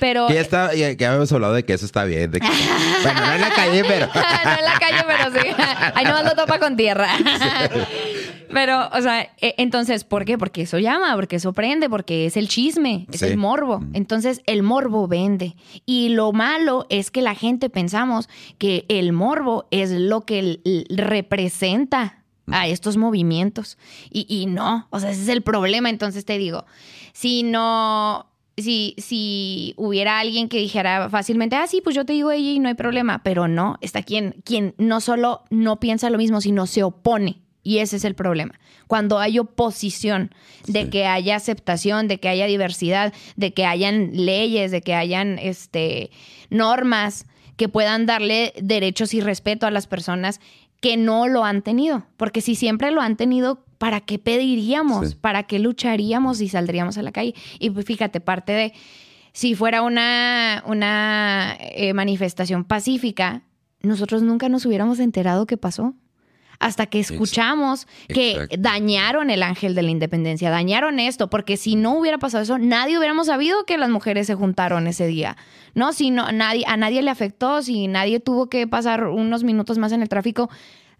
[0.00, 0.26] pero...
[0.26, 2.30] Que ya, está, ya, que habíamos hablado de que eso está bien.
[2.30, 2.48] de que-
[3.02, 4.06] bueno, no en la calle, pero...
[4.06, 5.48] no en la calle, pero sí.
[5.94, 7.08] Ahí no lo topa con tierra.
[8.52, 10.36] Pero, o sea, e- entonces, ¿por qué?
[10.38, 13.26] Porque eso llama, porque eso prende, porque es el chisme, es Sí.
[13.26, 13.80] el morbo.
[13.92, 15.56] Entonces, el morbo vende.
[15.86, 20.60] Y lo malo es que la gente pensamos que el morbo es lo que
[20.90, 23.78] representa a estos movimientos.
[24.10, 25.88] Y, y no, o sea, ese es el problema.
[25.88, 26.64] Entonces te digo,
[27.12, 28.26] si no,
[28.56, 32.58] si, si hubiera alguien que dijera fácilmente, ah, sí, pues yo te digo ella y
[32.58, 36.66] no hay problema, pero no, está quien, quien no solo no piensa lo mismo, sino
[36.66, 37.38] se opone.
[37.64, 38.54] Y ese es el problema.
[38.86, 40.30] Cuando hay oposición
[40.66, 40.90] de Sí.
[40.90, 46.10] que haya aceptación, de que haya diversidad, de que hayan leyes, de que hayan este,
[46.50, 47.26] normas
[47.56, 50.40] que puedan darle derechos y respeto a las personas
[50.80, 52.06] que no lo han tenido.
[52.16, 55.10] Porque si siempre lo han tenido, ¿para qué pediríamos?
[55.10, 55.16] Sí.
[55.20, 57.34] ¿Para qué lucharíamos y saldríamos a la calle?
[57.58, 58.72] Y pues fíjate, parte de,
[59.32, 63.42] si fuera una, una eh, manifestación pacífica,
[63.80, 65.94] nosotros nunca nos hubiéramos enterado qué pasó.
[66.60, 68.56] Hasta que escuchamos que Exacto.
[68.58, 72.96] dañaron el ángel de la independencia, dañaron esto, porque si no hubiera pasado eso, nadie
[72.98, 75.36] hubiéramos sabido que las mujeres se juntaron ese día.
[75.74, 79.78] No, si no, nadie, a nadie le afectó, si nadie tuvo que pasar unos minutos
[79.78, 80.48] más en el tráfico,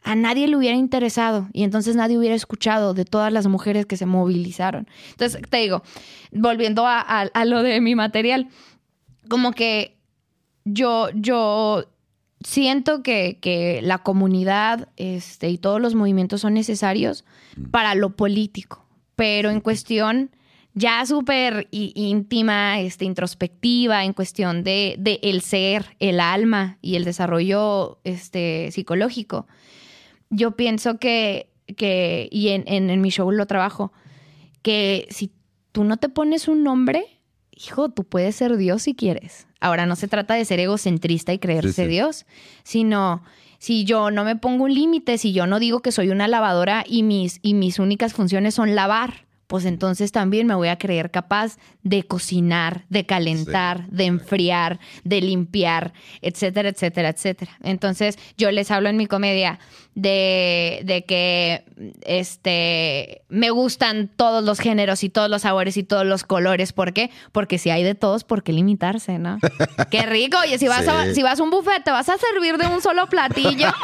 [0.03, 3.97] a nadie le hubiera interesado y entonces nadie hubiera escuchado de todas las mujeres que
[3.97, 4.87] se movilizaron.
[5.13, 5.83] Entonces, te digo,
[6.33, 8.49] volviendo a, a- a lo de mi material,
[9.31, 9.97] como que
[10.65, 11.87] yo, yo
[12.45, 17.25] siento que, que la comunidad este, y todos los movimientos son necesarios
[17.71, 20.31] para lo político, pero en cuestión
[20.75, 27.05] ya súper íntima, este, introspectiva, en cuestión de, de el ser, el alma y el
[27.05, 29.47] desarrollo este, psicológico,
[30.31, 33.93] yo pienso que, que y en, en, en mi show lo trabajo,
[34.62, 35.31] que si
[35.73, 37.07] tú no te pones un nombre,
[37.53, 39.47] hijo, tú puedes ser Dios si quieres.
[39.65, 41.89] Ahora, no se trata de ser egocentrista y creerse Sí, sí.
[41.89, 42.27] Dios,
[42.65, 43.23] sino
[43.59, 46.85] si yo no me pongo un límite, si yo no digo que soy una lavadora
[46.86, 49.24] y mis, y mis únicas funciones son lavar,
[49.55, 55.21] pues entonces también me voy a creer capaz de cocinar, de calentar, de enfriar, de
[55.21, 57.53] limpiar, etcétera, etcétera, etcétera.
[57.63, 59.61] Entonces yo les hablo en mi comedia
[59.95, 61.65] de, de que
[62.05, 66.73] este, me gustan todos los géneros y todos los sabores y todos los colores.
[66.73, 67.13] ¿Por qué?
[67.31, 69.39] Porque si hay de todos, ¿por qué limitarse, no?
[69.93, 70.37] Qué rico.
[70.43, 72.83] Oye, si vas, a, si vas a un buffet, te vas a servir de un
[72.83, 73.69] solo platillo.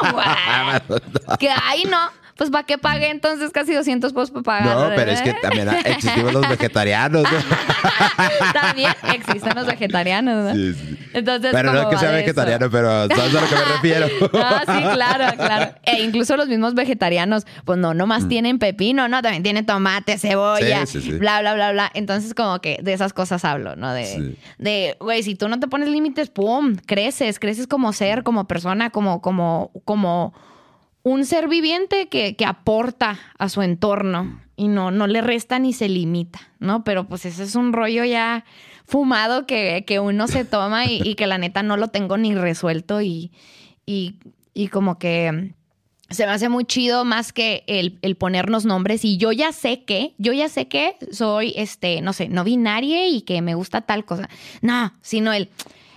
[1.39, 2.20] Que ay, no.
[2.37, 4.77] Pues para qué pagué entonces casi 200 pesos para pagar.
[4.89, 7.23] No, pero es que también existimos los vegetarianos.
[7.23, 7.29] ¿no?
[8.53, 10.53] También existen los vegetarianos, ¿no?
[10.55, 10.97] Sí, sí.
[11.13, 12.17] Entonces, Pero no ¿cómo que sea eso?
[12.17, 14.07] vegetariano, pero ¿sabes a lo que me refiero?
[14.33, 15.73] Ah, sí, claro, claro.
[15.83, 19.21] E incluso los mismos vegetarianos, pues no, nomás tienen pepino, ¿no?
[19.21, 20.87] También tienen tomate, cebolla, Mm.
[20.87, 21.17] Sí, sí, sí.
[21.17, 21.91] bla, bla, bla, bla.
[21.93, 23.93] Entonces, como que de esas cosas hablo, ¿no?
[23.93, 26.75] De, de, güey, si tú no te pones límites, ¡pum!
[26.85, 30.33] Creces, creces como ser, como persona, como, como, como
[31.03, 35.73] un ser viviente que, que aporta a su entorno y no, no le resta ni
[35.73, 36.83] se limita, ¿no?
[36.83, 38.45] Pero pues ese es un rollo ya
[38.85, 43.01] fumado que, que uno se toma y, que la neta no lo tengo ni resuelto
[43.01, 43.31] y,
[43.85, 44.19] y,
[44.53, 45.53] y como que
[46.11, 49.83] se me hace muy chido más que el, el ponernos nombres y yo ya sé
[49.85, 53.81] que, yo ya sé que soy, este, no sé, no binaria y que me gusta
[53.81, 54.29] tal cosa.
[54.61, 55.49] No, sino el,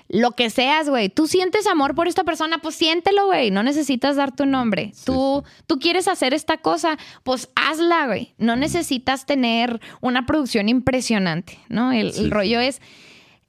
[0.09, 1.09] lo que seas, güey.
[1.09, 3.51] Tú sientes amor por esta persona, pues siéntelo, güey.
[3.51, 4.93] No necesitas dar tu nombre.
[5.05, 8.35] tú, tú quieres hacer esta cosa, pues hazla, güey.
[8.39, 11.93] No necesitas tener una producción impresionante, ¿no?
[11.93, 12.81] El, rollo es,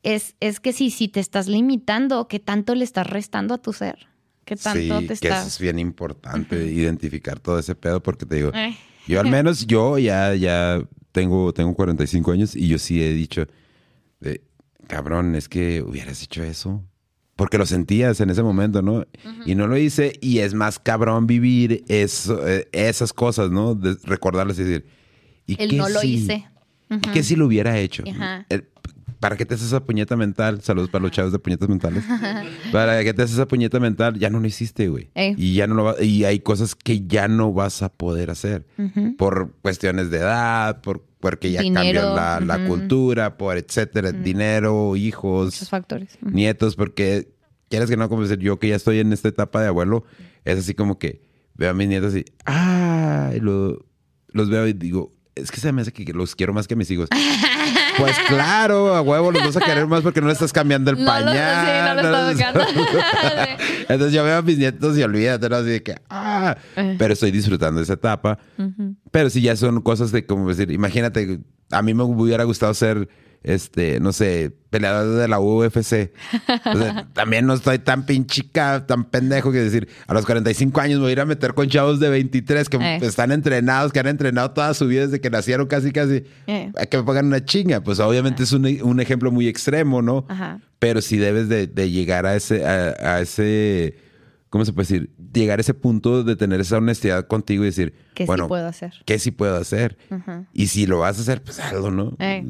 [0.03, 3.73] es, es que si, si te estás limitando, ¿qué tanto le estás restando a tu
[3.73, 4.07] ser?
[4.45, 5.19] ¿Qué tanto te estás...?
[5.19, 8.77] que eso es bien importante, identificar todo ese pedo, porque te digo, eh.
[9.07, 13.45] yo al menos, yo ya, ya tengo, tengo 45 años y yo sí he dicho,
[14.87, 16.83] cabrón, es que hubieras hecho eso.
[17.35, 19.05] Porque lo sentías en ese momento, ¿no?
[19.45, 23.75] Y no lo hice y es más cabrón vivir eso, eh, esas cosas, ¿no?
[23.75, 24.85] De recordarlas y decir,
[25.45, 26.47] ¿y El no lo hice.
[26.89, 28.03] ¿Y qué si lo hubiera hecho?
[29.19, 30.61] ¿Para qué te haces esa puñeta mental?
[30.61, 32.03] Saludos para los chavos de puñetas mentales.
[32.71, 34.19] ¿Para qué te haces esa puñeta mental?
[34.19, 35.09] Ya no lo hiciste, güey.
[35.15, 38.65] Y ya no lo y hay cosas que ya no vas a poder hacer.
[39.17, 45.69] Por cuestiones de edad, por porque ya cambió la, cultura, por etcétera, dinero, hijos, Muchos
[45.69, 46.19] factores.
[46.21, 47.33] nietos, porque
[47.67, 50.03] quieres que no, como decir, yo que ya estoy en esta etapa de abuelo,
[50.43, 51.23] es así como que
[51.55, 55.91] veo a mis nietos y, ah, los veo y digo, es que se me hace
[55.91, 57.09] que los quiero más que a mis hijos.
[57.97, 60.97] Pues claro, a huevo los vas a querer más porque no le estás cambiando el
[60.97, 61.95] pañal.
[61.95, 62.33] sí, no lo
[63.89, 65.55] Entonces yo veo a mis nietos y olvídate, ¿no?
[65.55, 66.95] Así de que, ah, eh.
[66.97, 68.39] pero estoy disfrutando esa etapa.
[69.11, 71.39] Pero sí ya son cosas de como decir, imagínate,
[71.71, 73.07] a mí me hubiera gustado ser
[73.45, 76.11] este, no sé, peleador de la UFC.
[77.13, 81.09] también no estoy tan pinchica, tan pendejo que decir, a los 45 años me voy
[81.11, 82.99] a ir a meter con chavos de 23 que eh.
[83.03, 86.71] están entrenados, que han entrenado toda su vida desde que nacieron casi, casi, eh.
[86.75, 87.81] a que me pongan una chinga.
[87.81, 90.25] Pues obviamente es un, ejemplo muy extremo, ¿no?
[90.79, 94.04] Pero sí debes de, llegar a ese, a ese
[94.49, 95.15] ¿cómo se puede decir?
[95.33, 98.67] Llegar a ese punto de tener esa honestidad contigo y decir, ¿qué bueno, sí puedo
[98.67, 98.93] hacer?
[99.05, 99.97] ¿Qué sí puedo hacer?
[100.53, 102.15] Y si lo vas a hacer, pues hazlo, ¿no?
[102.19, 102.45] Eh,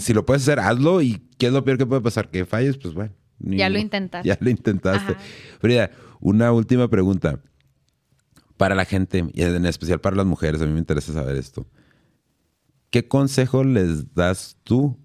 [0.00, 1.02] si lo puedes hacer, hazlo.
[1.02, 2.30] ¿Y qué es lo peor que puede pasar?
[2.30, 3.12] Que falles, pues bueno.
[3.38, 4.28] Ya lo intentaste.
[4.28, 5.16] Ya lo intentaste.
[5.60, 5.90] Frida,
[6.20, 7.40] una última pregunta.
[8.56, 11.66] Para la gente, y en especial para las mujeres, a mí me interesa saber esto.
[12.90, 14.96] ¿Qué consejo les das tú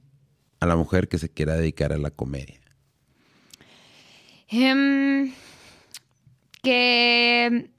[0.60, 2.60] a la mujer que se quiera dedicar a la comedia?
[4.52, 5.32] Um
[6.62, 7.70] que,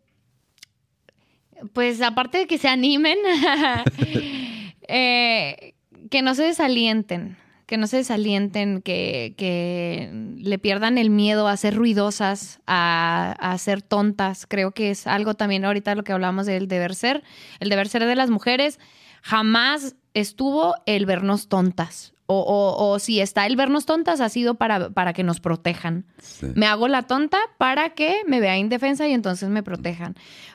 [1.73, 3.19] pues aparte de que se animen,
[4.89, 5.75] eh,
[6.11, 7.37] que no se desalienten,
[7.67, 13.59] que no se desalienten, que, que, le pierdan el miedo a ser ruidosas, a, a,
[13.59, 14.47] ser tontas.
[14.47, 17.23] Creo que es algo también ahorita lo que hablamos del deber ser.
[17.61, 18.81] El deber ser de las mujeres
[19.23, 25.13] jamás estuvo el vernos tontas o, si está el vernos tontas, ha sido para, para
[25.13, 26.07] que nos protejan.
[26.55, 30.15] Me hago la tonta para que me vea indefensa y entonces me protejan.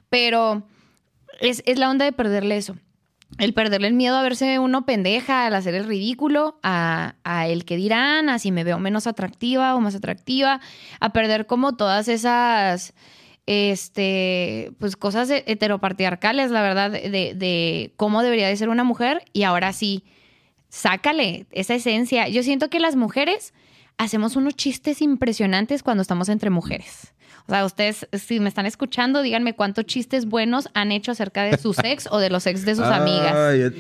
[0.10, 0.64] Pero
[1.39, 2.76] es, la onda de perderle eso.
[3.38, 7.15] El perderle el miedo a verse uno pendeja, al hacer el ridículo, a,
[7.47, 10.61] el que dirán, a si me veo menos atractiva o más atractiva,
[10.99, 12.93] a perder como todas esas
[13.47, 19.43] este, pues cosas heteropartiarcales, la verdad, de, de, cómo debería de ser una mujer y
[19.43, 20.03] ahora sí
[20.76, 22.27] sácale esa esencia.
[22.27, 23.53] Yo siento que las mujeres
[23.97, 27.14] hacemos unos chistes impresionantes cuando estamos entre mujeres.
[27.47, 31.57] O sea, ustedes, si me están escuchando, díganme cuántos chistes buenos han hecho acerca de
[31.57, 33.34] sus ex o de los ex de sus amigas.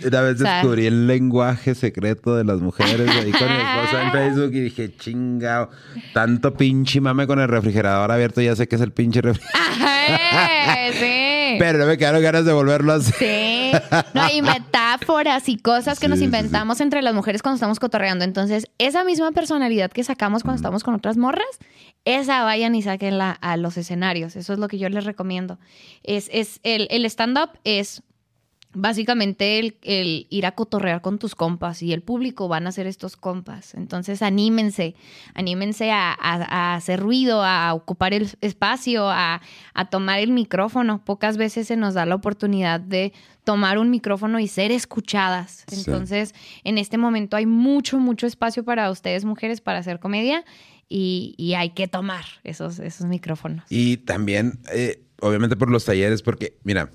[0.05, 4.53] una vez descubrí el lenguaje secreto de las mujeres ahí con mi esposa en Facebook
[4.53, 5.69] y dije, chingao,
[6.13, 10.93] tanto pinche mame con el refrigerador abierto, ya sé que es el pinche refrigerador.
[10.93, 11.24] sí.
[11.59, 13.13] Pero no me quedaron ganas de volverlo a hacer.
[13.15, 13.71] Sí.
[14.13, 18.23] No, hay metáforas y cosas que nos inventamos entre las mujeres cuando estamos cotorreando.
[18.23, 21.45] Entonces, esa misma personalidad que sacamos cuando estamos con otras morras,
[22.05, 24.35] esa vayan y saquenla a los escenarios.
[24.35, 25.59] Eso es lo que yo les recomiendo.
[26.03, 28.03] Es, es el, el stand-up es
[28.75, 33.17] básicamente el, ir a cotorrear con tus compas y el público van a ser estos
[33.17, 33.73] compas.
[33.73, 34.95] Entonces anímense,
[35.33, 39.41] anímense a, hacer ruido, a ocupar el espacio, a,
[39.89, 41.03] tomar el micrófono.
[41.03, 45.65] Pocas veces se nos da la oportunidad de tomar un micrófono y ser escuchadas.
[45.71, 46.33] Entonces,
[46.63, 50.43] en este momento hay mucho, mucho espacio para ustedes mujeres para hacer comedia
[50.89, 53.65] y, hay que tomar esos, esos micrófonos.
[53.69, 56.89] Y también, eh, obviamente por los talleres, porque, mira,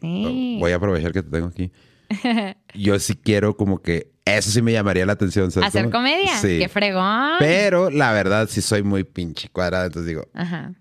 [0.00, 1.70] Voy a aprovechar que te tengo aquí.
[2.74, 5.50] Yo sí quiero como que eso sí me llamaría la atención.
[5.62, 6.36] ¿Hacer comedia?
[6.36, 6.58] Sí.
[6.58, 7.32] ¡Qué fregón!
[7.38, 9.86] Pero la verdad sí soy muy pinche cuadrada.
[9.86, 10.28] Entonces digo,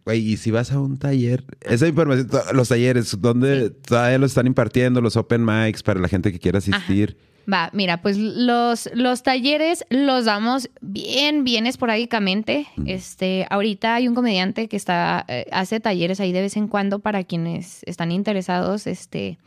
[0.06, 4.48] güey, y si vas a un taller, esa información, los talleres, ¿dónde todavía los están
[4.48, 5.02] impartiendo?
[5.02, 7.18] Los open mics para la gente que quiera asistir.
[7.52, 12.68] Va, mira, pues los, los talleres los damos bien, bien esporádicamente.
[12.86, 17.00] Este, ahorita hay un comediante que está, eh, hace talleres ahí de vez en cuando
[17.00, 18.86] para quienes están interesados.
[18.86, 19.40] Este,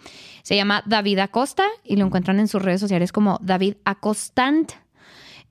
[0.43, 4.73] se llama David Acosta y lo encuentran en sus redes sociales como David Acostant.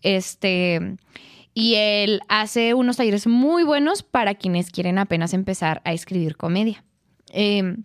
[0.01, 0.97] Este,
[1.53, 6.83] Y él hace unos talleres muy buenos para quienes quieren apenas empezar a escribir comedia.
[7.33, 7.75] Eh,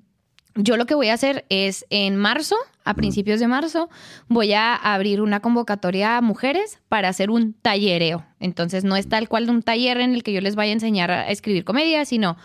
[0.55, 2.56] yo lo que voy a hacer es en marzo,
[2.86, 3.90] a principios de marzo,
[4.28, 8.24] voy a abrir una convocatoria a mujeres para hacer un tallereo.
[8.40, 11.10] Entonces no es tal cual un taller en el que yo les vaya a enseñar
[11.10, 12.36] a escribir comedia, sino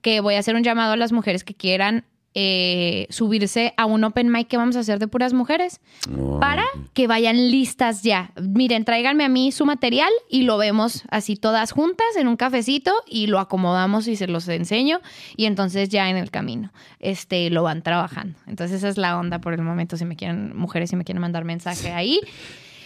[0.00, 2.04] que voy a hacer un llamado a las mujeres que quieran
[2.34, 5.80] eh, subirse a un open mic que vamos a hacer de puras mujeres
[6.16, 6.64] Oh, para
[6.94, 8.32] que vayan listas ya.
[8.40, 12.92] Miren, tráiganme a mí su material y lo vemos así todas juntas en un cafecito
[13.06, 15.00] y lo acomodamos y se los enseño
[15.36, 18.38] y entonces ya en el camino este lo van trabajando.
[18.46, 21.20] Entonces esa es la onda por el momento si me quieren mujeres si me quieren
[21.20, 22.20] mandar mensaje ahí.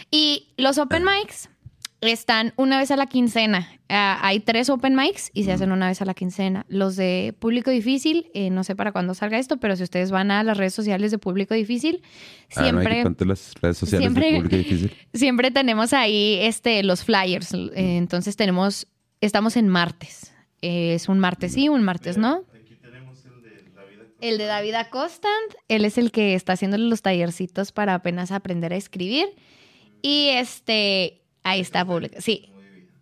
[0.09, 1.49] Y los open mics
[2.11, 3.69] están una vez a la quincena.
[3.89, 6.65] Ah, hay tres open mics y se hacen una vez a la quincena.
[6.67, 10.31] Los de Público Difícil, eh, no sé para cuándo salga esto, pero si ustedes van
[10.31, 12.01] a las redes sociales de Público Difícil,
[12.55, 14.93] Ah, no, siempre, las redes sociales siempre- de público difícil.
[15.13, 17.53] siempre tenemos ahí este, los flyers.
[17.53, 18.87] Eh, entonces tenemos,
[19.21, 20.33] estamos en martes.
[20.61, 22.43] Eh, es un martes sí, un martes no.
[24.21, 28.71] El de David Acostant, él es el que está haciéndole los tallercitos para apenas aprender
[28.71, 29.25] a escribir.
[30.01, 32.49] Y este, ahí está público, sí.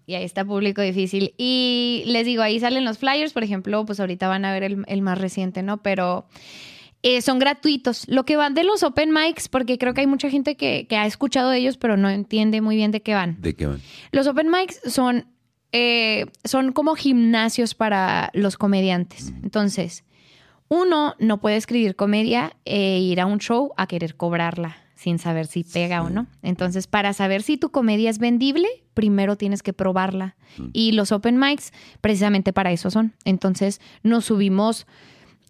[0.06, 1.34] Y ahí está público difícil.
[1.38, 4.84] Y les digo, ahí salen los flyers, por ejemplo, pues ahorita van a ver el,
[4.88, 5.82] el más reciente, ¿no?
[5.82, 6.26] Pero
[7.04, 8.08] eh, son gratuitos.
[8.08, 10.98] Lo que van de los open mics, porque creo que hay mucha gente que, que
[10.98, 13.42] ha escuchado de ellos, pero no entiende muy bien de qué van.
[13.42, 13.82] ¿De qué van?
[14.12, 15.26] Los open mics son,
[15.72, 19.34] eh, son como gimnasios para los comediantes.
[19.44, 20.04] Entonces,
[20.68, 25.48] uno no puede escribir comedia e ir a un show a querer cobrarla sin saber
[25.48, 26.28] si pega o no.
[26.44, 30.36] Entonces, para saber si tu comedia es vendible, primero tienes que probarla.
[30.74, 33.14] Y los open mics, precisamente para eso son.
[33.26, 34.86] Entonces, nos subimos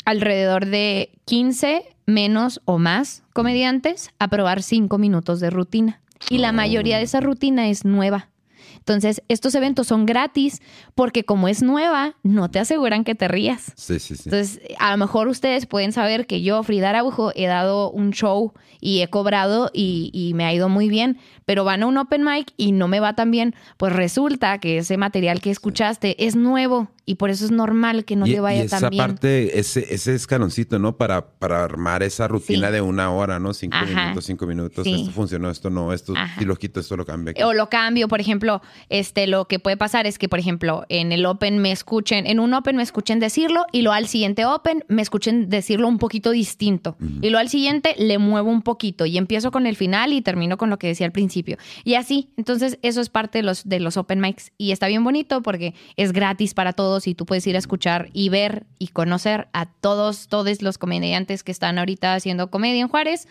[0.06, 6.00] alrededor de 15 menos o más comediantes a probar 5 minutos de rutina.
[6.30, 8.30] Y la mayoría de esa rutina es nueva.
[8.78, 10.62] Entonces, estos eventos son gratis
[10.96, 13.74] porque como es nueva, no te aseguran que te rías.
[13.76, 14.24] Sí, sí, sí.
[14.26, 18.54] Entonces, a lo mejor ustedes pueden saber que yo, Frida Araujo, he dado un show
[18.80, 22.24] y he cobrado y, y me ha ido muy bien, pero van a un open
[22.24, 26.36] mic y no me va tan bien, pues resulta que ese material que escuchaste es
[26.36, 29.04] nuevo y por eso es normal que no y, te vaya y esa tan bien.
[29.06, 30.98] parte, ese, ese escaloncito, ¿no?
[30.98, 32.74] Para, para armar esa rutina Sí.
[32.74, 33.54] de una hora, ¿no?
[33.54, 33.86] Cinco Ajá.
[34.04, 34.84] minutos, cinco minutos.
[34.84, 34.94] Sí.
[35.02, 36.40] Esto funcionó, esto no, esto Ajá.
[36.40, 37.32] si lo quito, esto lo cambio.
[37.32, 37.42] aquí.
[37.44, 41.12] O lo cambio, por ejemplo, este, lo que puede pasar es que, por ejemplo, en
[41.12, 44.84] el Open me escuchen, en un Open me escuchen decirlo y luego al siguiente Open
[44.88, 46.96] me escuchen decirlo un poquito distinto.
[47.22, 50.58] Y luego al siguiente le muevo un poquito y empiezo con el final y termino
[50.58, 51.58] con lo que decía al principio.
[51.84, 55.04] Y así, entonces eso es parte de los, de los Open Mics y está bien
[55.04, 58.88] bonito porque es gratis para todos y tú puedes ir a escuchar y ver y
[58.90, 63.28] conocer a todos, todos los comediantes que están ahorita haciendo comedia en Juárez.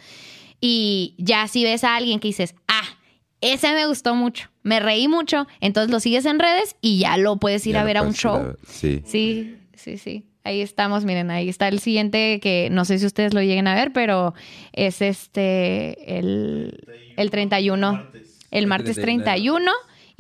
[0.61, 2.85] Y ya si ves a alguien que dices, ah,
[3.41, 7.37] ese me gustó mucho, me reí mucho, entonces lo sigues en redes y ya lo
[7.37, 8.57] puedes ir Ya a ver a un a show.
[8.66, 9.03] Sí.
[9.07, 10.27] Sí, sí, sí.
[10.43, 13.74] Ahí estamos, miren, ahí está el siguiente que no sé si ustedes lo lleguen a
[13.74, 14.35] ver, pero
[14.73, 16.78] es este, el,
[17.16, 18.07] el 31,
[18.51, 19.70] el martes 31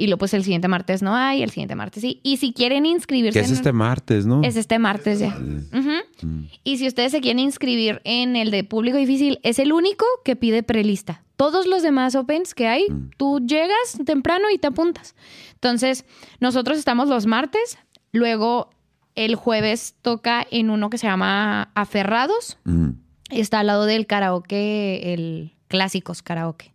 [0.00, 2.20] y luego pues el siguiente martes no hay, el siguiente martes sí.
[2.22, 3.38] Y si quieren inscribirse...
[3.38, 4.42] Que es en- este martes, ¿no?
[4.42, 5.36] es este martes ya.
[5.38, 6.46] Ujú.
[6.64, 10.36] Y si ustedes se quieren inscribir en el de público difícil, es el único que
[10.36, 11.22] pide prelista.
[11.36, 12.86] Todos los demás opens que hay,
[13.16, 15.14] tú llegas temprano y te apuntas.
[15.54, 16.04] Entonces,
[16.40, 17.78] nosotros estamos los martes,
[18.12, 18.70] luego
[19.14, 22.58] el jueves toca en uno que se llama Aferrados.
[22.64, 22.90] Mm.
[23.30, 26.72] Está al lado del karaoke, el Clásicos Karaoke.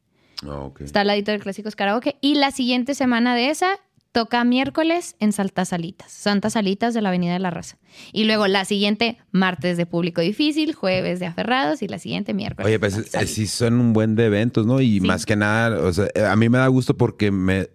[0.48, 0.70] Ah.
[0.80, 2.18] Está al ladito del Clásicos Karaoke.
[2.22, 3.68] Y la siguiente semana de esa
[4.12, 7.78] toca miércoles en Saltas Salitas, Santas Salitas de la Avenida de la Raza.
[8.14, 12.66] Y luego la siguiente, martes de Público Difícil, jueves de Aferrados y la siguiente miércoles.
[12.66, 14.80] Oye, pues eh, sí son un buen de eventos, ¿no?
[14.80, 15.06] Y Sí.
[15.06, 17.70] más que nada, o sea, eh, a mí me da gusto porque me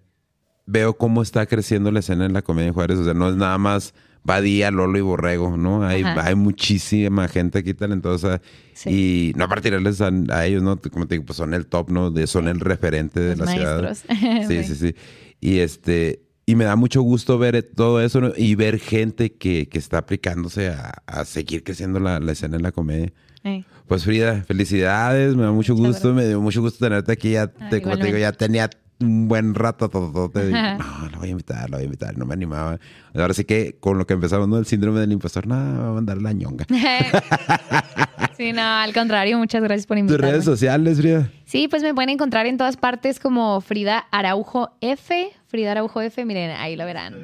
[0.65, 2.99] veo cómo está creciendo la escena en la comedia de Juárez.
[2.99, 3.93] O sea, no es nada más
[4.23, 5.83] Badía, Lolo y Borrego, ¿no?
[5.85, 6.27] Hay, Ajá.
[6.27, 8.41] hay muchísima gente aquí talentosa.
[8.75, 8.91] Sí.
[8.91, 10.79] Y no para tirarles a, a ellos, ¿no?
[10.81, 12.11] Como te digo, pues son el top, ¿no?
[12.11, 13.83] De, son el referente de Los la ciudad.
[13.83, 14.17] maestros.
[14.49, 14.95] Sí, sí, sí.
[15.41, 18.33] Y este, y me da mucho gusto ver eh, todo eso ¿no?
[18.37, 22.63] y ver gente que, que está aplicándose a, a seguir creciendo la, la escena en
[22.63, 23.13] la comedia.
[23.45, 27.31] Eh, Pues Frida, felicidades, me da mucho gusto, me dio mucho gusto tenerte aquí.
[27.33, 28.69] Ya Ah, te, como te digo, ya tenía
[29.01, 30.77] un buen rato todo, todo te digo, Ajá.
[30.78, 32.78] no, lo voy a invitar, lo voy a invitar, no me animaba.
[33.14, 34.59] Ahora sí que con lo que empezamos, ¿no?
[34.59, 36.66] El síndrome del impostor, no, va a mandar la ñonga.
[38.36, 40.31] sí, no, al contrario, muchas gracias por Tus invitarme.
[40.32, 41.31] redes sociales, Frida.
[41.44, 45.31] Sí, pues me pueden encontrar en todas partes como Frida Araujo F.
[45.48, 47.14] Frida Araujo F, miren, ahí lo verán.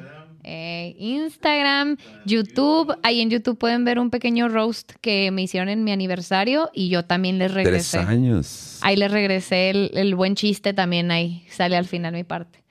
[0.49, 2.95] Eh, Instagram, YouTube.
[3.03, 6.87] Ahí en YouTube pueden ver un pequeño roast que me hicieron en mi aniversario y
[6.87, 7.97] yo también les Tres regresé.
[7.99, 8.79] años.
[8.81, 12.63] Ahí les regresé el, el buen chiste también ahí, sale al final mi parte.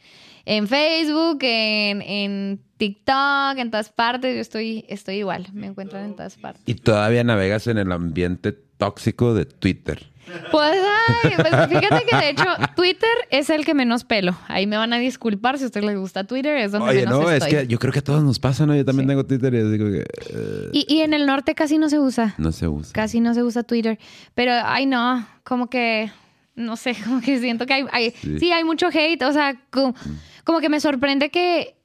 [0.47, 4.35] en Facebook, en, en TikTok, en todas partes.
[4.35, 6.63] Yo estoy, estoy igual, me encuentran en todas partes.
[6.67, 10.07] Y todavía navegas en el ambiente tóxico de Twitter.
[10.51, 10.77] Pues,
[11.23, 12.45] ay, pues fíjate que de hecho
[12.75, 14.37] Twitter es el que menos pelo.
[14.49, 17.21] Ahí me van a disculpar si a usted le gusta Twitter, es donde Oye, menos
[17.21, 17.51] no, estoy.
[17.53, 18.75] es que yo creo que a todos nos pasa, ¿no?
[18.75, 19.09] Yo también Sí.
[19.11, 22.35] tengo Twitter y digo que eh, y, y en el norte casi no se usa.
[22.39, 22.93] no se usa.
[22.93, 23.99] Casi no se usa Twitter.
[24.35, 26.11] Pero, ay, no, como que,
[26.57, 28.39] no sé, como que siento que hay, hay- Sí.
[28.41, 28.53] sí.
[28.53, 29.23] hay mucho hate.
[29.23, 29.95] O sea, como,
[30.43, 31.76] como que me sorprende que,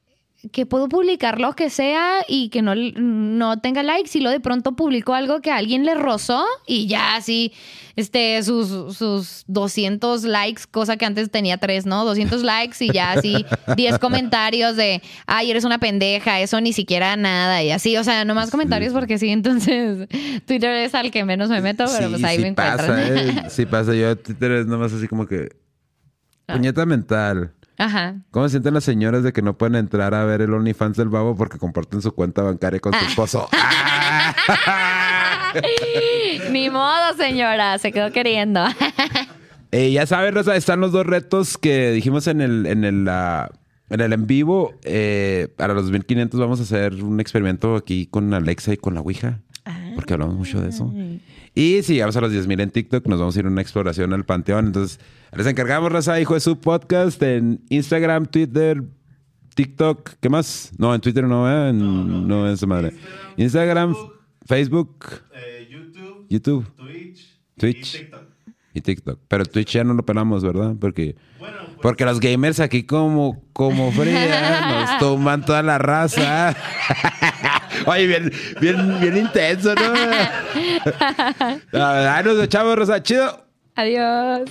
[0.52, 4.40] que puedo publicar lo que sea y que no, no tenga likes y luego de
[4.40, 7.54] pronto publico algo que a alguien le rozó y ya así,
[7.96, 12.06] este, sus, sus 200 likes, cosa que antes tenía tres, ¿no?
[12.06, 13.46] 200 likes y ya así
[13.76, 18.26] 10 comentarios de, ay, eres una pendeja, eso ni siquiera nada y así, o sea,
[18.26, 20.08] no más comentarios porque sí, entonces
[20.46, 23.44] Twitter es al que menos me meto, pero Sí, pues ahí sí me pasa, ¿eh?
[23.50, 23.94] Sí pasa.
[23.94, 25.56] Yo Twitter es nomás así como que...
[26.48, 26.54] Ah.
[26.54, 27.54] Puñeta mental.
[27.82, 28.16] Ajá.
[28.30, 31.10] ¿Cómo se sienten las señoras de que no pueden entrar a ver el OnlyFans del
[31.10, 33.50] babo porque comparten su cuenta bancaria con su esposo?
[33.54, 35.54] ¡Ah!
[36.52, 38.64] Ni modo, señora, se quedó queriendo.
[39.74, 43.50] Eh, ya saben, Rosa, están los dos retos que dijimos en el en el, ah,
[43.90, 44.74] en el en vivo.
[44.84, 49.00] Eh, para los 2500 vamos a hacer un experimento aquí con Alexa y con la
[49.00, 49.40] Ouija.
[49.96, 50.94] Porque hablamos mucho de eso.
[51.54, 54.14] Y si llegamos a los 10.000 en TikTok, nos vamos a ir a una exploración
[54.14, 54.68] al panteón.
[54.68, 55.00] Entonces,
[55.36, 58.82] les encargamos, Rosa, hijo de su podcast en Instagram, Twitter,
[59.56, 60.12] TikTok.
[60.22, 60.72] ¿Qué más?
[60.78, 61.70] No, en Twitter no, ¿eh?
[61.70, 62.94] En- no, es madre.
[63.36, 63.96] Instagram,
[64.46, 67.96] Facebook, eh, YouTube, YouTube Twitch, Twitch.
[67.96, 68.31] y TikTok.
[68.74, 69.20] Y TikTok.
[69.28, 70.76] Pero Twitch ya no lo pelamos, ¿verdad?
[70.80, 71.16] Porque...
[71.40, 76.56] Bueno, pues, Porque los gamers aquí como, como fría nos toman toda la raza.
[77.86, 79.94] Oye, bien, bien, bien intenso, ¿no?
[81.82, 83.02] Ay, nos echamos, Rosa.
[83.02, 83.46] Chido.
[83.76, 84.50] Adiós.